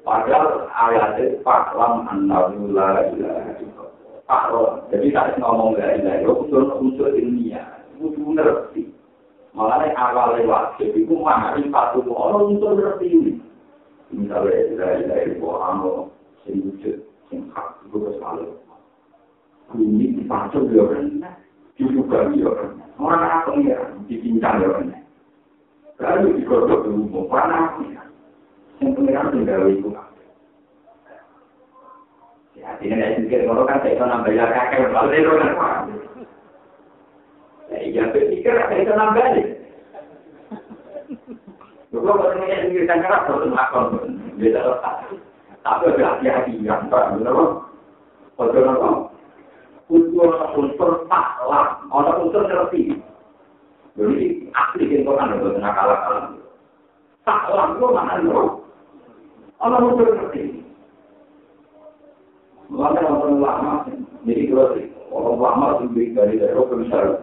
Padahal 0.07 0.71
ayatnya 0.71 1.43
faklam 1.43 2.07
annahu 2.07 2.71
la 2.71 3.11
ilaha 3.11 3.84
Pakro, 4.25 4.89
jadi 4.89 5.13
tak 5.13 5.37
ngomong 5.37 5.77
gak 5.77 6.01
ilahi, 6.01 6.25
unsur-unsur 6.25 7.13
ilmiah, 7.13 7.77
itu 8.01 8.25
ngerti. 8.25 8.89
Makanya 9.53 9.93
awal 10.01 10.41
lewat, 10.41 10.81
jadi 10.81 11.05
itu 11.05 11.13
mahari 11.13 11.69
patuh, 11.69 12.09
orang 12.09 12.57
unsur 12.57 12.73
ngerti 12.73 13.07
ini. 13.13 13.33
Misalnya 14.17 14.65
ilahi 14.73 14.97
ilahi, 15.05 15.37
bahwa 15.37 16.09
sing 16.49 16.57
wujud, 16.65 17.05
sing 17.29 17.53
hak, 17.53 17.85
itu 17.85 18.01
selalu. 18.17 18.57
Bumi 19.77 20.17
dipacul 20.17 20.73
ya 20.73 20.85
rendah, 20.89 21.35
dibuka 21.77 22.33
ya 22.33 22.49
rendah. 22.49 22.89
Orang 22.97 23.29
apa 23.29 23.51
ya, 23.61 23.77
dipincang 24.09 24.65
ya 24.65 24.69
rendah. 24.73 25.03
Lalu 26.01 26.41
digodok 26.41 26.81
dulu, 26.89 27.05
mau 27.13 27.29
panah 27.29 27.77
ya. 27.93 28.03
Yang 28.81 28.91
pengiran 28.97 29.33
tinggal 29.37 29.69
itu 29.69 29.89
Artinya 32.65 32.97
nek 32.97 33.13
pikir 33.29 33.45
ngono 33.45 33.69
kan 33.69 33.85
iso 33.85 34.05
nambah 34.09 34.33
ya 34.33 34.49
kakek 34.49 34.89
maksudnya 34.89 35.21
itu 35.21 35.33
kan. 35.37 35.53
Ya 37.69 37.79
iya 37.85 38.03
pikir 38.11 38.53
kan 38.57 38.73
iso 38.81 38.95
nambah 38.97 39.27
nih. 39.37 39.47
Kalau 41.95 42.19
kalau 42.19 42.35
ini 42.35 42.75
pikirkan 42.75 43.07
kan 43.07 43.23
harus 43.23 43.47
melakukan 43.47 44.19
beda 44.35 44.61
letak. 44.67 44.97
Tapi 45.63 45.85
ada 45.95 46.05
hati-hati 46.19 46.59
yang 46.61 46.91
tak 46.91 47.15
benar. 47.15 47.65
Betul 48.35 48.67
apa? 48.67 48.89
Unsur 49.87 50.31
unsur 50.59 50.91
taklah, 51.07 51.79
orang 51.95 52.19
unsur 52.27 52.43
ngerti. 52.51 52.99
Jadi 53.95 54.51
asli 54.51 54.85
itu 54.91 55.07
kan 55.07 55.31
ada 55.31 55.39
benar 55.39 55.73
kalah 55.73 55.99
kalah. 56.03 56.25
Taklah 57.23 57.67
itu 57.79 57.87
mana 57.95 58.15
loh? 58.27 58.67
Orang 59.63 59.95
unsur 59.95 60.09
ngerti. 60.19 60.64
Maka 62.73 63.05
orang 63.05 63.45
lama, 63.45 63.73
jadi 64.25 64.43
kalau 64.49 64.73
orang 65.13 65.37
lama 65.37 65.67
itu 65.85 66.17
dari 66.17 66.41
dari 66.41 66.55
roh 66.57 66.69
misalnya. 66.73 67.21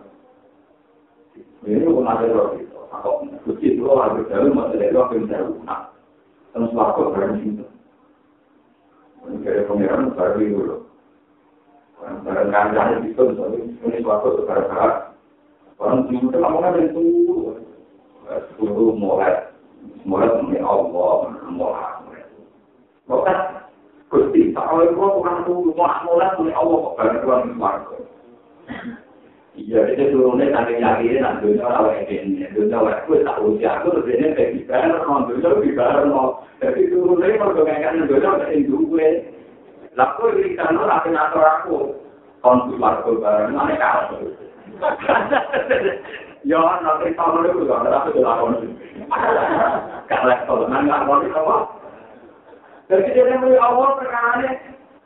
Ini 1.66 1.86
pun 1.86 2.06
ada 2.06 2.30
roh 2.30 2.54
itu. 2.58 2.78
Kalau 2.92 3.26
kucing 3.46 3.82
itu 3.82 3.86
harus 3.90 4.30
dari 4.30 4.50
masih 4.54 4.78
dari 4.78 4.94
roh 4.94 5.10
misalnya. 5.10 5.58
Nah, 5.66 5.82
terus 6.54 6.74
waktu 6.78 7.02
berani 7.10 7.42
itu. 7.42 7.66
Ini 9.22 9.38
kayak 9.46 9.66
pengiran 9.70 10.14
baru 10.14 10.42
dulu. 10.42 10.78
Barang 12.02 12.50
kancah 12.50 12.86
itu 13.06 13.22
misalnya 13.22 13.58
ini 13.62 14.02
suatu 14.02 14.42
sekarang 14.42 15.14
orang 15.78 16.10
itu 16.10 16.26
ngomongnya 16.34 16.74
dari 16.78 16.90
itu. 16.90 17.02
Sepuluh 18.54 18.96
mulai 18.96 19.52
mulai 20.06 20.30
Allah 20.62 21.30
mulai. 21.52 22.24
Bukan 23.06 23.61
Gusti, 24.12 24.52
tak 24.52 24.68
oleh 24.68 24.92
kula 24.92 25.16
tukang 25.16 25.40
turu, 25.48 25.72
mau 25.72 25.88
mulai 26.04 26.36
oleh 26.36 26.52
Allah 26.52 26.78
kok 26.84 26.96
bareng 27.00 27.20
tuan 27.24 27.42
warga. 27.56 27.96
Iya, 29.56 29.88
itu 29.96 30.04
turunnya 30.12 30.52
sampai 30.52 30.84
yakin, 30.84 31.24
nah 31.24 31.40
dunia 31.40 31.64
kayak 31.64 32.08
gini, 32.12 32.44
dunia 32.52 33.04
gue 33.08 33.24
tak 33.24 33.40
usia 33.40 33.80
aku 33.80 33.88
terus 33.96 34.12
ini 34.12 34.36
kayak 34.36 34.52
gimana, 34.64 35.00
mau 35.08 35.24
dunia 35.28 35.48
lebih 35.56 35.76
bareng 35.80 36.12
mau, 36.12 36.44
jadi 36.60 36.92
turunnya 36.92 37.40
mau 37.40 37.56
dengan 37.56 38.04
dunia 38.04 38.32
kayak 38.36 38.56
itu 38.60 38.76
gue, 38.84 39.08
lalu 39.96 40.24
ini 40.40 40.60
kan 40.60 40.76
lo 40.76 40.84
lagi 40.88 41.08
ngatur 41.12 41.44
aku, 41.48 41.78
konflik 42.44 42.80
marco 42.80 43.16
bareng, 43.16 43.56
mana 43.56 43.76
kau? 43.80 44.28
Ya, 46.48 46.60
nanti 46.84 47.16
tahun 47.16 47.48
itu 47.48 47.64
juga 47.64 47.86
aku 47.86 48.12
dilakukan, 48.12 48.76
gak 50.08 50.26
level, 50.28 50.68
mana 50.68 50.84
nggak 50.84 51.04
mau 51.08 51.20
apa? 51.22 51.81
Jadi 52.92 53.16
dia 53.16 53.40
mulai 53.40 53.56
awal 53.56 53.96
perkara 54.04 54.52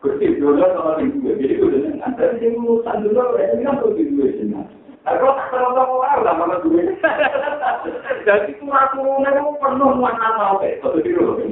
Gusti 0.02 0.38
dulu 0.42 0.62
sama 0.62 1.02
di 1.02 1.10
gue, 1.18 1.34
jadi 1.38 1.54
gue 1.58 1.70
dengan 1.70 2.02
antara 2.06 2.38
yang 2.38 2.62
urusan 2.62 3.10
dulu, 3.10 3.42
ya 3.42 3.58
ini 3.58 3.66
kan 3.66 3.82
tuh 3.82 3.94
di 3.98 4.06
gue 4.14 4.38
sini. 4.38 4.58
Aku 5.06 5.26
tak 5.34 5.50
tahu 5.50 5.74
tahu 5.74 6.02
orang 6.02 6.22
lah 6.26 6.34
sama 6.38 6.62
gue. 6.62 6.82
Jadi 8.30 8.58
kurang 8.62 8.90
kurangnya 8.94 9.38
itu 9.38 9.54
penuh 9.62 9.92
mana 9.98 10.34
tahu 10.38 10.62
kayak 10.62 10.78
satu 10.82 10.98
di 11.02 11.10
dulu. 11.14 11.42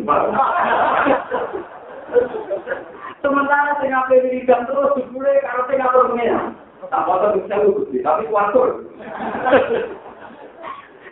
Sementara 3.22 3.78
saya 3.78 3.90
ngapain 3.90 4.26
di 4.30 4.46
jam 4.46 4.66
terus 4.70 5.02
gue 5.02 5.32
kalau 5.46 5.66
saya 5.70 5.78
ngapain 5.82 6.10
punya. 6.14 6.38
Tak 6.94 7.04
mau 7.10 7.22
tuh 7.22 7.42
bisa 7.42 7.56
lugu, 7.62 7.82
tapi 8.02 8.26
kuatur. 8.30 8.70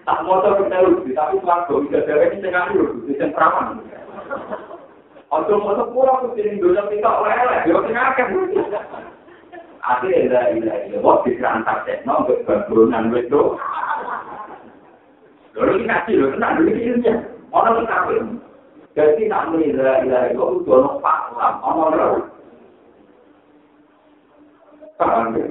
Tak 0.01 0.17
mau 0.25 0.41
tuh 0.41 0.65
bisa 0.65 0.77
lugu, 0.81 1.09
tapi 1.13 1.41
kuatur. 1.41 1.89
Bisa 1.89 2.05
jadi 2.05 2.37
saya 2.37 2.49
ngapain 2.53 2.77
lugu, 2.77 3.05
bisa 3.05 3.33
perawan. 3.33 3.81
Ojo 5.31 5.63
moto 5.63 5.87
pura 5.95 6.19
ku 6.19 6.35
sing 6.35 6.59
donya 6.59 6.83
kita 6.91 7.07
oleh 7.07 7.63
yo 7.63 7.79
sing 7.87 7.95
akeh. 7.95 8.27
Ate 9.79 10.11
ila 10.27 10.51
ila 10.59 10.73
ila 10.91 10.97
wong 10.99 11.23
dikrantak 11.23 11.87
tekno 11.87 12.27
untuk 12.27 12.43
berburunan 12.43 13.15
wis 13.15 13.31
do. 13.31 13.55
Lho 15.55 15.63
iki 15.71 15.87
kasih 15.87 16.15
lho 16.19 16.27
tenan 16.35 16.59
lho 16.59 16.75
iki 16.75 17.07
ya. 17.07 17.15
Ono 17.55 17.69
sing 17.79 17.87
kabeh. 17.87 18.19
Jadi 18.91 19.31
nak 19.31 19.55
muni 19.55 19.71
ila 19.71 20.03
ila 20.03 20.19
kudu 20.35 20.99
ono 20.99 21.85
lho. 21.95 22.09
Paham 24.99 25.39
ya? 25.39 25.47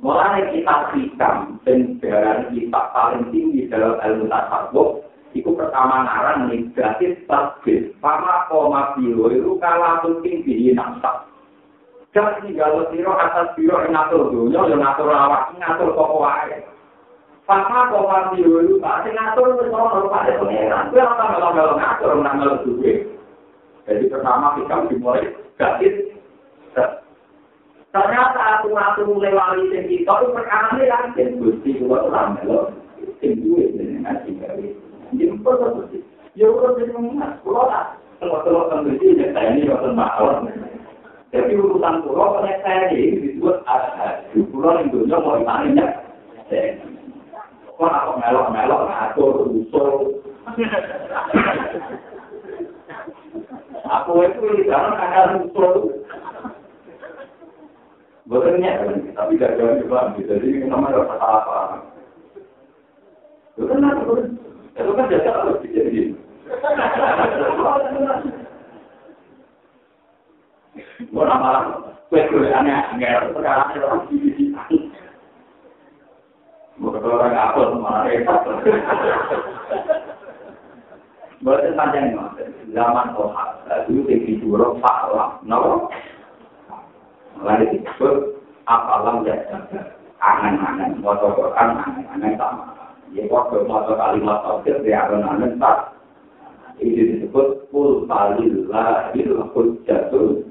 Mulai 0.00 0.40
kita 0.56 0.76
hikam 0.96 1.60
dan 1.68 2.00
kita 2.00 2.80
paling 2.96 3.28
tinggi 3.28 3.68
dalam 3.68 4.00
ilmu 4.00 4.24
tasawuf 4.32 5.03
Iku 5.34 5.50
pertama 5.58 6.06
ngarang 6.06 6.46
negatif 6.46 7.26
tasbih. 7.26 7.90
Pama 7.98 8.46
koma 8.46 8.94
biro 8.94 9.26
itu 9.34 9.58
kalah 9.58 9.98
penting 10.06 10.46
di 10.46 10.70
nafsa. 10.70 11.26
Jangan 12.14 12.38
tinggal 12.46 12.86
siro 12.94 13.18
atas 13.18 13.50
biro 13.58 13.82
yang 13.82 13.98
ngatur 13.98 14.30
dunia, 14.30 14.70
yang 14.70 14.78
ngatur 14.78 15.10
awak, 15.10 15.50
ngatur 15.58 15.90
toko 15.98 16.22
wae. 16.22 16.62
Pama 17.50 17.90
koma 17.90 18.30
biro 18.30 18.62
itu 18.62 18.78
pasti 18.78 19.10
ngatur 19.10 19.58
itu 19.58 19.74
orang 19.74 20.06
pada 20.06 20.38
pengeran. 20.38 20.86
Itu 20.86 20.94
yang 21.02 21.18
kalau 21.18 21.74
ngatur 21.82 22.10
ngatur 22.22 22.52
duit. 22.62 22.98
Jadi 23.90 24.04
pertama 24.06 24.54
kita 24.54 24.86
dimulai 24.86 25.34
gatis. 25.58 26.14
Ternyata 27.90 28.42
aku 28.62 28.70
ngatur 28.70 29.06
mulai 29.10 29.34
wali 29.34 29.66
kita 29.82 30.14
itu 30.14 30.26
perkara 30.30 30.78
ini 30.78 30.86
kan. 30.86 31.10
Gusti 31.42 31.82
juga 31.82 32.06
orang 32.06 32.38
melok. 32.38 32.70
Sing 33.18 33.42
duit 33.42 33.74
dengan 33.74 34.06
ngaji 34.06 34.83
jadi 35.18 35.34
pulau 35.42 35.88
ya 41.34 41.40
ini 41.50 41.58
urusan 41.58 42.06
pulau 42.06 42.38
pada 42.38 42.62
saya 42.62 42.94
ini 42.94 43.18
disebut 43.26 43.66
ada 43.66 44.22
pulau 44.30 44.78
yang 44.78 44.86
dunia 44.94 45.18
mau 45.18 45.34
ditanya. 45.34 45.86
Kok 47.74 47.90
aku 47.90 48.12
melok-melok 48.22 48.86
ngatur 48.86 49.34
usul. 49.50 49.90
Aku 53.82 54.12
itu 54.22 54.46
dalam 54.70 54.94
ada 54.94 55.42
usul. 55.42 56.06
Betulnya, 58.30 58.80
tapi 59.12 59.36
gak 59.36 59.58
jauh 59.58 59.74
juga. 59.84 60.14
Jadi 60.16 60.64
namanya 60.70 61.02
apa-apa. 61.02 61.82
Itu 64.74 64.90
kan 64.90 65.06
jasa 65.06 65.30
harus 65.30 65.62
dijadi. 65.62 66.14
Orang 71.14 71.38
malah 71.38 71.62
kue 72.10 72.26
kue 72.26 72.50
aneh 72.50 72.74
aneh 72.74 73.30
sekarang 73.30 73.70
ada 73.70 73.78
orang 73.86 74.02
di 74.10 74.50
Bukan 76.74 77.06
orang 77.06 77.38
apa 77.38 77.60
malah 77.78 78.02
repot. 78.10 78.40
Bukan 81.38 81.76
panjang 81.78 82.18
zaman 82.74 83.06
Tuhan. 83.14 83.48
Dulu 83.86 84.00
tinggi 84.10 84.32
dulu 84.42 84.82
Pak 84.82 85.14
Nawa. 85.46 85.86
Lalu 87.38 87.78
disebut 87.78 88.42
apalah 88.66 89.22
ya 89.26 89.36
angan-angan, 90.22 90.98
Quran 91.02 91.68
angan-angan 91.76 92.32
sama. 92.38 92.83
Ya 93.14 93.30
waktu 93.30 93.62
kalimat 93.70 94.38
tauhid 94.42 94.82
ya 94.82 95.06
akan 95.06 95.54
tak. 95.62 95.94
Ini 96.82 97.22
disebut 97.22 97.70
kul 97.70 98.10
talillah 98.10 99.14
itu 99.14 99.38
hujjatul 99.54 100.42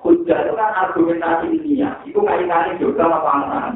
Hujjah 0.00 0.38
itu 0.48 0.52
kan 0.56 0.72
argumentasi 0.88 1.46
ilmiah. 1.60 1.94
Itu 2.08 2.24
kaitannya 2.24 2.80
juga 2.80 3.04
sama 3.04 3.18
pantangan. 3.20 3.74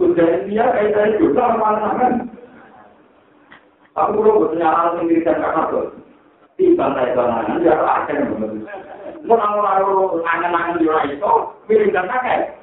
Hujjah 0.00 0.26
ilmiah 0.40 0.68
kaitannya 0.72 1.20
juga 1.20 1.40
sama 1.44 1.56
pantangan. 1.60 2.12
Aku 3.98 4.10
perlu 4.16 4.46
bertanya 4.46 4.68
hal 4.70 4.88
yang 4.96 5.06
diri 5.12 5.26
dan 5.26 5.42
kakak 5.42 5.66
tuh. 5.74 5.86
Di 6.56 6.76
bantai 6.76 7.12
bantanan, 7.16 7.64
ya 7.64 7.74
benar. 7.74 8.52
Mau 9.24 9.36
orang-orang 9.36 10.24
angan-angan 10.24 10.80
di 10.80 10.86
itu, 10.88 11.34
pilih 11.68 11.88
dan 11.92 12.08
kakak. 12.08 12.59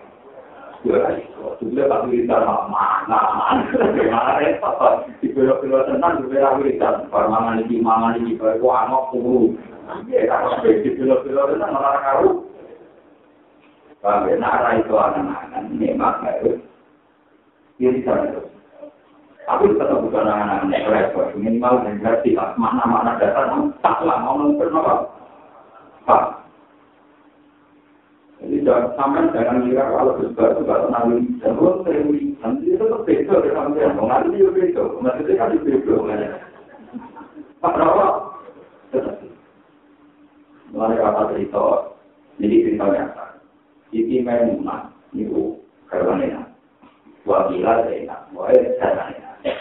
Juga 0.85 1.89
tak 1.89 2.03
wiridan 2.05 2.45
mana, 2.69 3.65
gimana 3.97 4.37
repot. 4.37 5.09
Di 5.19 5.33
belok-belok 5.33 5.89
tenang 5.89 6.21
juga 6.21 6.57
wiridan. 6.61 7.09
Permangan 7.09 7.65
ini, 7.65 7.81
mangan 7.81 8.17
ini, 8.21 8.37
baru 8.37 8.67
angok 8.69 9.03
kuru. 9.15 9.57
Iya, 10.05 10.29
kalau 10.29 10.61
di 10.61 10.89
belok-belok 10.93 11.57
tenang 11.57 11.71
malah 11.73 11.97
karu. 12.05 12.31
Kalau 14.05 14.29
nara 14.37 14.77
itu 14.77 14.93
anak-anak, 14.93 15.63
memang 15.73 16.21
harus. 16.21 16.61
Dia 17.81 17.89
bisa. 17.93 18.13
Tapi 19.47 19.73
tetap 19.73 20.03
bukan 20.03 20.27
anak-anak 20.27 20.85
repot. 20.91 21.33
Minimal 21.33 21.81
mengerti 21.81 22.37
mana-mana 22.37 23.17
dasar. 23.17 23.49
Tak 23.81 24.05
lama 24.05 24.37
ngomong 24.37 24.59
bernama. 24.61 25.07
Pak. 26.05 26.36
Jadi 28.47 28.63
sampai 28.95 29.27
jangan 29.35 29.67
kira 29.67 29.91
kalau 29.91 30.15
bersebar 30.15 30.55
itu 30.55 30.63
kalau 30.63 30.87
nanti 30.87 31.19
dan 31.43 31.59
lo 31.59 31.83
sering 31.83 32.31
nanti 32.39 32.63
itu 32.71 32.79
tetap 32.79 33.03
beda 33.03 33.35
dengan 33.43 33.75
yang 33.75 33.99
mau 33.99 34.07
nanti 34.07 34.39
itu 34.39 34.47
beda, 34.55 34.83
nanti 35.03 35.35
kan 35.35 35.51
itu 35.51 35.67
beda. 35.83 36.31
Pak 37.59 37.75
Rawa, 37.75 38.07
mulai 40.71 40.95
kata 40.95 41.21
cerita, 41.35 41.65
jadi 42.39 42.55
cerita 42.63 42.85
nyata. 42.87 43.25
Iki 43.91 44.15
memang 44.23 44.95
itu 45.11 45.59
karena 45.91 46.47
Wabila 47.27 47.83
saya, 47.83 48.15
wahai 48.31 48.63
saya. 48.79 49.51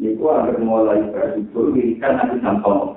Niku 0.00 0.32
agar 0.32 0.56
mulai 0.56 1.04
bersyukur, 1.12 1.76
kan 2.00 2.16
nanti 2.16 2.40
sampai 2.40 2.96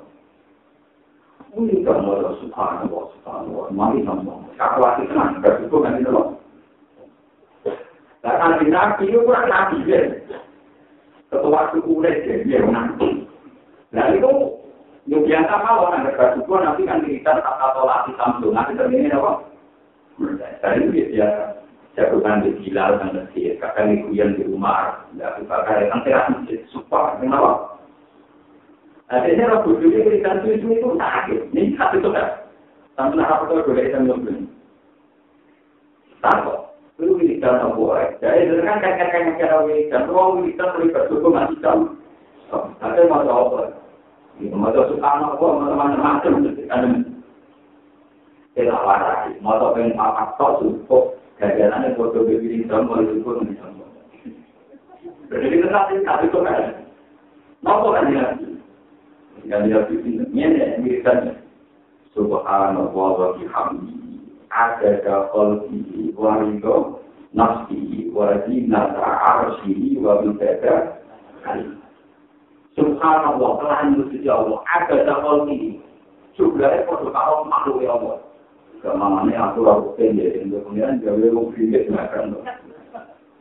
Ini 1.50 1.82
kan 1.82 2.06
mau 2.06 2.38
subhanallah, 2.38 3.10
subhanallah, 3.18 3.66
mari 3.74 4.06
nambah. 4.06 4.54
Kalau 4.54 4.86
hati 4.86 5.10
tenang, 5.10 5.42
bersyukur 5.42 5.82
kan 5.82 5.98
itu 5.98 6.10
loh. 6.14 6.38
Nah, 8.22 8.34
nanti 8.38 8.70
nabi 8.70 9.10
itu 9.10 9.18
kurang 9.26 9.50
nabi, 9.50 9.82
ya. 9.88 9.98
Ketua 11.26 11.74
suku 11.74 11.90
udah, 11.98 12.14
ya, 12.46 12.58
nanti. 12.70 13.26
Nah, 13.90 14.14
itu 14.14 14.30
yang 15.10 15.26
biasa 15.26 15.54
kalau 15.66 15.90
ada 15.90 16.14
bersyukur, 16.14 16.62
nanti 16.62 16.86
kan 16.86 17.02
kita 17.02 17.42
kata 17.42 17.66
tolak 17.74 18.06
di 18.06 18.12
samsu, 18.14 18.48
nanti 18.54 18.78
terjadi 18.78 19.18
apa? 19.18 19.32
Dan 20.62 20.86
itu 20.86 20.86
biasa. 20.94 21.58
Jagokan 21.98 22.46
di 22.46 22.54
Bilal 22.62 23.02
dan 23.02 23.18
Nasir, 23.18 23.58
kakak 23.58 23.90
ini 23.90 24.06
kuyan 24.06 24.38
di 24.38 24.46
rumah, 24.46 25.02
dan 25.18 25.42
kakak 25.42 25.90
yang 25.90 26.06
nanti 26.06 26.62
supaya, 26.70 27.18
kenapa? 27.18 27.79
Akhirnya 29.10 29.50
orang 29.50 29.66
bodoh 29.66 29.90
itu 29.90 30.06
berikan 30.06 30.38
susu 30.46 30.70
itu 30.70 30.88
sakit. 30.94 31.50
Ini 31.50 31.74
satu 31.74 31.98
itu 31.98 32.10
kan. 32.14 32.46
Nak 32.94 33.26
apa 33.26 33.50
tuh 33.50 33.66
boleh 33.66 33.90
kita 33.90 33.98
ngomong. 34.06 34.46
Takut. 36.22 36.58
Itu 36.94 37.18
wiridan 37.18 37.74
boleh. 37.74 38.14
Jadi 38.22 38.46
itu 38.46 38.62
kan 38.62 38.78
kakek-kakek 38.78 39.18
yang 39.18 39.34
kira 39.34 39.58
wiridan. 39.66 40.06
Kalau 40.06 40.38
wiridan 40.38 40.68
terlibat 40.78 41.04
suku 41.10 41.26
masih 41.26 41.58
jauh. 41.58 41.90
Tapi 42.78 43.10
mau 43.10 43.26
apa? 43.26 43.74
Mau 44.46 44.70
suka 44.70 45.08
anak? 45.10 45.34
Mau 45.42 45.58
macam-macam. 45.58 46.32
Saya 48.54 48.62
tak 48.70 48.84
warai. 48.86 49.34
Mau 49.42 49.58
tak 49.58 49.70
pengen 49.74 49.98
apa 49.98 50.38
tok 50.38 50.62
cukup. 50.62 51.18
Gajarannya 51.42 51.96
sama 51.96 53.00
itu 53.00 53.24
pun 53.24 53.42
bisa. 53.48 53.64
Jadi 55.34 55.46
kita 55.50 55.66
nanti 55.72 56.04
tak 56.04 56.20
itu 56.28 56.38
kan. 56.44 56.84
Mau 57.64 57.90
kan 57.90 58.06
dia? 58.12 58.49
Yang 59.46 59.62
dia 59.66 59.80
bikin 59.88 60.14
ini 60.32 60.66
misalnya. 60.82 61.34
Subhanallah 62.12 62.90
wa 62.92 63.28
bihamdi. 63.38 63.96
Ada 64.50 65.00
qalbi 65.30 66.10
wa 66.18 66.42
ridho 66.42 67.00
nafsi 67.30 68.10
wa 68.10 68.34
zinata 68.44 69.06
arsyi 69.22 69.94
wa 70.02 70.18
kalimah. 71.44 71.80
Subhanallah, 72.78 73.50
Tuhan 73.60 73.86
Gusti 73.98 74.28
Allah, 74.30 74.62
ada 74.64 74.96
qalbi. 75.04 75.82
Jumlahnya 76.38 76.86
pada 76.86 77.08
kalau 77.10 77.44
makhluk 77.44 77.82
ya 77.82 77.92
Allah. 77.98 78.16
Kemana 78.80 79.28
aku 79.28 79.60
ragu 79.60 79.88
pendek, 80.00 80.40
untuk 80.40 80.64
kemudian 80.64 81.04
gawe 81.04 81.26
wong 81.36 81.52
pinggir 81.52 81.84
makan. 81.92 82.40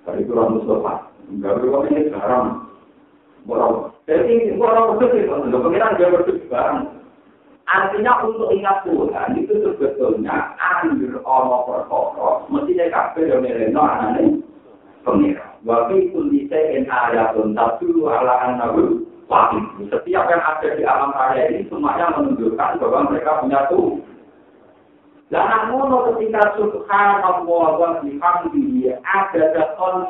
Tapi 0.04 0.28
itu 0.28 0.36
orang 0.36 0.60
Mustafa, 0.60 0.94
gawe 1.40 1.80
ini 1.88 2.12
sekarang. 2.12 2.68
Borong. 3.50 3.90
Jadi 4.06 4.54
borong 4.62 5.02
itu 5.02 5.26
untuk 5.26 5.66
kemudian 5.66 5.98
gawe 5.98 6.18
itu 6.22 6.34
sekarang. 6.46 7.02
Artinya 7.70 8.26
untuk 8.26 8.50
ingat 8.54 8.82
Tuhan 8.86 9.30
itu 9.38 9.54
sebetulnya 9.62 10.58
ambil 10.58 11.22
Allah 11.22 11.60
perkara, 11.70 12.30
mestinya 12.50 12.86
kafe 12.90 13.30
yang 13.30 13.46
mereka 13.46 13.82
aneh 13.82 14.42
pengira. 15.06 15.46
Waktu 15.66 16.10
itu 16.10 16.18
bisa 16.34 16.58
in 16.58 16.90
ayatun 16.90 17.54
tapi 17.54 17.90
ala 17.90 18.54
anahu 18.54 19.06
wahid. 19.30 19.66
Setiap 19.90 20.26
yang 20.30 20.42
ada 20.42 20.70
di 20.74 20.82
alam 20.82 21.14
raya 21.14 21.46
ini 21.50 21.70
semuanya 21.70 22.10
menunjukkan 22.18 22.82
bahwa 22.82 23.10
mereka 23.10 23.42
punya 23.46 23.62
Tuhan. 23.70 24.02
Lah 25.30 25.46
namun 25.46 25.94
ketika 26.10 26.58
subhanallah 26.58 27.46
wa 27.78 28.02
bihamdihi 28.02 28.98
ada 28.98 29.44
dakon 29.54 30.10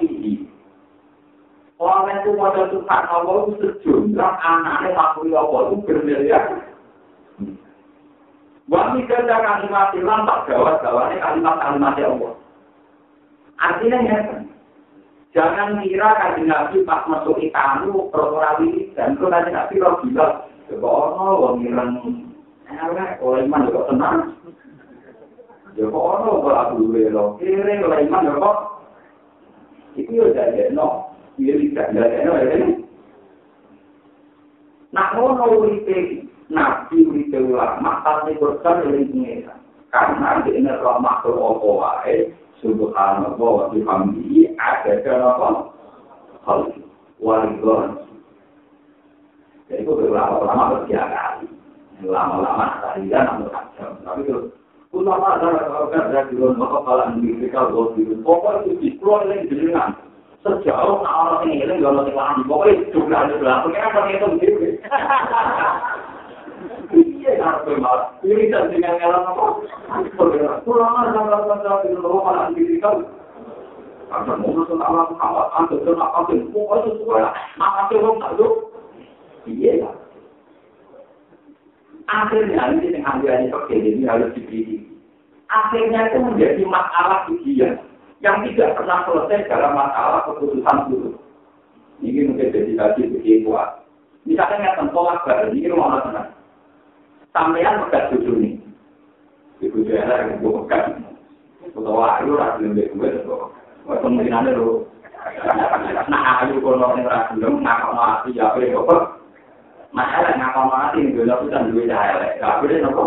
Orang 1.79 2.11
itu 2.11 2.35
pada 2.35 2.67
subhanallah 2.75 3.55
itu 3.55 3.55
sejumlah 3.63 4.31
anaknya 4.43 4.99
makhluk 4.99 5.31
Allah 5.31 5.61
itu 5.71 5.75
bermiliar. 5.87 6.43
Wami 8.67 9.07
kerja 9.07 9.35
kalimat 9.39 9.95
ilang 9.95 10.27
tak 10.27 10.43
gawat-gawatnya 10.51 11.23
kalimat-kalimat 11.23 11.95
Allah. 12.03 12.33
Artinya 13.63 13.97
ya, 14.03 14.17
jangan 15.31 15.79
kira 15.79 16.09
kaji 16.19 16.43
nabi 16.43 16.83
pas 16.83 17.07
masuk 17.07 17.39
ikamu, 17.39 18.11
protokol 18.11 18.43
dan 18.99 19.15
itu 19.15 19.25
kaji 19.25 19.49
nabi 19.49 19.75
roh 19.79 19.95
gila. 20.03 20.27
Coba 20.69 20.85
ono, 20.85 21.27
wong 21.41 21.65
ireng, 21.65 21.91
elek, 22.69 23.23
oleh 23.25 23.41
iman 23.47 23.65
juga 23.65 23.89
tenang. 23.89 24.17
Ya 25.79 25.87
kok 25.87 26.05
ono 26.05 26.43
kok 26.43 26.59
aku 26.59 26.73
duwe 26.77 27.07
lo. 27.07 27.39
Kire 27.39 27.73
ora 27.87 28.03
iman 28.03 28.27
ya. 28.27 28.51
Iki 29.97 30.13
yo 30.13 30.29
dadi 30.35 30.75
no. 30.75 31.08
Iya 31.39 31.53
bisa 31.55 31.83
dadi 31.95 32.19
no 32.27 32.33
ya. 32.35 32.57
Nak 34.91 35.15
ono 35.15 35.45
uripe 35.55 36.27
nabi 36.51 37.07
uripe 37.07 37.39
ulama 37.39 38.03
tapi 38.03 38.35
berkah 38.35 38.83
dari 38.83 39.07
pengira. 39.07 39.55
Karena 39.89 40.43
di 40.43 40.51
ini 40.59 40.69
roh 40.83 40.99
makhluk 40.99 41.39
apa 41.39 41.67
wae 41.79 42.15
subhanallah 42.59 43.39
wa 43.39 43.71
bihamdihi 43.71 44.51
ada 44.59 44.99
kenapa 44.99 45.71
hal 46.43 46.75
waligon. 47.23 48.03
Jadi 49.71 49.85
itu 49.85 49.91
ulama-ulama 49.95 50.75
bersiaga. 50.75 51.39
Lama-lama 52.03 52.83
tadi 52.83 53.07
kan 53.07 53.39
namun 53.39 53.47
tapi 54.03 54.27
terus 54.27 54.51
Ulama 54.89 55.37
adalah 55.37 55.69
kalau 55.69 55.93
dari 55.93 56.33
rumah 56.33 56.65
kepala 56.65 57.13
mereka 57.13 57.69
di 57.93 58.09
pokok 58.25 58.65
itu 58.65 58.71
dikeluar 58.81 59.21
yang 59.29 59.45
jenengan. 59.45 60.08
Sejauh 60.39 61.03
orang 61.03 61.51
ini 61.51 61.67
yang 61.67 61.83
kalau 61.83 62.07
itu 62.71 62.95
juga 62.95 63.27
ada 63.27 63.35
itu 64.07 64.27
begitu? 64.39 64.79
Iya, 66.95 67.43
harus 67.43 67.75
malah. 67.75 68.15
Ini 68.23 68.47
kan 68.47 68.71
dengan 68.71 68.95
ngalah 69.03 69.35
apa? 69.35 69.45
Kalau 70.15 70.31
Ada 74.09 74.33
mau 74.39 74.63
tentang 74.63 74.95
apa? 75.19 75.43
Ada 75.59 75.75
itu 75.75 75.91
itu 77.99 78.09
tak 78.23 78.31
Iya. 79.43 79.91
Akhirnya 82.07 82.63
ini 82.79 82.95
yang 82.95 83.03
harus. 84.31 84.79
Akhirnya 85.51 85.99
itu 86.07 86.17
menjadi 86.23 86.63
masalah 86.63 87.27
ujian 87.27 87.88
yang 88.19 88.43
tidak 88.43 88.75
pernah 88.75 89.07
selesai 89.07 89.47
dalam 89.47 89.75
masalah 89.75 90.27
keputusan 90.27 90.77
dulu. 90.91 91.11
Ini 91.99 92.31
mungkin 92.31 92.51
jadi 92.51 92.73
lagi 92.75 93.07
begini 93.07 93.43
kuat. 93.47 93.83
Misalnya 94.27 94.75
yang 94.75 94.91
tolak 94.91 95.23
baru 95.23 95.51
ini 95.51 95.71
rumah 95.71 96.03
tenang. 96.03 96.31
Sampean 97.31 97.87
pegat 97.87 98.11
cucu 98.11 98.31
ini. 98.39 98.49
Ibu 99.59 99.83
saya 99.87 100.27
yang 100.27 100.39
gue 100.39 100.55
pegat. 100.63 100.95
Utawa 101.75 102.19
ayu 102.19 102.35
rasa 102.35 102.59
lebih 102.59 102.91
gue 102.95 103.07
itu. 103.07 103.35
Kemungkinan 103.87 104.51
itu. 104.51 104.87
Nah 106.07 106.43
ayu 106.43 106.59
kalau 106.63 106.95
yang 106.95 107.07
rasa 107.07 107.31
belum 107.35 107.63
nak 107.63 107.83
mati 107.95 108.35
ya 108.35 108.51
apa 108.51 109.19
Masalah 109.89 110.37
ngapa 110.37 110.61
mati 110.69 111.01
nih 111.01 111.17
dulu 111.17 111.49
kita 111.49 111.65
duit 111.73 111.89
cahaya, 111.89 112.37
gak 112.37 112.61
boleh 112.61 112.77
nopo. 112.77 113.05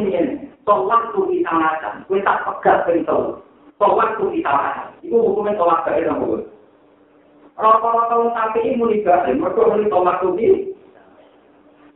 Ini, 0.00 0.48
tolak 0.64 1.02
tuh 1.12 1.26
kita 1.28 1.52
makan, 1.52 2.04
kita 2.08 2.34
pegat 2.44 2.76
perintah. 2.84 3.40
Tolak 3.80 4.20
tuh 4.20 4.28
kita 4.32 4.50
makan, 4.50 4.88
itu 5.00 5.16
hukumnya 5.16 5.56
tolak 5.56 5.88
ada 5.88 6.12
nopo. 6.12 6.44
Rata-rata 7.60 8.14
orang 8.16 8.32
sampai 8.32 8.64
ini 8.64 8.80
mulai 8.80 9.04
gak, 9.04 9.28
mereka 9.36 9.68
mulai 9.68 9.92
tolak 9.92 10.16
tuh 10.24 10.32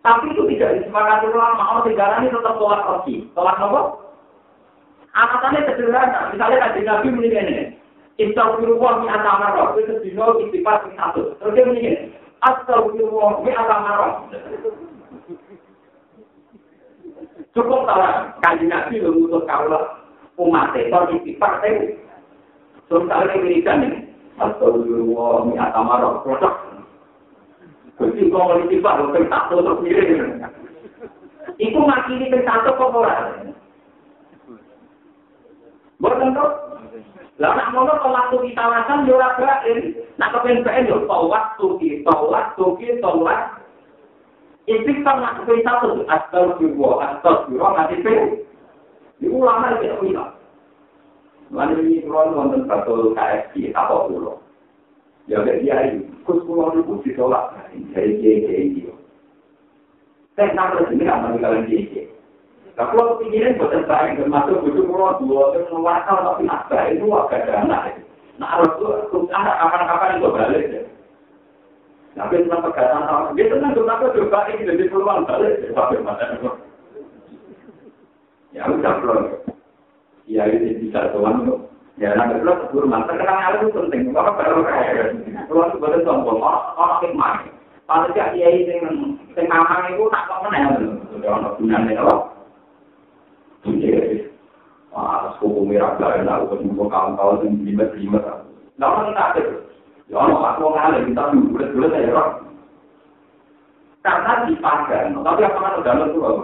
Tapi 0.04 0.36
itu 0.36 0.42
tidak 0.52 0.84
disepakati 0.84 1.32
ulama, 1.32 1.64
orang 1.64 1.84
negara 1.88 2.20
ini 2.20 2.28
tetap 2.28 2.54
tolak 2.60 2.84
lagi. 2.84 3.24
Tolak 3.32 3.56
nopo? 3.60 3.80
Alasannya 5.14 5.64
sederhana, 5.64 6.20
misalnya 6.34 6.62
kajian 6.68 6.86
Nabi 6.90 7.08
mulai 7.14 7.32
ini. 7.32 7.56
Istagfirullah 8.14 9.02
mi 9.02 9.08
atamara, 9.10 9.74
itu 9.74 9.94
dino 10.06 10.38
istighfar 10.38 10.86
satu. 10.94 11.34
Terus 11.38 11.54
dia 11.54 11.66
begini, 11.66 11.92
Astagfirullah 12.46 13.42
mi 13.42 13.50
atamara. 13.50 14.08
Cukup 17.54 17.86
salah, 17.86 18.34
kanji 18.42 18.66
nabi 18.66 18.98
lu 18.98 19.14
ngutus 19.14 19.46
kaulah 19.46 20.02
umat 20.42 20.74
itu 20.74 20.90
istighfar 21.22 21.62
itu. 21.62 21.94
Terus 22.90 23.06
kalau 23.06 23.30
dia 23.30 23.38
berikan 23.38 23.86
ini, 23.86 23.98
Astagfirullah 24.42 25.46
mi 25.46 25.54
atamara, 25.54 26.18
produk. 26.26 26.54
Jadi 28.02 28.26
kalau 28.26 28.50
mau 28.50 28.58
istighfar, 28.58 28.94
lu 28.98 29.14
pengen 29.14 29.30
satu 29.30 29.54
terus 29.62 29.80
miring. 29.86 30.22
Itu 31.62 31.78
ngakini 31.78 32.34
pengen 32.34 32.48
satu 32.50 32.70
kok 32.74 32.90
orang. 32.90 33.54
Bukan 36.02 36.34
tuh, 36.34 36.50
Lah 37.34 37.50
nak 37.58 37.74
ngono 37.74 37.98
kok 37.98 38.14
waktu 38.14 38.36
kita 38.50 38.62
wasan 38.62 39.10
yo 39.10 39.18
ora 39.18 39.34
gaen. 39.34 39.98
Nak 40.22 40.38
kepen 40.38 40.62
gaen 40.62 40.86
yo 40.86 41.02
kok 41.02 41.26
waktu 41.26 41.66
kita 41.82 42.14
waktu 42.14 42.64
kita 42.78 43.10
wak. 43.10 43.63
Iki 44.64 45.04
kan 45.04 45.20
nak 45.20 45.44
kepen 45.44 45.60
satu 45.60 46.08
asal 46.08 46.56
jiwa 46.56 46.96
asal 47.04 47.44
jiwa 47.52 47.76
mati 47.76 48.00
pe. 48.00 48.12
Di 49.20 49.28
ulama 49.28 49.76
iki 49.76 49.92
kok 49.92 50.04
ila. 50.08 50.24
Lalu 51.52 51.74
ini 51.84 51.96
kalau 52.08 52.32
wonten 52.32 52.64
satu 52.64 53.12
KFC 53.12 53.76
apa 53.76 54.08
dulu? 54.08 54.40
Ya 55.28 55.40
udah 55.40 55.56
dia 55.60 55.76
ini, 55.88 56.08
kus 56.24 56.40
pulau 56.44 56.72
itu 56.76 57.00
ditolak 57.04 57.56
dari 57.92 58.20
JJ 58.20 58.48
itu. 58.76 58.92
Saya 60.36 60.52
nak 60.52 60.80
ini 60.92 61.04
apa 61.08 61.36
kalian 61.36 61.68
JJ? 61.68 62.12
Nah, 62.74 62.90
kalau 62.90 63.16
kepinginan 63.16 63.54
buatan 63.54 63.86
saya 63.86 64.18
termasuk 64.18 64.66
bujuk 64.66 64.84
pulau 64.90 65.14
dua, 65.22 65.54
terus 65.54 65.70
mewakil 65.70 66.18
tapi 66.26 66.42
nasta 66.42 66.78
itu 66.90 67.06
agak 67.06 67.46
dana. 67.46 67.78
Nah, 68.34 68.48
harus 68.50 68.74
tuh 68.82 69.30
anak 69.30 69.56
kapan-kapan 69.62 70.18
itu 70.18 70.28
balik 70.34 70.64
Tapi 72.14 72.46
tentang 72.46 72.62
pegatan 72.70 73.02
sama, 73.10 73.34
dia 73.34 73.50
tenang 73.50 73.74
tuh 73.74 73.82
tapi 73.90 74.06
coba 74.14 74.46
ini 74.54 74.70
jadi 74.70 74.84
peluang 74.86 75.26
balik. 75.26 75.66
Tapi 75.74 75.94
mana? 75.98 76.26
Ya 78.54 78.70
udah 78.70 78.94
belum. 79.02 79.22
Ya 80.30 80.46
ini 80.46 80.78
bisa 80.78 81.10
tuan 81.10 81.42
tuh. 81.42 81.58
Ya 81.98 82.14
nanti 82.14 82.38
belum 82.38 82.70
sebelum 82.70 82.90
mantap 82.90 83.18
kenal 83.18 83.58
itu 83.58 83.74
penting. 83.74 84.14
Apa 84.14 84.30
baru 84.38 84.62
kayak 84.62 85.18
tuan 85.50 85.74
itu 85.74 85.78
boleh 85.82 86.00
sombong. 86.06 86.38
Orang 86.38 87.02
hikmah. 87.02 87.50
Kalau 87.84 88.08
tidak 88.14 88.32
kiai 88.32 88.64
yang 88.64 89.18
yang 89.34 89.46
ngamal 89.50 89.84
itu 89.90 90.06
tak 90.08 90.24
kok 90.30 90.40
mana? 90.46 90.70
Sudah 91.10 91.30
orang 91.34 91.54
gunanya 91.58 92.00
apa? 92.00 92.14
Wah, 94.94 95.34
suku 95.42 95.66
merah 95.66 95.98
gak 95.98 96.22
enak, 96.22 96.46
aku 96.46 96.54
ketemu 96.54 96.86
kawan-kawan 96.86 97.42
yang 97.42 97.54
lima-lima. 97.66 98.46
Nah, 98.78 98.86
orang 98.86 99.10
tak 99.18 99.30
ada. 99.34 99.42
Ya, 100.12 100.20
orang 100.20 100.44
aku 100.44 100.68
ngalir, 100.68 101.02
kita 101.08 101.32
bulat-bulat 101.32 101.96
aja, 101.96 102.12
orang. 102.12 102.44
Karena 104.04 104.44
dipadan. 104.44 105.16
Tapi 105.16 105.40
apa 105.48 105.58
kan 105.64 105.80
udah 105.80 105.94
itu 106.04 106.20
apa 106.20 106.40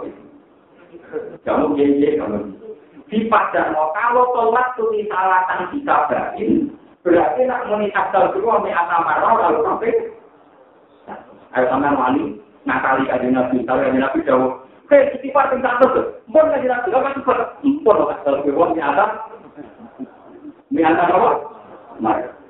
Kamu 1.45 1.77
gini 1.77 2.17
kamu. 2.17 2.39
Dipadan. 3.05 3.77
Kalau 3.77 4.25
sholat 4.33 4.67
itu 4.73 4.83
disalahkan 4.97 5.69
dikabarin, 5.69 6.73
berarti 7.05 7.41
nak 7.45 7.69
menikah 7.69 8.09
dulu 8.33 8.49
sama 8.49 8.69
asamarah 8.73 9.33
lalu 9.37 9.61
sampai 9.61 9.93
Ayo 11.51 11.67
sama 11.67 11.91
wali 11.91 12.39
nakali 12.63 13.03
kajian 13.11 13.35
nabi, 13.35 13.67
kalau 13.67 13.83
kajian 13.83 13.99
nabi 13.99 14.23
jauh. 14.23 14.63
Hei, 14.87 15.11
istighfar 15.19 15.51
tentang 15.51 15.83
itu. 15.83 16.01
Mohon 16.31 16.51
kajian 16.55 16.71
nabi, 16.71 16.89
apa 16.95 17.09
itu? 17.11 17.33
Mohon 17.83 18.15
kalau 18.23 18.39
kita 18.41 18.71
di 18.73 18.81
atas. 18.81 19.11
Di 20.71 20.81
atas 20.81 21.11
apa? 21.11 21.29
Mari. 21.99 22.40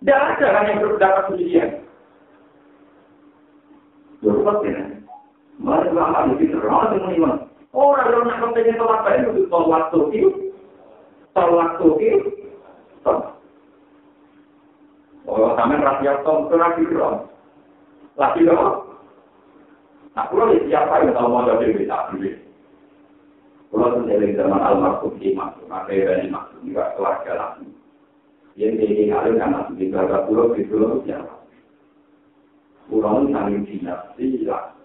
Tidak 0.00 0.16
ada 0.16 0.46
kan 0.48 0.68
yang 0.68 0.80
berpendapat 0.80 1.22
sendirian. 1.28 1.70
Berubah 4.24 4.64
ya. 4.64 4.80
Mari 5.60 5.92
ulama 5.92 6.24
lebih 6.32 6.56
terang 6.56 6.96
dengan 6.96 7.12
iman. 7.20 7.36
Orang 7.76 8.08
yang 8.08 8.24
nak 8.24 8.40
itu 8.64 8.84
Oh, 15.28 15.54
rakyat 15.54 16.26
itu 16.26 16.54
lagi. 16.56 18.42
Nah, 20.10 20.26
kalau 20.26 20.50
siapa 20.66 21.06
yang 21.06 21.14
mau 21.14 21.46
jadi? 21.46 21.86
Kalau 23.70 24.02
zaman 24.34 24.58
almarhum 24.58 25.14
Imam, 25.22 25.54
lagi. 26.98 27.62
Yang 28.60 28.92
ini 28.92 29.08
ngalir 29.08 29.40
karena 29.40 29.64
di 29.72 29.88
belakang 29.88 30.28
pulau 30.28 30.52
di 30.52 30.68
pulau 30.68 31.00
siapa? 31.08 31.32
Pulau 32.92 33.24
ini 33.24 33.32
saling 33.32 33.64
dinasti 33.64 34.44
lah. 34.44 34.76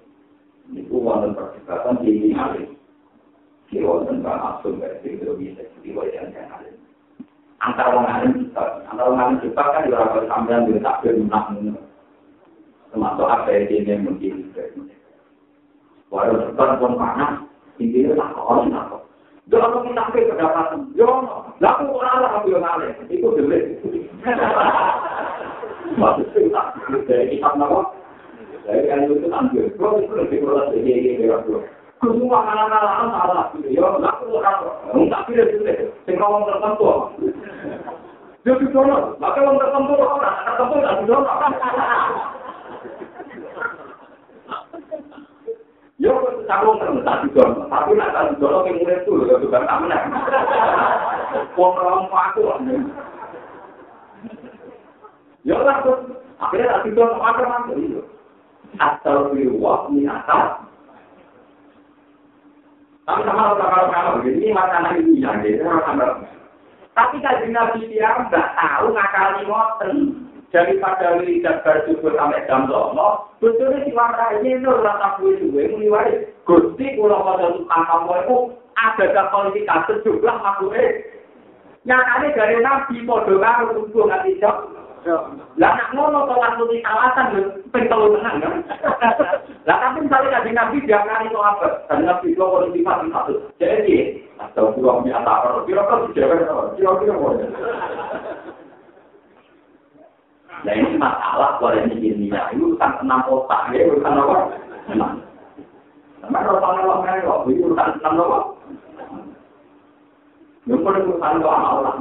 Ini 0.71 0.87
wonten 0.87 1.35
perdebatan 1.35 1.99
di 1.99 2.07
ini 2.07 2.29
ngalir. 2.31 2.71
Di 3.67 3.83
wonten 3.83 4.23
kan 4.23 4.63
asum 4.63 4.79
dari 4.79 5.03
itu 5.03 5.27
bisa 5.35 5.67
di 5.83 5.91
wajah 5.91 6.23
yang 6.23 6.31
ngalir. 6.31 6.71
Antara 7.59 7.91
orang 7.91 8.07
ngalir 8.07 8.31
kita, 8.47 8.63
antara 8.87 9.11
orang 9.11 9.19
ngalir 9.19 9.39
kita 9.43 9.63
kan 9.67 9.83
di 9.83 9.89
orang 9.91 10.27
sambilan 10.31 10.67
di 10.71 10.79
tak 10.79 10.99
berminat 11.03 11.45
termasuk 12.95 13.27
apa 13.27 13.51
yang 13.51 13.83
dia 13.83 13.95
mungkin. 13.99 14.55
Walau 16.07 16.47
cepat 16.47 16.79
pun 16.79 16.95
panas, 16.95 17.43
intinya 17.75 18.23
tak 18.23 18.29
kau 18.39 18.63
kau. 18.63 19.04
Jangan 19.45 19.85
kita 19.85 19.93
sampai 19.93 20.25
kedapatan. 20.25 20.79
Jangan. 20.97 21.25
Lalu 21.61 21.85
orang 21.93 22.17
lah 22.17 22.31
ambil 22.41 22.57
ngalih. 22.57 22.91
Itu 23.13 23.27
delik. 23.37 23.63
Maksudnya 26.01 26.49
tak. 26.49 26.65
Dari 27.05 27.29
kitab 27.37 27.53
nama. 27.53 27.93
Dari 28.65 28.89
kan 28.89 29.05
itu 29.05 29.29
ambil. 29.29 29.65
Kalau 29.77 30.01
itu 30.01 30.13
lebih 30.17 30.37
kurang 30.41 30.73
sedikit. 30.73 31.45
Semua 32.01 32.39
anak-anak 32.41 33.07
salah. 33.13 33.45
Ya, 33.69 33.85
lalu 33.85 34.25
orang. 34.33 34.59
Tak 35.13 35.23
pilih 35.29 35.45
itu. 35.45 35.61
Sehingga 36.09 36.25
orang 36.25 36.49
tertentu. 36.49 36.85
Didono. 38.45 38.97
Maka 39.21 39.39
orang 39.45 39.61
tertentu 39.61 39.93
orang. 39.93 40.35
Tertentu 40.41 40.75
tak 40.81 40.95
didono. 41.05 41.33
Yo 46.05 46.13
terus 46.21 46.45
tak 46.45 46.61
tapi 46.61 47.97
nak 47.97 48.13
tak 48.13 48.37
ke 48.37 48.71
murid 48.77 49.09
menang. 49.81 50.05
Wong 51.57 51.73
aku. 52.13 52.45
Yo 55.41 55.57
lah 55.65 55.81
tuh, 55.81 56.21
akhirnya 56.37 56.85
tak 56.85 56.93
apa 56.93 57.41
kan 57.41 57.73
yo. 57.73 58.05
Asal 58.77 59.33
biwa 59.33 59.89
ni. 59.89 60.05
Tapi 63.05 63.21
sama 63.25 63.57
kalau 63.57 63.89
kalau 63.89 64.21
ini 64.25 64.53
makanan 64.53 65.01
ini 65.01 65.25
yang 65.25 65.41
dia 65.41 65.65
orang 65.65 66.25
Tapi 66.93 67.17
kalau 67.17 67.73
dia 67.81 68.09
nggak 68.29 68.47
tahu 68.53 68.85
ngakali 68.93 69.41
ngoten. 69.49 70.24
Daripada 70.55 71.19
wiridan 71.19 71.59
bersyukur 71.67 72.15
sampai 72.15 72.47
jam 72.47 72.63
songo, 72.71 73.27
betulnya 73.43 73.83
si 73.83 73.91
warna 73.91 74.39
ini 74.39 74.55
nur 74.63 74.79
rasa 74.79 75.19
kue 75.19 75.35
suwe 75.35 75.67
muni 75.67 75.91
wae. 75.91 76.31
Gusti 76.47 76.95
kula 76.95 77.19
pada 77.27 77.51
tukang 77.59 77.83
kamu 77.83 78.13
itu 78.23 78.37
ada 78.79 79.23
kualitas 79.35 79.83
sejumlah 79.91 80.35
makhluknya. 80.39 81.11
Nyatanya 81.83 82.27
dari 82.39 82.57
nabi 82.63 83.03
podo 83.03 83.35
karo 83.35 83.75
tunggu 83.75 84.07
nanti 84.07 84.39
jam. 84.39 84.71
Lah 85.59 85.71
nak 85.75 85.91
ngono 85.93 86.25
to 86.25 86.33
waktu 86.33 86.63
di 86.71 86.77
kawasan 86.81 87.27
lho 87.35 87.43
pentol 87.69 88.15
tenang 88.15 88.41
kan. 88.41 88.53
Lah 89.69 89.77
tapi 89.77 90.01
misalnya 90.01 90.41
kaji 90.41 90.49
nabi 90.55 90.77
jangan 90.89 91.29
itu 91.29 91.37
apa? 91.37 91.85
Dan 91.85 92.09
nabi 92.09 92.33
itu 92.33 92.41
kalau 92.41 92.73
di 92.73 92.81
mati 92.81 93.05
satu. 93.13 93.33
Jadi 93.61 94.25
atau 94.41 94.73
dua 94.73 95.05
biasa 95.05 95.29
orang 95.29 95.65
kira-kira 95.69 96.57
kira-kira 96.73 97.15
Nah 100.63 100.73
ini 100.73 100.95
masalah 100.95 101.59
kalau 101.59 101.75
ini 101.75 101.99
ilmiah 101.99 102.47
itu 102.55 102.71
urusan 102.71 102.91
enam 103.03 103.27
otak, 103.27 103.75
ya 103.75 103.83
urusan 103.91 104.15
apa? 104.15 104.35
Enam. 104.87 105.11
Sama 106.23 106.39
urusan 106.47 106.79
Allah 106.79 106.97
mereka, 107.03 107.33
itu 107.51 107.61
urusan 107.65 107.89
enam 107.99 108.13
apa? 108.23 108.39
Yang 110.65 110.79
pun 110.81 110.95
urusan 111.03 111.41
doa 111.43 111.57
Allah. 111.59 111.95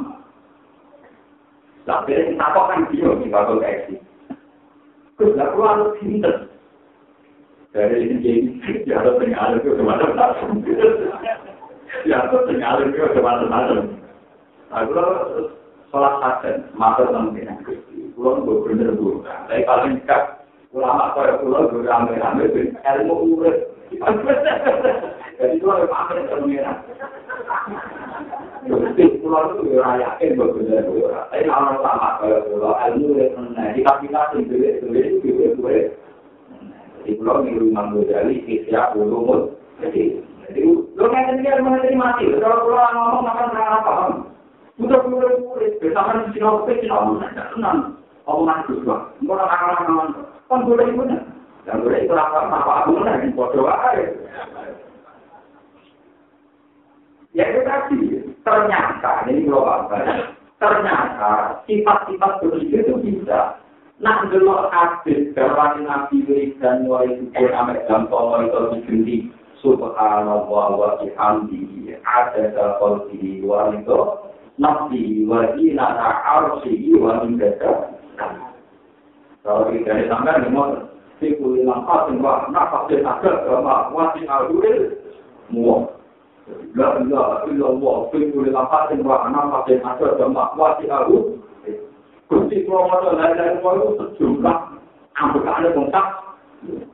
Lah 1.85 2.01
kita 2.09 2.41
kok 2.41 2.67
kan 2.73 2.81
dia 2.89 3.13
di 3.21 3.29
bawah 3.29 3.61
kayak 3.61 3.93
sih. 3.93 3.99
Lah 5.37 5.47
kalau 5.53 5.69
harus 5.69 5.91
pinter. 6.01 6.49
Dari 7.77 8.07
ini 8.07 8.15
jadi 8.23 8.91
harus 8.97 9.19
tinggal 9.21 9.59
itu. 9.61 9.77
Ya 12.09 12.25
harus 12.25 12.47
tinggal 12.49 12.81
itu 12.89 13.05
kemana-mana. 13.13 13.85
Nah 14.73 14.83
kalau 14.89 15.13
sholat 15.93 16.15
hasan, 16.25 16.65
maka 16.73 17.05
teman 17.05 17.37
Kulon 18.25 18.49
gue 18.49 18.65
bener 18.65 18.89
gue. 18.97 19.21
Tapi 19.21 19.69
paling 19.69 20.01
dekat 20.01 20.49
ulama 20.73 21.13
kaya 21.13 21.37
kulon 21.45 21.69
gue 21.69 21.85
rame-rame 21.85 22.73
ilmu 22.73 23.37
urut. 23.37 23.69
Jadi 25.37 25.61
itu 25.61 25.67
ada 25.69 25.85
pamer 25.93 26.25
kemenangan. 26.33 26.89
Jadi 28.65 29.21
kulon 29.21 29.45
itu 29.45 29.63
gue 29.69 29.77
yakin 29.77 30.41
gue 30.41 30.53
bener 30.57 30.89
gue. 30.89 31.05
Tapi 31.05 31.45
kalau 31.45 31.85
ulama 31.85 32.09
kaya 32.17 32.39
kulon 32.49 32.73
ilmu 32.81 33.05
urut 33.13 33.31
mengenai 33.37 33.77
di 33.77 33.81
kapitasi 33.85 34.49
gue 34.49 34.81
gue 34.81 35.05
gue 35.21 35.47
gue. 35.61 35.77
Jadi 37.05 37.11
kulon 37.21 37.45
di 37.45 37.61
rumah 37.61 37.93
gue 37.93 38.09
jadi 38.09 38.57
siap 38.65 38.97
ulumut. 38.97 39.53
Jadi 39.85 40.17
lo 40.97 41.05
nggak 41.13 41.29
sendiri 41.29 41.61
ilmu 41.61 41.77
dari 41.77 41.93
mati. 41.93 42.25
Kalau 42.41 42.73
kulon 42.73 42.89
ngomong 42.89 43.21
makan 43.21 43.53
apa? 43.53 43.95
Udah 44.81 45.05
mulai 45.13 45.37
mulai 45.45 45.77
bersama 45.77 46.25
di 46.25 46.41
sini 46.41 46.49
oke 46.49 46.73
orang 46.89 47.21
senang. 47.53 48.01
Omongan 48.25 48.65
Guswa. 48.69 48.97
Engko 49.21 49.33
ora 49.37 49.47
kalah-kalah. 49.49 50.07
Kon 50.49 50.65
boleh 50.69 50.87
iku 50.93 51.03
nek. 51.09 51.23
Dan 51.65 51.81
boleh 51.81 52.05
itu 52.05 52.15
apa 52.17 52.39
apa 52.49 52.73
aku 52.85 53.01
nek 53.01 53.25
bodoh 53.33 53.69
ae. 53.69 54.05
Ya 57.35 57.51
itu 57.51 57.67
tadi, 57.67 57.99
ternyata 58.47 59.27
ini 59.27 59.51
global 59.51 59.91
ternyata 60.65 61.61
sifat-sifat 61.69 62.33
begitu 62.41 62.77
itu 62.81 62.95
bisa. 63.03 63.61
Nah, 64.03 64.27
dulu 64.27 64.71
hadis 64.75 65.31
dari 65.35 65.81
Nabi 65.87 66.19
dan 66.59 66.83
mulai 66.83 67.15
syukur 67.15 67.51
amat 67.55 67.87
dan 67.87 68.11
tolong 68.11 68.51
itu 68.51 68.61
diganti 68.75 69.17
subhanallah 69.63 70.67
wa 70.75 70.91
bihamdihi 70.99 71.95
ada 72.03 72.75
qalbihi 72.83 73.47
wa 73.47 73.71
itu 73.71 74.01
nafsi 74.59 75.23
wa 75.25 75.47
ila 75.57 75.87
arsihi 76.27 76.91
wa 76.99 77.23
min 77.23 77.39
Kalau 79.45 79.69
kita 79.69 80.09
di 80.09 80.49
motor, 80.49 80.89
si 81.21 81.37
kulit 81.37 81.69
sama 81.69 82.01
wasi. 83.93 84.25
La 86.75 86.87
ilaha 87.01 87.45
si 87.45 88.21
kulit 88.33 88.53
sama 88.55 88.89
wasi 90.57 90.85
itu 92.57 93.89
sejumlah 94.01 94.57
ambekan. 95.21 95.69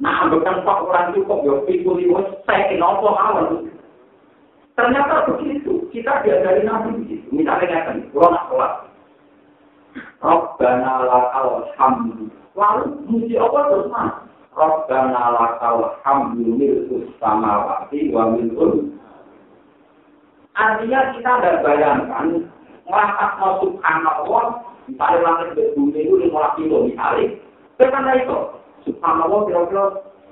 Nah, 0.03 0.27
ambekan 0.27 0.67
pak 0.67 0.83
orang 0.83 1.15
cukup 1.15 1.47
ya 1.47 1.55
itu 1.71 1.91
saya 2.43 2.67
kenapa 2.67 3.07
awal. 3.15 3.63
Ternyata 4.75 5.29
begitu, 5.29 5.87
kita 5.93 6.25
diajari 6.25 6.65
nabi. 6.65 7.21
Misalnya 7.29 7.85
kan, 7.85 8.01
kalau 8.11 8.33
nak 8.33 8.49
Rabbana 10.21 10.93
lakal 11.07 11.71
hamdu. 11.75 12.29
Lalu 12.55 12.85
muji 13.09 13.35
apa 13.41 13.59
terus 13.71 13.87
mas? 13.89 14.13
Rabbana 14.53 15.23
lakal 15.35 15.97
hamdu 16.05 16.45
milkus 16.59 17.09
samawati 17.19 18.13
wa 18.13 18.35
milkul. 18.37 18.93
Artinya 20.59 21.15
kita 21.17 21.33
tidak 21.41 21.61
bayangkan 21.65 22.27
ngelakat 22.85 23.31
mau 23.39 23.63
subhanallah 23.65 24.45
misalnya 24.91 25.19
langit 25.23 25.49
ke 25.55 25.63
bumi 25.79 26.05
itu 26.05 26.15
lima 26.27 26.53
kilo 26.59 26.91
misalnya. 26.91 27.39
Karena 27.81 28.13
itu 28.19 28.39
subhanallah 28.85 29.41
kira-kira 29.49 29.85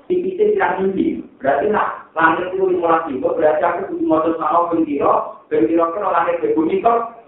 tipisnya 0.05 0.45
tidak 0.53 0.73
tinggi. 0.81 1.07
Berarti 1.39 1.65
nak 1.71 2.11
langit 2.13 2.51
itu 2.51 2.65
lima 2.67 3.07
ribu, 3.07 3.29
berarti 3.31 3.63
aku 3.63 3.79
kudu 3.95 4.03
motor 4.05 4.33
sama 4.37 4.69
bengkiro, 4.73 5.13
bengkiro 5.47 5.85
kan 5.95 6.03
langit 6.11 6.41
berbunyi 6.43 6.83
kok. 6.83 7.18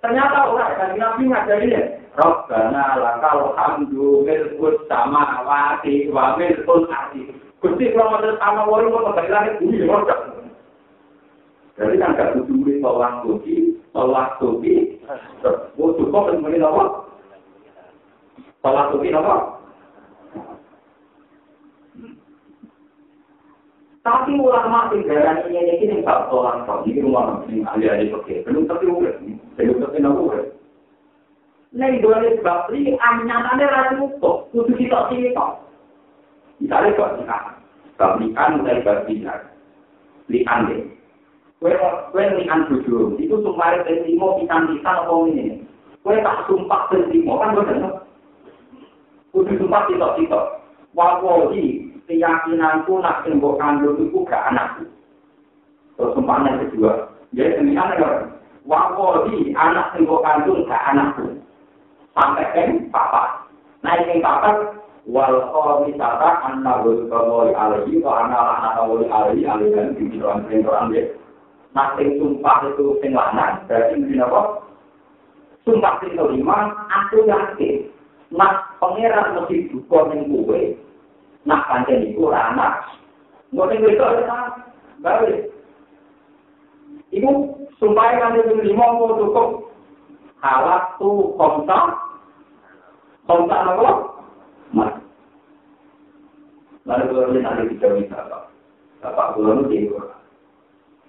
Ternyata 0.00 0.48
orang 0.48 0.72
dari 0.80 0.96
Nabi 0.96 1.22
ngajarin 1.28 2.00
Robbana 2.16 2.96
lakal 2.96 3.52
hamdu 3.52 4.24
milkut 4.24 4.88
sama 4.88 5.44
wati 5.44 6.08
wa 6.08 6.40
milkut 6.40 6.88
ati. 6.88 7.28
Gusti 7.60 7.92
kalau 7.92 8.16
motor 8.16 8.40
sama 8.40 8.64
wali 8.64 8.88
kok 8.88 9.12
dari 9.20 9.28
langit 9.28 9.54
bumi 9.60 9.84
motor. 9.84 10.18
Jadi 11.76 11.96
kan 11.96 12.16
gak 12.16 12.36
kudu 12.36 12.60
beli 12.60 12.80
tolak 12.80 13.24
suci, 13.24 13.76
tolak 13.92 14.36
suci. 14.36 15.00
Oh, 15.80 15.96
cukup 15.96 16.28
semuanya 16.28 16.68
apa? 16.68 16.84
Tolak 18.60 18.86
suci 18.92 19.08
apa? 19.16 19.59
Tapi 24.00 24.32
ulama 24.40 24.88
tinggalan 24.88 25.44
ini 25.44 25.60
ini 25.60 25.74
ini 25.84 25.96
tak 26.08 26.32
tolak 26.32 26.64
kau 26.64 26.80
ini 26.88 27.04
rumah 27.04 27.44
ini 27.52 27.60
ahli 27.68 27.84
ahli 27.84 28.08
pakai 28.08 28.40
belum 28.48 28.64
tapi 28.64 28.88
udah 28.88 29.12
belum 29.60 29.76
tapi 29.76 29.96
nak 30.00 30.16
udah. 30.16 30.44
Nih 31.76 32.00
dua 32.00 32.24
ini 32.24 32.40
sebab 32.40 32.72
ini 32.72 32.96
anyangannya 32.96 33.68
rasa 33.68 34.00
musuh 34.00 34.48
kudu 34.56 34.72
kita 34.80 35.12
sini 35.12 35.36
kau. 35.36 35.60
Misalnya 36.64 36.96
kau 36.96 37.12
sih 37.12 37.28
kan, 37.28 37.60
kau 38.00 38.16
lian 38.16 38.64
dari 38.64 38.80
bagian 38.80 39.40
lian 40.32 40.60
deh. 40.72 40.80
Kue 41.60 41.76
kue 42.08 42.24
lian 42.24 42.72
tujuh 42.72 43.20
itu 43.20 43.36
sumpah 43.44 43.84
tertimo 43.84 44.40
pisang 44.40 44.64
pisang 44.72 45.04
apa 45.04 45.14
ini. 45.28 45.60
Kue 46.00 46.16
tak 46.24 46.48
sumpah 46.48 46.88
tertimo 46.88 47.36
kan 47.36 47.52
benar. 47.52 48.08
Kudu 49.36 49.60
sumpah 49.60 49.84
kita 49.92 50.08
kita. 50.16 50.40
Wawohi 50.96 51.89
keyakinanku 52.10 52.98
nak 52.98 53.22
tembok 53.22 53.62
kandung 53.62 53.94
itu 54.02 54.18
gak 54.26 54.50
anakku. 54.50 54.82
Terus 55.94 56.10
sumpahnya 56.18 56.58
kedua, 56.66 57.06
jadi 57.30 57.62
demikian 57.62 57.94
ya, 58.02 58.10
di 59.30 59.54
anak 59.54 59.94
tembok 59.94 60.26
kandung 60.26 60.66
gak 60.66 60.82
anakku. 60.90 61.38
Sampai 62.18 62.50
kan 62.50 62.90
papa. 62.90 63.46
Nah 63.86 63.94
ini 64.02 64.18
papa, 64.18 64.74
wal 65.06 65.38
wisata 65.86 66.30
anak 66.50 66.82
wali 66.82 67.06
kawali 67.06 67.54
alaihi, 67.54 68.02
atau 68.02 68.10
anak 68.10 68.42
anak 68.58 68.82
wali 68.90 69.06
alaihi, 69.06 69.46
alaihi 69.46 69.74
dan 69.78 69.94
pikiran 69.94 70.42
pikiran 70.50 70.90
dia. 70.90 71.14
Nah 71.70 71.94
sing 71.94 72.18
sumpah 72.18 72.66
itu 72.66 72.98
sing 72.98 73.14
lanang, 73.14 73.62
berarti 73.70 73.94
ini 73.94 74.18
apa? 74.18 74.66
Sumpah 75.62 76.02
sing 76.02 76.18
kelima, 76.18 76.74
aku 76.90 77.22
yakin. 77.30 77.86
Nah, 78.30 78.78
pangeran 78.78 79.42
mesti 79.42 79.70
duka 79.74 80.06
ning 80.10 80.30
kowe, 80.30 80.58
Nak 81.48 81.64
pancen 81.68 82.04
iku 82.12 82.28
ora 82.28 82.52
anak. 82.52 82.72
Mboten 83.52 83.84
itu 83.84 84.02
ora 84.02 84.60
balik. 85.00 85.48
Ibu 87.10 87.30
sumpah 87.80 88.06
kan 88.20 88.36
itu 88.36 88.60
lima 88.60 88.86
mau 88.94 89.16
cukup. 89.16 89.48
Halak 90.40 90.96
tu 91.00 91.34
kontak. 91.36 91.96
Kontak 93.24 93.60
apa? 93.62 93.90
Mas. 94.72 94.92
Lalu 96.88 97.04
kalau 97.12 97.28
ini 97.32 97.38
nanti 97.44 97.70
bisa 97.76 97.86
bisa 97.92 98.16
Bapak. 98.26 98.42
Bapak 99.04 99.28
belum 99.36 99.68
itu. 99.72 99.96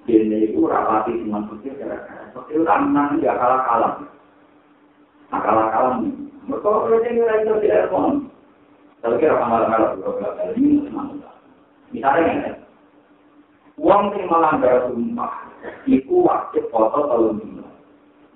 Ini 0.09 0.49
itu 0.49 0.65
rapati 0.65 1.13
cuma 1.21 1.45
putih 1.45 1.71
kira-kira. 1.77 2.33
Putih 2.33 2.57
itu 2.57 2.65
tangan 2.65 3.21
dia 3.21 3.37
kalah-kalah. 3.37 3.93
Nah. 5.31 5.39
Mereka 6.49 6.67
kalau 6.67 6.97
ini 7.05 7.21
itu 7.21 7.53
tidak 7.61 7.93
Tapi 9.01 9.17
kira 9.17 9.41
kamar-kamar 9.41 9.97
ini 10.53 10.85
Misalnya 11.91 12.23
ya, 12.23 12.51
uang 13.75 14.15
yang 14.15 14.31
melanggar 14.31 14.87
sumpah, 14.87 15.51
itu 15.83 16.23
wajib 16.23 16.63
foto 16.71 17.11
telur 17.11 17.35
dino. 17.35 17.67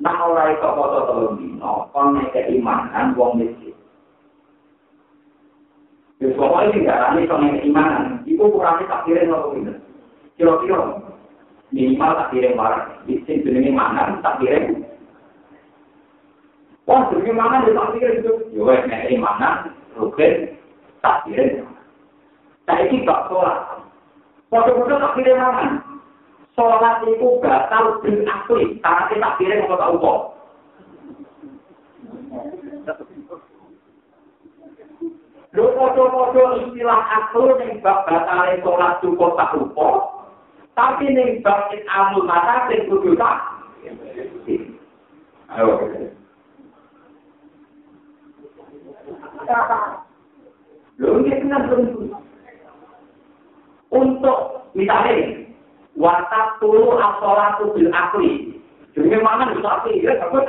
Nah 0.03 0.27
orang 0.27 0.59
itu 0.59 0.67
foto 0.75 0.99
telur 1.07 1.31
dino, 1.39 1.87
kon 1.95 2.19
keimanan 2.35 3.15
uang 3.15 3.39
miskin. 3.39 3.71
Ya 6.19 6.35
pokoknya 6.35 6.71
sih 6.75 6.83
gak 6.83 6.99
ada 6.99 7.07
nih 7.15 7.27
keimanan, 7.63 8.03
itu 8.27 8.43
kurangnya 8.43 8.91
tak 8.91 9.03
kirim 9.07 9.31
atau 9.31 9.55
tidak. 9.55 9.79
Kira-kira 10.35 10.79
minimal 11.71 12.11
tak 12.11 12.29
kirim 12.35 12.59
barang, 12.59 12.83
sing 13.07 13.37
jenenge 13.47 13.71
mangan 13.71 14.19
tak 14.19 14.43
kirim. 14.43 14.83
Wah, 16.83 17.07
jenenge 17.07 17.31
mangan 17.31 17.67
ya 17.67 17.71
tak 17.71 17.91
kirim 17.95 18.15
itu. 18.19 18.33
Nek 18.59 19.11
mangan, 19.15 19.55
rugen 19.95 20.59
takdirin. 20.99 21.63
Nah 22.65 22.77
ini 22.83 23.05
gak 23.07 23.31
sholat. 23.31 23.83
Foto-foto 24.51 24.95
takdirin 24.99 25.39
mana? 25.39 25.65
Sholat 26.55 27.03
itu 27.07 27.39
batal 27.39 27.99
bin 28.03 28.27
akli. 28.27 28.79
Karena 28.83 29.35
kita 29.39 29.67
mau 29.67 29.79
tak 29.79 29.91
ukur. 29.95 30.17
Lho 35.55 35.65
foto-foto 35.71 36.43
istilah 36.67 37.01
aklu 37.23 37.55
yang 37.63 37.79
bab 37.79 38.03
batalnya 38.03 38.59
sholat 38.59 38.99
cukup 38.99 39.39
tak 39.39 39.55
ukur. 39.55 40.11
Tapi 40.75 41.07
ning 41.07 41.39
bab 41.39 41.71
amul 41.71 42.27
mata 42.27 42.67
sing 42.67 42.91
kudu 42.91 43.15
tak. 43.15 43.39
Ayo. 45.55 45.79
Ini. 50.95 52.09
Untuk 53.95 54.39
misalnya 54.75 55.45
watak 55.95 56.59
tulu 56.59 56.99
asolatu 56.99 57.71
bil 57.75 57.91
akli. 57.91 58.59
Jadi 58.95 59.17
mana 59.19 59.51
bisa 59.55 59.69
akli 59.79 60.03
ya, 60.03 60.15
tapi 60.19 60.39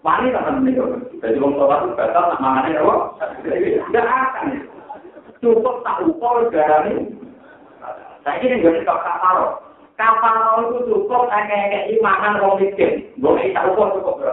Mari 0.00 0.32
tak 0.32 0.48
akan 0.48 0.64
Jadi 0.64 1.36
orang 1.36 1.60
tua 1.60 1.76
itu 1.84 1.92
batal, 1.92 2.24
nak 2.32 2.40
mangannya 2.40 2.80
apa? 2.80 2.94
Tidak 3.44 4.06
akan. 4.08 4.46
Cukup 5.44 5.84
tak 5.84 6.00
ukur 6.08 6.48
darah 6.48 6.88
ini. 6.88 7.12
Saya 8.24 8.40
ini 8.40 8.64
nggak 8.64 8.80
bisa 8.80 8.96
kapal. 8.96 9.60
Itu 10.00 10.88
cukup 10.88 11.28
kayak 11.28 11.92
imanan 11.92 12.40
orang 12.40 12.64
miskin. 12.64 13.12
Boleh 13.20 13.52
tak 13.52 13.68
ukur 13.76 13.92
cukup 14.00 14.14
bro. 14.24 14.32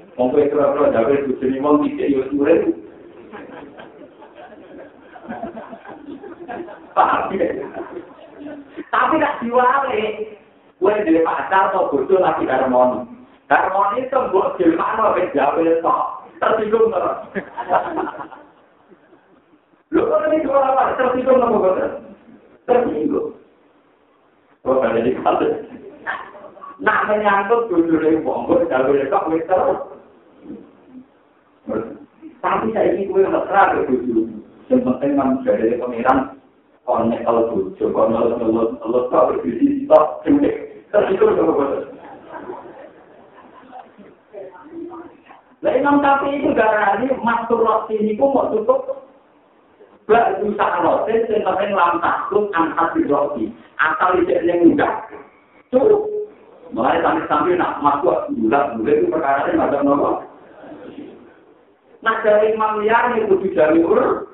Monggo 0.21 0.37
kira-kira 0.37 0.93
jawil 0.93 1.33
tujuan 1.33 1.57
imam 1.57 1.81
tidak 1.81 2.13
itu 2.13 2.69
Tapi 8.93 9.15
tak 9.17 9.37
diwale. 9.41 10.01
Kue 10.77 10.93
dari 11.01 11.25
pacar 11.25 11.73
atau 11.73 11.89
bodoh 11.89 12.21
lagi. 12.21 12.45
Harmoni 12.45 14.05
itu 14.05 14.19
buat 14.29 14.61
gimana 14.61 15.17
ke 15.17 15.33
jawab 15.33 15.57
itu. 15.57 15.93
Tersinggung 16.37 16.93
nggak? 16.93 17.41
Lu 19.89 20.05
kok 20.05 20.21
ini 20.29 20.45
dua 20.45 20.69
apa? 20.69 21.01
Tersinggung 21.01 21.41
nggak 21.41 21.49
mau 21.49 21.69
Tersinggung. 22.69 23.33
Oh, 24.69 24.77
ada 24.85 25.01
di 25.01 25.17
kata. 25.17 25.49
Nah, 26.81 27.09
menyangkut 27.09 27.69
dulu 27.73 27.97
dari 27.97 28.21
bonggo, 28.21 28.69
jawab 28.69 28.93
itu 28.93 29.09
kok 29.09 29.25
terus. 29.49 29.90
Tapi 32.41 32.73
saya 32.73 32.97
ini 32.97 33.05
kue 33.05 33.21
terang 33.21 33.85
ke 33.85 33.95
Yang 34.71 34.81
penting 34.87 35.11
kan 35.19 35.29
dari 35.45 35.77
pengiran 35.77 36.17
konek 36.87 37.21
kalau 37.27 37.51
bujo, 37.53 37.85
konek 37.91 38.39
kalau 38.39 38.73
kalau 38.81 39.01
kau 39.11 39.27
berdiri 39.29 39.85
stop 39.85 40.25
cemik. 40.25 40.81
Terus 40.89 41.11
itu 41.13 41.23
udah 41.23 41.43
betul. 41.45 41.83
Lah 45.61 45.73
Imam 45.77 46.01
Syafi'i 46.01 46.41
itu 46.41 46.49
darah 46.57 46.97
ini 46.97 47.13
masturbasi 47.21 47.93
ini 48.01 48.17
pun 48.17 48.33
mau 48.33 48.49
tutup 48.49 49.05
Gak 50.09 50.43
usah 50.43 50.83
rotin, 50.83 51.23
yang 51.29 51.45
penting 51.45 51.71
lam 51.71 52.01
takluk 52.03 52.51
angkat 52.51 52.99
di 52.99 53.01
roti. 53.07 53.45
Asal 53.79 54.19
tidak 54.19 54.43
yang 54.43 54.67
mudah. 54.67 55.07
Cukup. 55.71 56.03
Mulai 56.75 56.99
sampai-sampai 56.99 57.55
nak 57.55 57.79
masuk 57.79 58.27
bulat-bulat 58.35 58.95
itu 58.97 59.07
perkara 59.07 59.47
ini 59.47 59.59
nomor. 59.87 60.30
Nah 62.01 62.15
dari 62.25 62.57
Imam 62.57 62.81
Liar 62.81 63.13
itu 63.17 63.29
kudu 63.29 63.47
jalur 63.53 64.27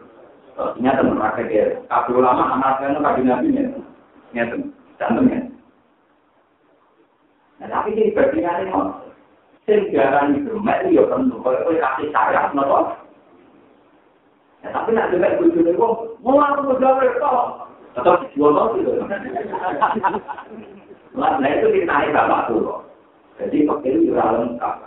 Terusnya 0.57 0.98
teman 0.98 1.22
praktek 1.22 1.53
ya. 1.53 1.65
Kabeh 1.85 2.18
ulama 2.18 2.57
anak-anak 2.57 2.98
kabeh 3.06 3.23
nabi 3.30 3.53
ya. 3.53 3.69
Ngeten. 4.34 4.73
Cantem 4.98 5.30
ya. 5.30 5.39
Nah, 7.57 7.68
tapi 7.73 7.94
ini 7.94 8.14
perbedaan 8.14 8.69
ini, 8.69 8.73
sing 9.65 9.89
diarani 9.89 10.45
gemet 10.45 10.94
ya 10.94 11.10
penuh, 11.10 11.41
kalau 11.41 11.65
kowe 11.65 11.73
kasih 11.73 12.14
sayang, 12.14 12.53
nopo? 12.53 12.94
Ya, 14.61 14.69
tapi 14.69 14.94
nak 14.94 15.10
demek 15.10 15.41
bojone 15.41 15.73
wong, 15.73 15.94
mau 16.22 16.38
aku 16.38 16.77
gawe 16.77 17.06
kok. 17.18 17.45
Tetap 17.98 18.30
jual 18.38 18.77
gitu. 18.77 18.94
Nah, 21.18 21.49
itu 21.49 21.68
ditarik 21.73 22.14
bapak 22.14 22.53
tuh. 22.53 22.85
Jadi 23.41 23.65
pakai 23.65 23.89
itu 23.89 24.14
juga 24.14 24.38
lengkap. 24.38 24.86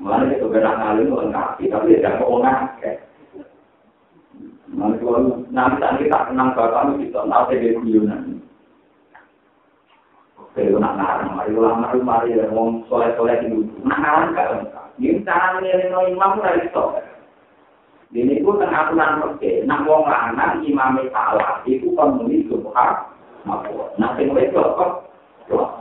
Mana 0.00 0.32
itu 0.32 0.48
benar 0.48 0.80
ngalim 0.80 1.12
lengkap, 1.12 1.60
tapi 1.60 2.00
tidak 2.00 2.24
mau 2.24 2.40
ngake. 2.40 2.92
Mana 4.72 4.96
kalau 4.96 5.44
nanti 5.52 6.08
kita 6.08 6.18
kenang 6.32 6.56
bapak 6.56 6.96
kita 6.96 7.20
nanti 7.28 7.60
dia 7.60 7.76
guyonan. 7.76 8.40
Kalau 10.50 10.82
nak 10.82 10.96
ngarang, 10.98 11.30
mari 11.38 11.52
ulama 11.54 11.94
mari 12.00 12.34
wong 12.50 12.82
soleh-soleh 12.90 13.38
itu. 13.44 13.62
Nak 13.86 14.00
ngarang 14.00 14.34
lengkap. 14.34 14.86
Ini 14.98 15.22
cara 15.22 15.60
nilai 15.62 16.10
imam 16.10 16.42
dari 16.42 16.66
itu. 16.66 16.84
Ini 18.10 18.42
pun 18.42 18.58
tengah 18.58 18.90
aturan 18.90 19.22
oke. 19.22 19.52
Nak 19.68 19.86
wong 19.86 20.02
lanang 20.10 20.66
imam 20.66 20.98
salah, 21.14 21.62
itu 21.62 21.94
kan 21.94 22.18
muni 22.18 22.42
subhan. 22.50 23.06
Nah, 23.46 24.10
sing 24.16 24.28
itu 24.36 24.60
kok 24.60 25.08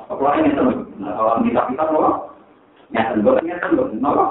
Kalau 0.09 0.35
ini 0.35 0.57
teman, 0.57 0.89
kalau 0.99 1.39
kita 1.45 1.61
kita 1.69 1.85
loh, 1.93 2.28
ya 2.93 3.13
tenggoro 3.13 3.39
ini 3.41 3.53
tenggoro, 3.61 3.93
nopo. 3.97 4.25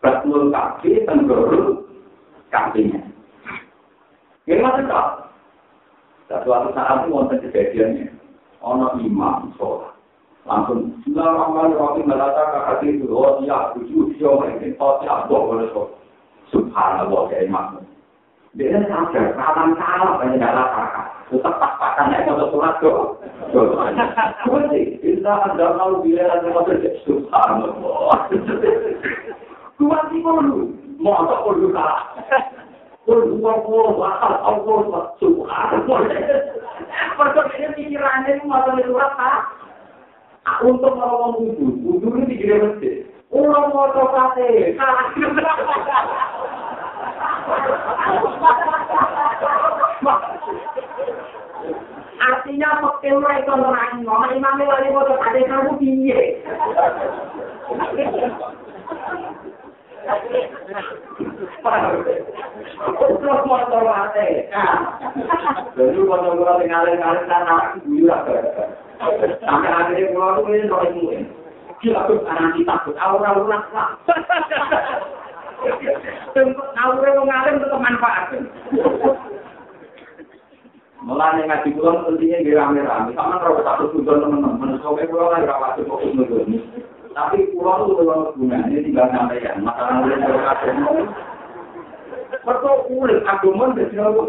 Betul 0.00 0.48
kaki 0.48 1.04
tenggoro 1.04 1.84
kakinya. 2.48 3.00
Ini 4.48 4.60
masih 4.64 4.84
tak. 4.88 5.30
Suatu 6.30 6.70
saat 6.72 7.04
itu 7.04 7.10
wonten 7.10 7.42
kejadiannya, 7.42 8.06
ono 8.62 8.94
imam 9.02 9.50
sholat. 9.58 9.98
Langsung, 10.46 10.94
Bismillahirrahmanirrahim, 11.02 12.06
melata 12.06 12.42
kakak 12.54 12.86
itu, 12.86 13.10
oh 13.10 13.42
ya, 13.42 13.74
tujuh, 13.74 14.14
siapa 14.16 14.46
ini, 14.56 14.78
oh 14.78 15.02
ya, 15.02 15.26
boleh 15.26 15.66
sholat. 15.74 15.90
Subhanallah, 16.54 17.34
ya 17.34 17.50
imam. 17.50 17.82
Dia 18.58 18.82
sadar, 18.90 19.38
kapan 19.38 19.78
salah 19.78 20.18
banyak 20.18 20.42
dalam 20.42 20.68
kakak. 20.74 21.06
Tetap 21.30 21.54
pas-pasan 21.62 22.10
ya, 22.10 22.26
kalau 22.26 22.50
surat 22.50 22.74
tuh. 22.82 23.14
Kunci, 24.42 24.98
kita 24.98 25.30
ada 25.30 25.78
mau 25.78 26.02
bilang 26.02 26.34
ada 26.34 26.50
mau 26.50 26.66
kerja. 26.66 26.90
Subhanallah. 27.06 28.26
Kuat 29.78 30.02
sih 30.10 30.18
perlu. 30.18 30.74
Mau 30.98 31.22
tak 31.30 31.46
perlu 31.46 31.70
salah. 31.70 32.02
Perlu 33.06 33.38
Allah, 33.38 33.86
bakal 33.94 34.34
Allah, 34.42 35.02
subhanallah. 35.22 36.00
Pertama 37.14 37.54
ini 37.54 37.68
pikirannya 37.78 38.30
itu 38.34 38.50
mau 38.50 38.66
surat 38.66 39.12
kak. 39.14 39.40
Untuk 40.66 40.98
mau 40.98 41.38
wudhu, 41.38 41.78
wudhu 41.86 42.18
ini 42.18 42.34
dikira 42.34 42.66
mesti. 42.66 43.06
Ulang 43.30 43.70
mau 43.70 43.94
coba 43.94 44.34
teh, 44.34 44.74
Artinya 52.20 52.68
ora 52.84 53.40
iso 53.40 53.54
nerangi, 53.56 54.04
ngomong 54.04 54.32
imame 54.36 54.64
wali 54.68 54.92
foto 54.92 55.14
kade 55.24 55.40
kamu 55.48 55.72
piye. 55.80 56.20
Terus 63.20 63.40
mau 63.44 63.64
terwate. 63.72 64.28
Jadi 65.76 66.00
kalau 66.04 66.36
kalau 66.36 66.60
ngalir-ngalir 66.60 67.24
sana 67.28 67.76
gila. 67.84 68.18
Sampai 69.40 69.72
akhirnya 69.72 70.12
pulau 70.12 70.44
itu 70.44 70.50
ini 70.52 70.68
roh 70.68 70.82
ini. 70.92 71.24
Gila 71.80 72.04
tuh 72.04 72.20
karena 72.28 72.52
kita 72.52 72.68
takut 72.68 72.96
aura-aura 73.00 73.58
lah. 73.72 73.88
Ngawure 75.60 77.10
wong 77.20 77.28
alim 77.28 77.60
tetep 77.60 77.80
manfaat. 77.80 78.32
Mulane 81.00 81.48
ngaji 81.48 81.68
kula 81.76 82.04
pentingnya 82.04 82.44
nggih 82.44 82.56
rame-rame. 82.56 83.10
Sama 83.16 83.40
ora 83.40 83.60
satu 83.64 83.92
tujuan 83.96 84.20
teman-teman. 84.20 84.80
Soale 84.80 85.08
kula 85.08 85.32
ora 85.32 85.44
ora 85.44 85.62
pasti 85.68 85.84
kok 85.84 86.00
ngono. 86.00 86.58
Tapi 87.10 87.38
kula 87.56 87.72
itu 87.84 87.92
kalau 87.96 88.32
gunanya 88.36 88.78
tinggal 88.84 89.08
sampaikan. 89.12 89.64
Masalah 89.64 90.04
udah 90.04 90.18
berkasih. 90.20 90.72
Mereka 92.40 92.70
udah 92.88 93.18
agama 93.26 93.74
dan 93.74 93.86
segala 93.90 94.24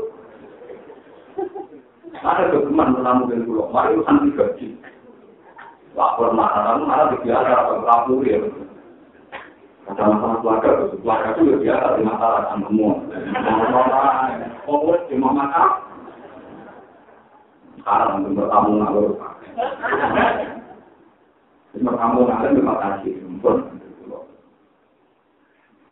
Ada 2.22 2.54
kegeman 2.54 2.94
pertama 2.94 3.26
dari 3.26 3.42
pulau, 3.50 3.72
mari 3.74 3.98
urusan 3.98 4.30
digaji. 4.30 4.78
Lapor 5.98 6.38
masalah, 6.38 6.78
malah 6.86 7.08
dibiasa, 7.18 7.82
lapor 7.82 8.22
ya. 8.22 8.38
Ada 9.90 10.04
masalah 10.06 10.38
keluarga, 10.46 10.70
keluarga 10.94 11.30
itu 11.34 11.42
ya 11.42 11.58
biasa 11.58 11.88
di 11.98 12.04
masalah 12.06 12.40
kan 12.54 12.60
semua. 12.70 12.94
Oh, 14.70 14.94
cuma 15.10 15.30
makan. 15.34 15.70
Sekarang 17.82 18.30
untuk 18.30 18.46
tamu 18.46 18.78
ngalur. 18.78 19.18
Cuma 21.74 21.92
kamu 21.98 22.20
ngalur 22.30 22.52
terima 22.54 22.76
kasih. 22.78 23.14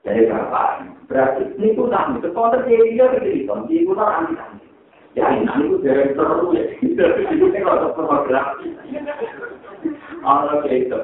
Jadi 0.05 0.25
berapa? 0.31 0.63
Berarti 1.09 1.43
ini 1.57 1.73
pun 1.75 1.91
tak 1.91 2.13
itu 2.17 2.29
kalau 2.31 2.53
terjadi 2.53 2.85
dia 2.93 3.05
terjadi 3.13 3.41
itu 3.43 3.55
di 3.67 3.85
pun 3.89 3.99
orang 3.99 4.31
anti 4.31 4.65
Ya 5.17 5.25
ini 5.33 5.49
itu 5.65 5.81
dari 5.81 6.13
terus 6.13 6.53
ya. 6.53 6.63
Ini 6.85 7.59
kalau 7.65 7.91
terprografi. 7.91 8.69
Allah 10.21 10.61
kayak 10.61 10.85
itu? 10.85 10.97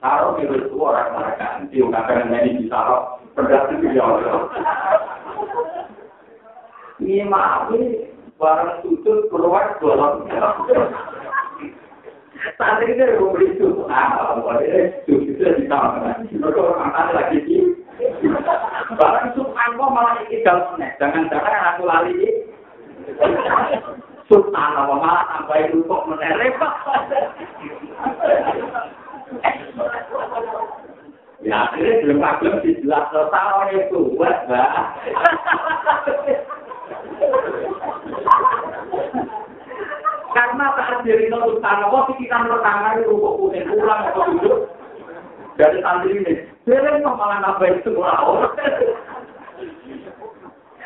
Taruh 0.00 0.40
di 0.40 0.48
itu 0.48 0.80
orang 0.80 1.12
mereka, 1.12 1.60
di 1.68 1.76
ungkapan 1.84 2.32
ini 2.32 2.64
ditaruh 2.64 3.20
berdasar 3.36 3.76
di 3.76 4.00
Allah. 4.00 4.48
Ini 6.96 7.28
maaf 7.28 7.68
ini 7.76 8.08
barang 8.40 8.80
sujud 8.80 9.28
keluar 9.28 9.76
dalam 9.76 10.24
Saat 12.56 12.80
ini 12.80 12.96
mau 13.20 13.36
beli 13.36 13.52
itu, 13.52 13.84
ah, 13.92 14.40
boleh 14.40 14.88
itu 15.04 15.12
bisa 15.28 15.60
ditambah. 15.60 16.24
Mereka 16.32 16.60
orang 16.64 17.12
lagi 17.12 17.44
di 17.44 17.60
barang 18.96 19.26
sukan 19.36 19.68
kok 19.76 19.90
malah 19.92 20.16
ini 20.24 20.40
dalam 20.40 20.80
Jangan-jangan 20.96 21.76
aku 21.76 21.82
lari 21.84 22.16
Sultan 24.30 24.72
apa 24.80 24.94
malah 24.96 25.24
sampai 25.36 25.68
itu 25.68 25.84
kok 25.84 26.06
menerima. 26.08 26.68
Ya, 31.40 31.72
akhirnya 31.72 32.04
belum 32.04 32.20
belum 32.20 32.56
dijelas 32.60 33.08
tahun 33.08 33.68
itu 33.72 33.98
buat 34.12 34.36
mbak. 34.44 34.72
Karena 40.30 40.64
saat 40.76 41.00
diri 41.02 41.32
itu 41.32 41.58
tanah, 41.64 41.88
kok 41.88 42.06
pikiran 42.12 42.44
pertama 42.44 43.00
itu 43.00 43.16
kok 43.16 43.36
kuning 43.40 43.66
pulang 43.72 44.02
atau 44.12 44.22
duduk 44.36 44.58
dari 45.56 45.80
santri 45.80 46.12
ini. 46.20 46.34
Dia 46.68 47.00
malah 47.02 47.40
nambah 47.40 47.72
itu 47.72 47.90
orang. 47.96 48.52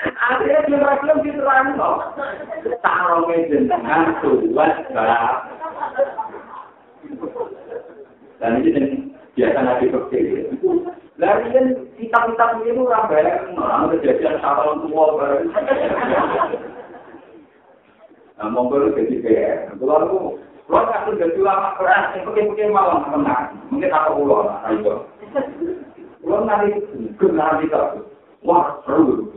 Akhirnya 0.05 0.97
belum 1.03 1.19
diterang 1.27 1.75
kok. 1.75 1.97
Taruhnya 2.79 3.37
jenengan 3.51 4.16
buat 4.23 4.75
mbak. 4.95 5.33
Dan 8.45 8.61
ini 8.61 9.09
biasa 9.41 9.57
nabi 9.57 9.89
berpikir. 9.89 10.53
Lalu 11.16 11.49
kan 11.57 11.66
kitab-kitab 11.97 12.61
ini 12.61 12.77
orang 12.77 13.09
bareng, 13.09 13.57
orang 13.57 13.89
kejadian 13.97 14.37
satu 14.45 14.85
tua 14.85 15.16
bareng. 15.16 15.49
Nah, 18.37 18.51
monggo 18.53 18.93
jadi 18.93 19.16
PR. 19.25 19.73
Kalau 19.81 19.97
aku, 19.97 20.19
kalau 20.69 20.93
aku 20.93 21.16
jadi 21.16 21.41
lama 21.41 21.73
keras, 21.81 22.21
mungkin-mungkin 22.21 22.69
malam 22.69 23.09
menang. 23.16 23.57
Mungkin 23.73 23.95
aku 23.95 24.11
pulau, 24.21 24.45
nah 24.45 24.69
itu. 24.75 24.95
Kalau 26.21 26.45
nanti 26.45 26.85
kenal 27.16 27.62
kita, 27.65 27.83
wah 28.45 28.77
seru. 28.85 29.33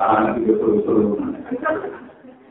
Karena 0.00 0.32
nanti 0.32 0.48
seru-seru. 0.48 1.20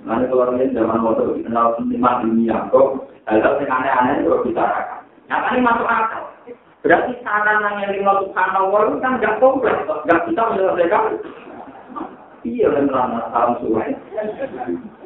Nanti 0.04 0.28
kalau 0.28 0.52
ini 0.60 0.76
zaman 0.76 1.00
waktu 1.00 1.48
kenal 1.48 1.80
lima 1.88 2.20
dunia, 2.20 2.68
kok 2.76 3.08
hal-hal 3.24 3.56
yang 3.64 3.72
aneh-aneh 3.72 4.16
itu 4.20 4.36
bicarakan. 4.44 5.08
Yang 5.32 5.44
ini 5.56 5.60
masuk 5.64 5.88
akal. 5.88 6.24
Berarti 6.84 7.12
sarana 7.24 7.80
yang 7.80 7.96
lima 7.96 8.12
subhanallah 8.20 8.80
itu 8.92 8.98
kan 9.00 9.12
nggak 9.16 9.40
kompleks, 9.40 9.88
nggak 10.04 10.22
bisa 10.28 10.42
menyelesaikan. 10.52 11.06
Iya, 12.44 12.68
dan 12.76 12.92
rana 12.92 13.32
salam 13.32 13.56
suai. 13.64 13.96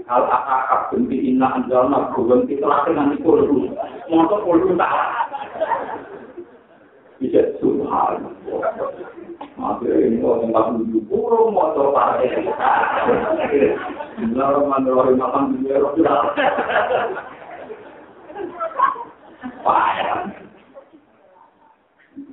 Kalau 0.09 0.25
akak 0.25 0.89
benci 0.89 1.17
inna 1.29 1.61
anjalna 1.61 2.09
kita 2.49 2.65
latih 2.65 2.93
nanti 2.97 3.21
kulhu. 3.21 3.69
Motor 4.09 4.39
kulhu 4.41 4.73
tak 4.73 4.93
Bisa 7.21 7.53
subhanallah. 7.61 8.25
Akhirnya 9.57 10.05
ini 10.09 10.17
mau 10.21 10.41
tempat 10.41 10.73
dulu, 10.81 10.97
burung 11.05 11.53
mau 11.53 11.73
coba. 11.77 12.17
Dulu, 14.17 15.85
sudah. 15.93 16.19
Payah. 19.61 20.19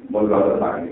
Mulai 0.09 0.56
lagi. 0.62 0.90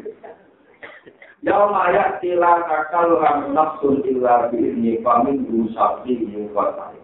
Yaum 1.42 1.74
ayat 1.74 2.22
tila 2.22 2.62
kakal 2.70 3.18
ram 3.18 3.50
nafsun 3.50 3.98
illa 4.06 4.46
bi'ini 4.52 5.02
famin 5.02 5.42
rusabdi 5.50 6.22
yukatai. 6.30 6.98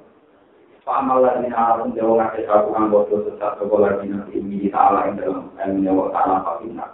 Fa'amal 0.87 1.27
lagi 1.27 1.51
na'arum 1.51 1.91
jawa 1.99 2.23
ngake 2.23 2.47
sabu 2.47 2.71
anggoto 2.77 3.27
sesat 3.27 3.59
sekolah 3.59 3.99
nanti 3.99 4.39
ini 4.39 4.71
ta'ala 4.71 5.11
yang 5.11 5.19
dalam 5.19 5.45
ilmunya 5.59 5.91
wa 5.91 6.07
ta'ala 6.15 6.37
fakina. 6.47 6.87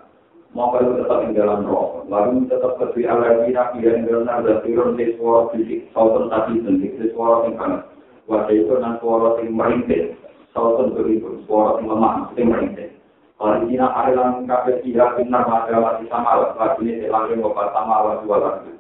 Kalau 0.55 0.95
tetap 0.95 1.19
di 1.27 1.35
dalam 1.35 1.67
roh, 1.67 2.07
lalu 2.07 2.47
tetap 2.47 2.79
ketui 2.79 3.11
ala 3.11 3.43
kita 3.43 3.75
yang 3.83 4.07
dalam 4.07 4.31
ada 4.31 4.63
turun 4.63 4.95
di 4.95 5.19
suara 5.19 5.51
fisik, 5.51 5.91
sautan 5.91 6.31
tadi 6.31 6.63
sentik, 6.63 6.95
di 6.95 7.11
suara 7.11 7.51
yang 7.51 7.59
kanan. 7.59 7.83
Wajah 8.31 8.55
itu 8.55 8.75
dan 8.79 8.95
suara 9.03 9.43
yang 9.43 9.51
merintih, 9.51 10.15
sautan 10.55 10.95
beribu, 10.95 11.43
suara 11.51 11.83
yang 11.83 11.91
lemah, 11.91 12.31
yang 12.39 12.55
merintih. 12.55 12.95
Origina 13.43 13.91
arilan 13.99 14.47
kafe 14.47 14.79
kira 14.87 15.19
benar 15.19 15.43
maka 15.51 15.75
masih 15.75 16.07
sama 16.07 16.55
lagi 16.55 16.87
ini 16.87 17.11
lagi 17.11 17.35
mau 17.35 17.51
sama 17.51 18.07
lagi 18.07 18.23
dua 18.23 18.39
lagi. 18.39 18.73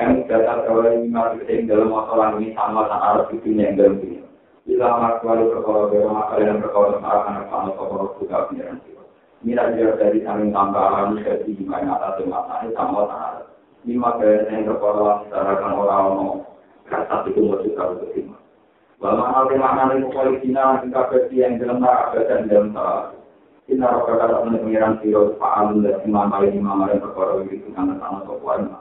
Em 0.00 0.24
data 0.24 0.64
kalau 0.64 0.88
ini 0.88 1.12
masih 1.12 1.44
sering 1.44 1.68
dalam 1.68 1.92
masalah 1.92 2.40
ini 2.40 2.56
sama 2.56 2.88
dengan 2.88 3.04
arah 3.04 3.28
itu 3.28 3.48
yang 3.52 3.76
dalam 3.76 4.00
ini. 4.00 4.24
Bila 4.64 4.96
makwali 4.96 5.44
perkara 5.52 5.92
bero 5.92 6.08
maka 6.08 6.40
yang 6.40 6.58
perkara 6.64 6.96
akan 6.96 7.34
akan 7.46 7.68
perkara 7.76 8.06
juga 8.16 8.38
pengiran 8.48 8.76
sih. 8.82 8.97
Mira 9.46 9.70
dia 9.70 9.94
dari 9.94 10.18
saling 10.26 10.50
tambahan 10.50 11.14
jadi 11.22 11.46
di 11.46 11.62
mana 11.62 11.94
atas 11.94 12.26
mata 12.26 12.66
ini 12.66 12.74
sama 12.74 13.06
dengan 13.06 13.46
lima 13.86 14.10
kali 14.18 14.50
yang 14.50 14.66
perkara 14.66 15.22
secara 15.22 15.52
kan 15.62 15.72
orang 15.78 16.06
mau 16.10 16.32
kata 16.90 17.16
itu 17.30 17.40
mau 17.46 17.62
juga 17.62 17.84
betul. 17.94 18.34
Bahwa 18.98 19.30
hal 19.30 19.46
yang 19.54 19.62
mana 19.62 19.94
ini 19.94 20.10
polisinya 20.10 20.82
kafe 20.90 21.30
yang 21.30 21.62
dalam 21.62 21.86
arah 21.86 22.18
dan 22.26 22.50
dalam 22.50 22.74
Inna 23.68 23.92
roka 23.92 24.16
kata 24.16 24.40
teman 24.40 24.64
pengiran 24.64 24.96
siro 25.04 25.36
fa'al 25.36 25.84
dan 25.84 26.00
imam 26.08 26.32
bayi 26.32 26.56
imam 26.56 26.88
yang 26.88 27.04
berkoro 27.04 27.44
itu 27.44 27.68
karena 27.76 28.00
sama 28.00 28.24
sopuan. 28.24 28.72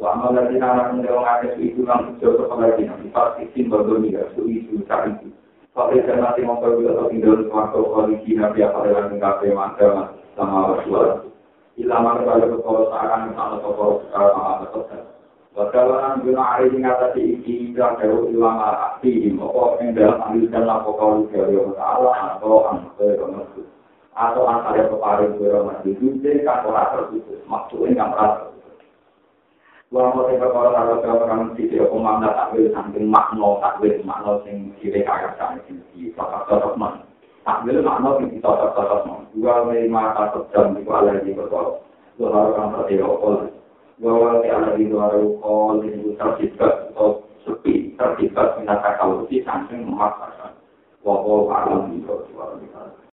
Wa 0.00 0.16
amal 0.16 0.32
dari 0.32 0.56
anak 0.56 0.96
mendewa 0.96 1.20
ngake 1.22 1.60
itu 1.60 1.84
kan 1.84 2.16
sejauh 2.16 2.40
kepada 2.40 2.72
kita 2.80 2.96
sifat 3.04 3.28
isim 3.44 3.68
berdomi 3.68 4.16
ya 4.16 4.24
su 4.32 4.48
isu 4.48 4.80
cari 4.88 5.12
itu. 5.20 5.28
Fakir 5.74 6.06
dan 6.06 6.22
nanti 6.22 6.46
memperbuat 6.46 6.94
atau 6.94 7.10
tinggal 7.10 7.50
suatu 7.50 7.82
koalisi 7.90 8.38
nabi 8.38 8.62
apa 8.62 8.78
dengan 8.86 9.18
kafe 9.18 9.50
maka 9.50 10.14
sama 10.38 10.70
Rasulullah. 10.70 11.26
Ilama 11.74 12.22
kepada 12.22 12.46
berkoro 12.46 12.86
seakan 12.94 13.34
sama 13.34 13.58
sokoro 13.58 14.06
sekarang 14.06 14.32
sama 14.38 14.52
berkoro. 14.62 14.98
Wakalan 15.54 16.22
guna 16.22 16.42
hari 16.46 16.70
ini 16.70 16.82
ngatasi 16.82 17.22
iki 17.42 17.54
dan 17.74 17.98
jauh 17.98 18.26
ilama 18.30 18.94
akti, 18.94 19.30
pokok 19.34 19.82
yang 19.82 19.94
dalam 19.98 20.18
ambilkan 20.30 20.62
lapokan 20.66 21.26
dari 21.30 21.54
Allah 21.78 22.38
atau 22.38 22.70
anaknya 22.70 23.18
ke 23.18 23.62
atau 24.14 24.46
antara 24.46 24.86
peparing 24.86 25.34
kira 25.42 25.58
mati 25.66 25.90
duwe 25.98 26.46
kan 26.46 26.62
ora 26.62 26.94
terputus 26.94 27.42
maksudnya 27.50 27.98
nggak 27.98 28.10
merasa 28.14 28.53
Mau 29.94 30.10
saya 30.26 30.50
kalau 30.50 30.74
kalau 30.74 30.98
kalau 31.06 31.22
orang 31.22 31.54
sih 31.54 31.70
tidak 31.70 31.86
pemanda 31.86 32.34
takwil 32.34 32.66
samping 32.74 33.06
makno 33.06 33.62
takwil 33.62 33.94
makno 34.02 34.42
sing 34.42 34.74
kiri 34.82 35.06
kaya 35.06 35.30
sana 35.38 35.62
sing 35.70 35.78
di 35.94 36.10
cocok 36.18 36.50
cocok 36.50 36.74
man 36.74 36.98
takwil 37.46 37.78
makno 37.78 38.18
sing 38.18 38.26
di 38.34 38.42
cocok 38.42 38.74
cocok 38.74 39.00
man 39.06 39.22
dua 39.38 39.70
lima 39.70 40.10
satu 40.18 40.50
jam 40.50 40.74
di 40.74 40.82
kuala 40.82 41.14
di 41.22 41.30
betul 41.30 41.78
dua 42.18 42.26
harus 42.26 42.58
kan 42.58 42.74
berarti 42.74 42.94
okol 42.98 43.46
dua 44.02 44.12
harus 44.18 44.50
ada 44.50 44.74
di 44.74 44.90
dua 44.90 45.14
harus 45.14 45.30
okol 45.38 45.78
di 45.86 45.90
tercipta 46.18 46.90
atau 46.90 47.22
sepi 47.46 47.94
tercipta 47.94 48.58
minat 48.58 48.82
kalau 48.98 49.22
si 49.30 49.46
samping 49.46 49.86
memaksakan 49.86 50.58
wah 51.06 51.54
alam 51.54 51.94
di 51.94 52.02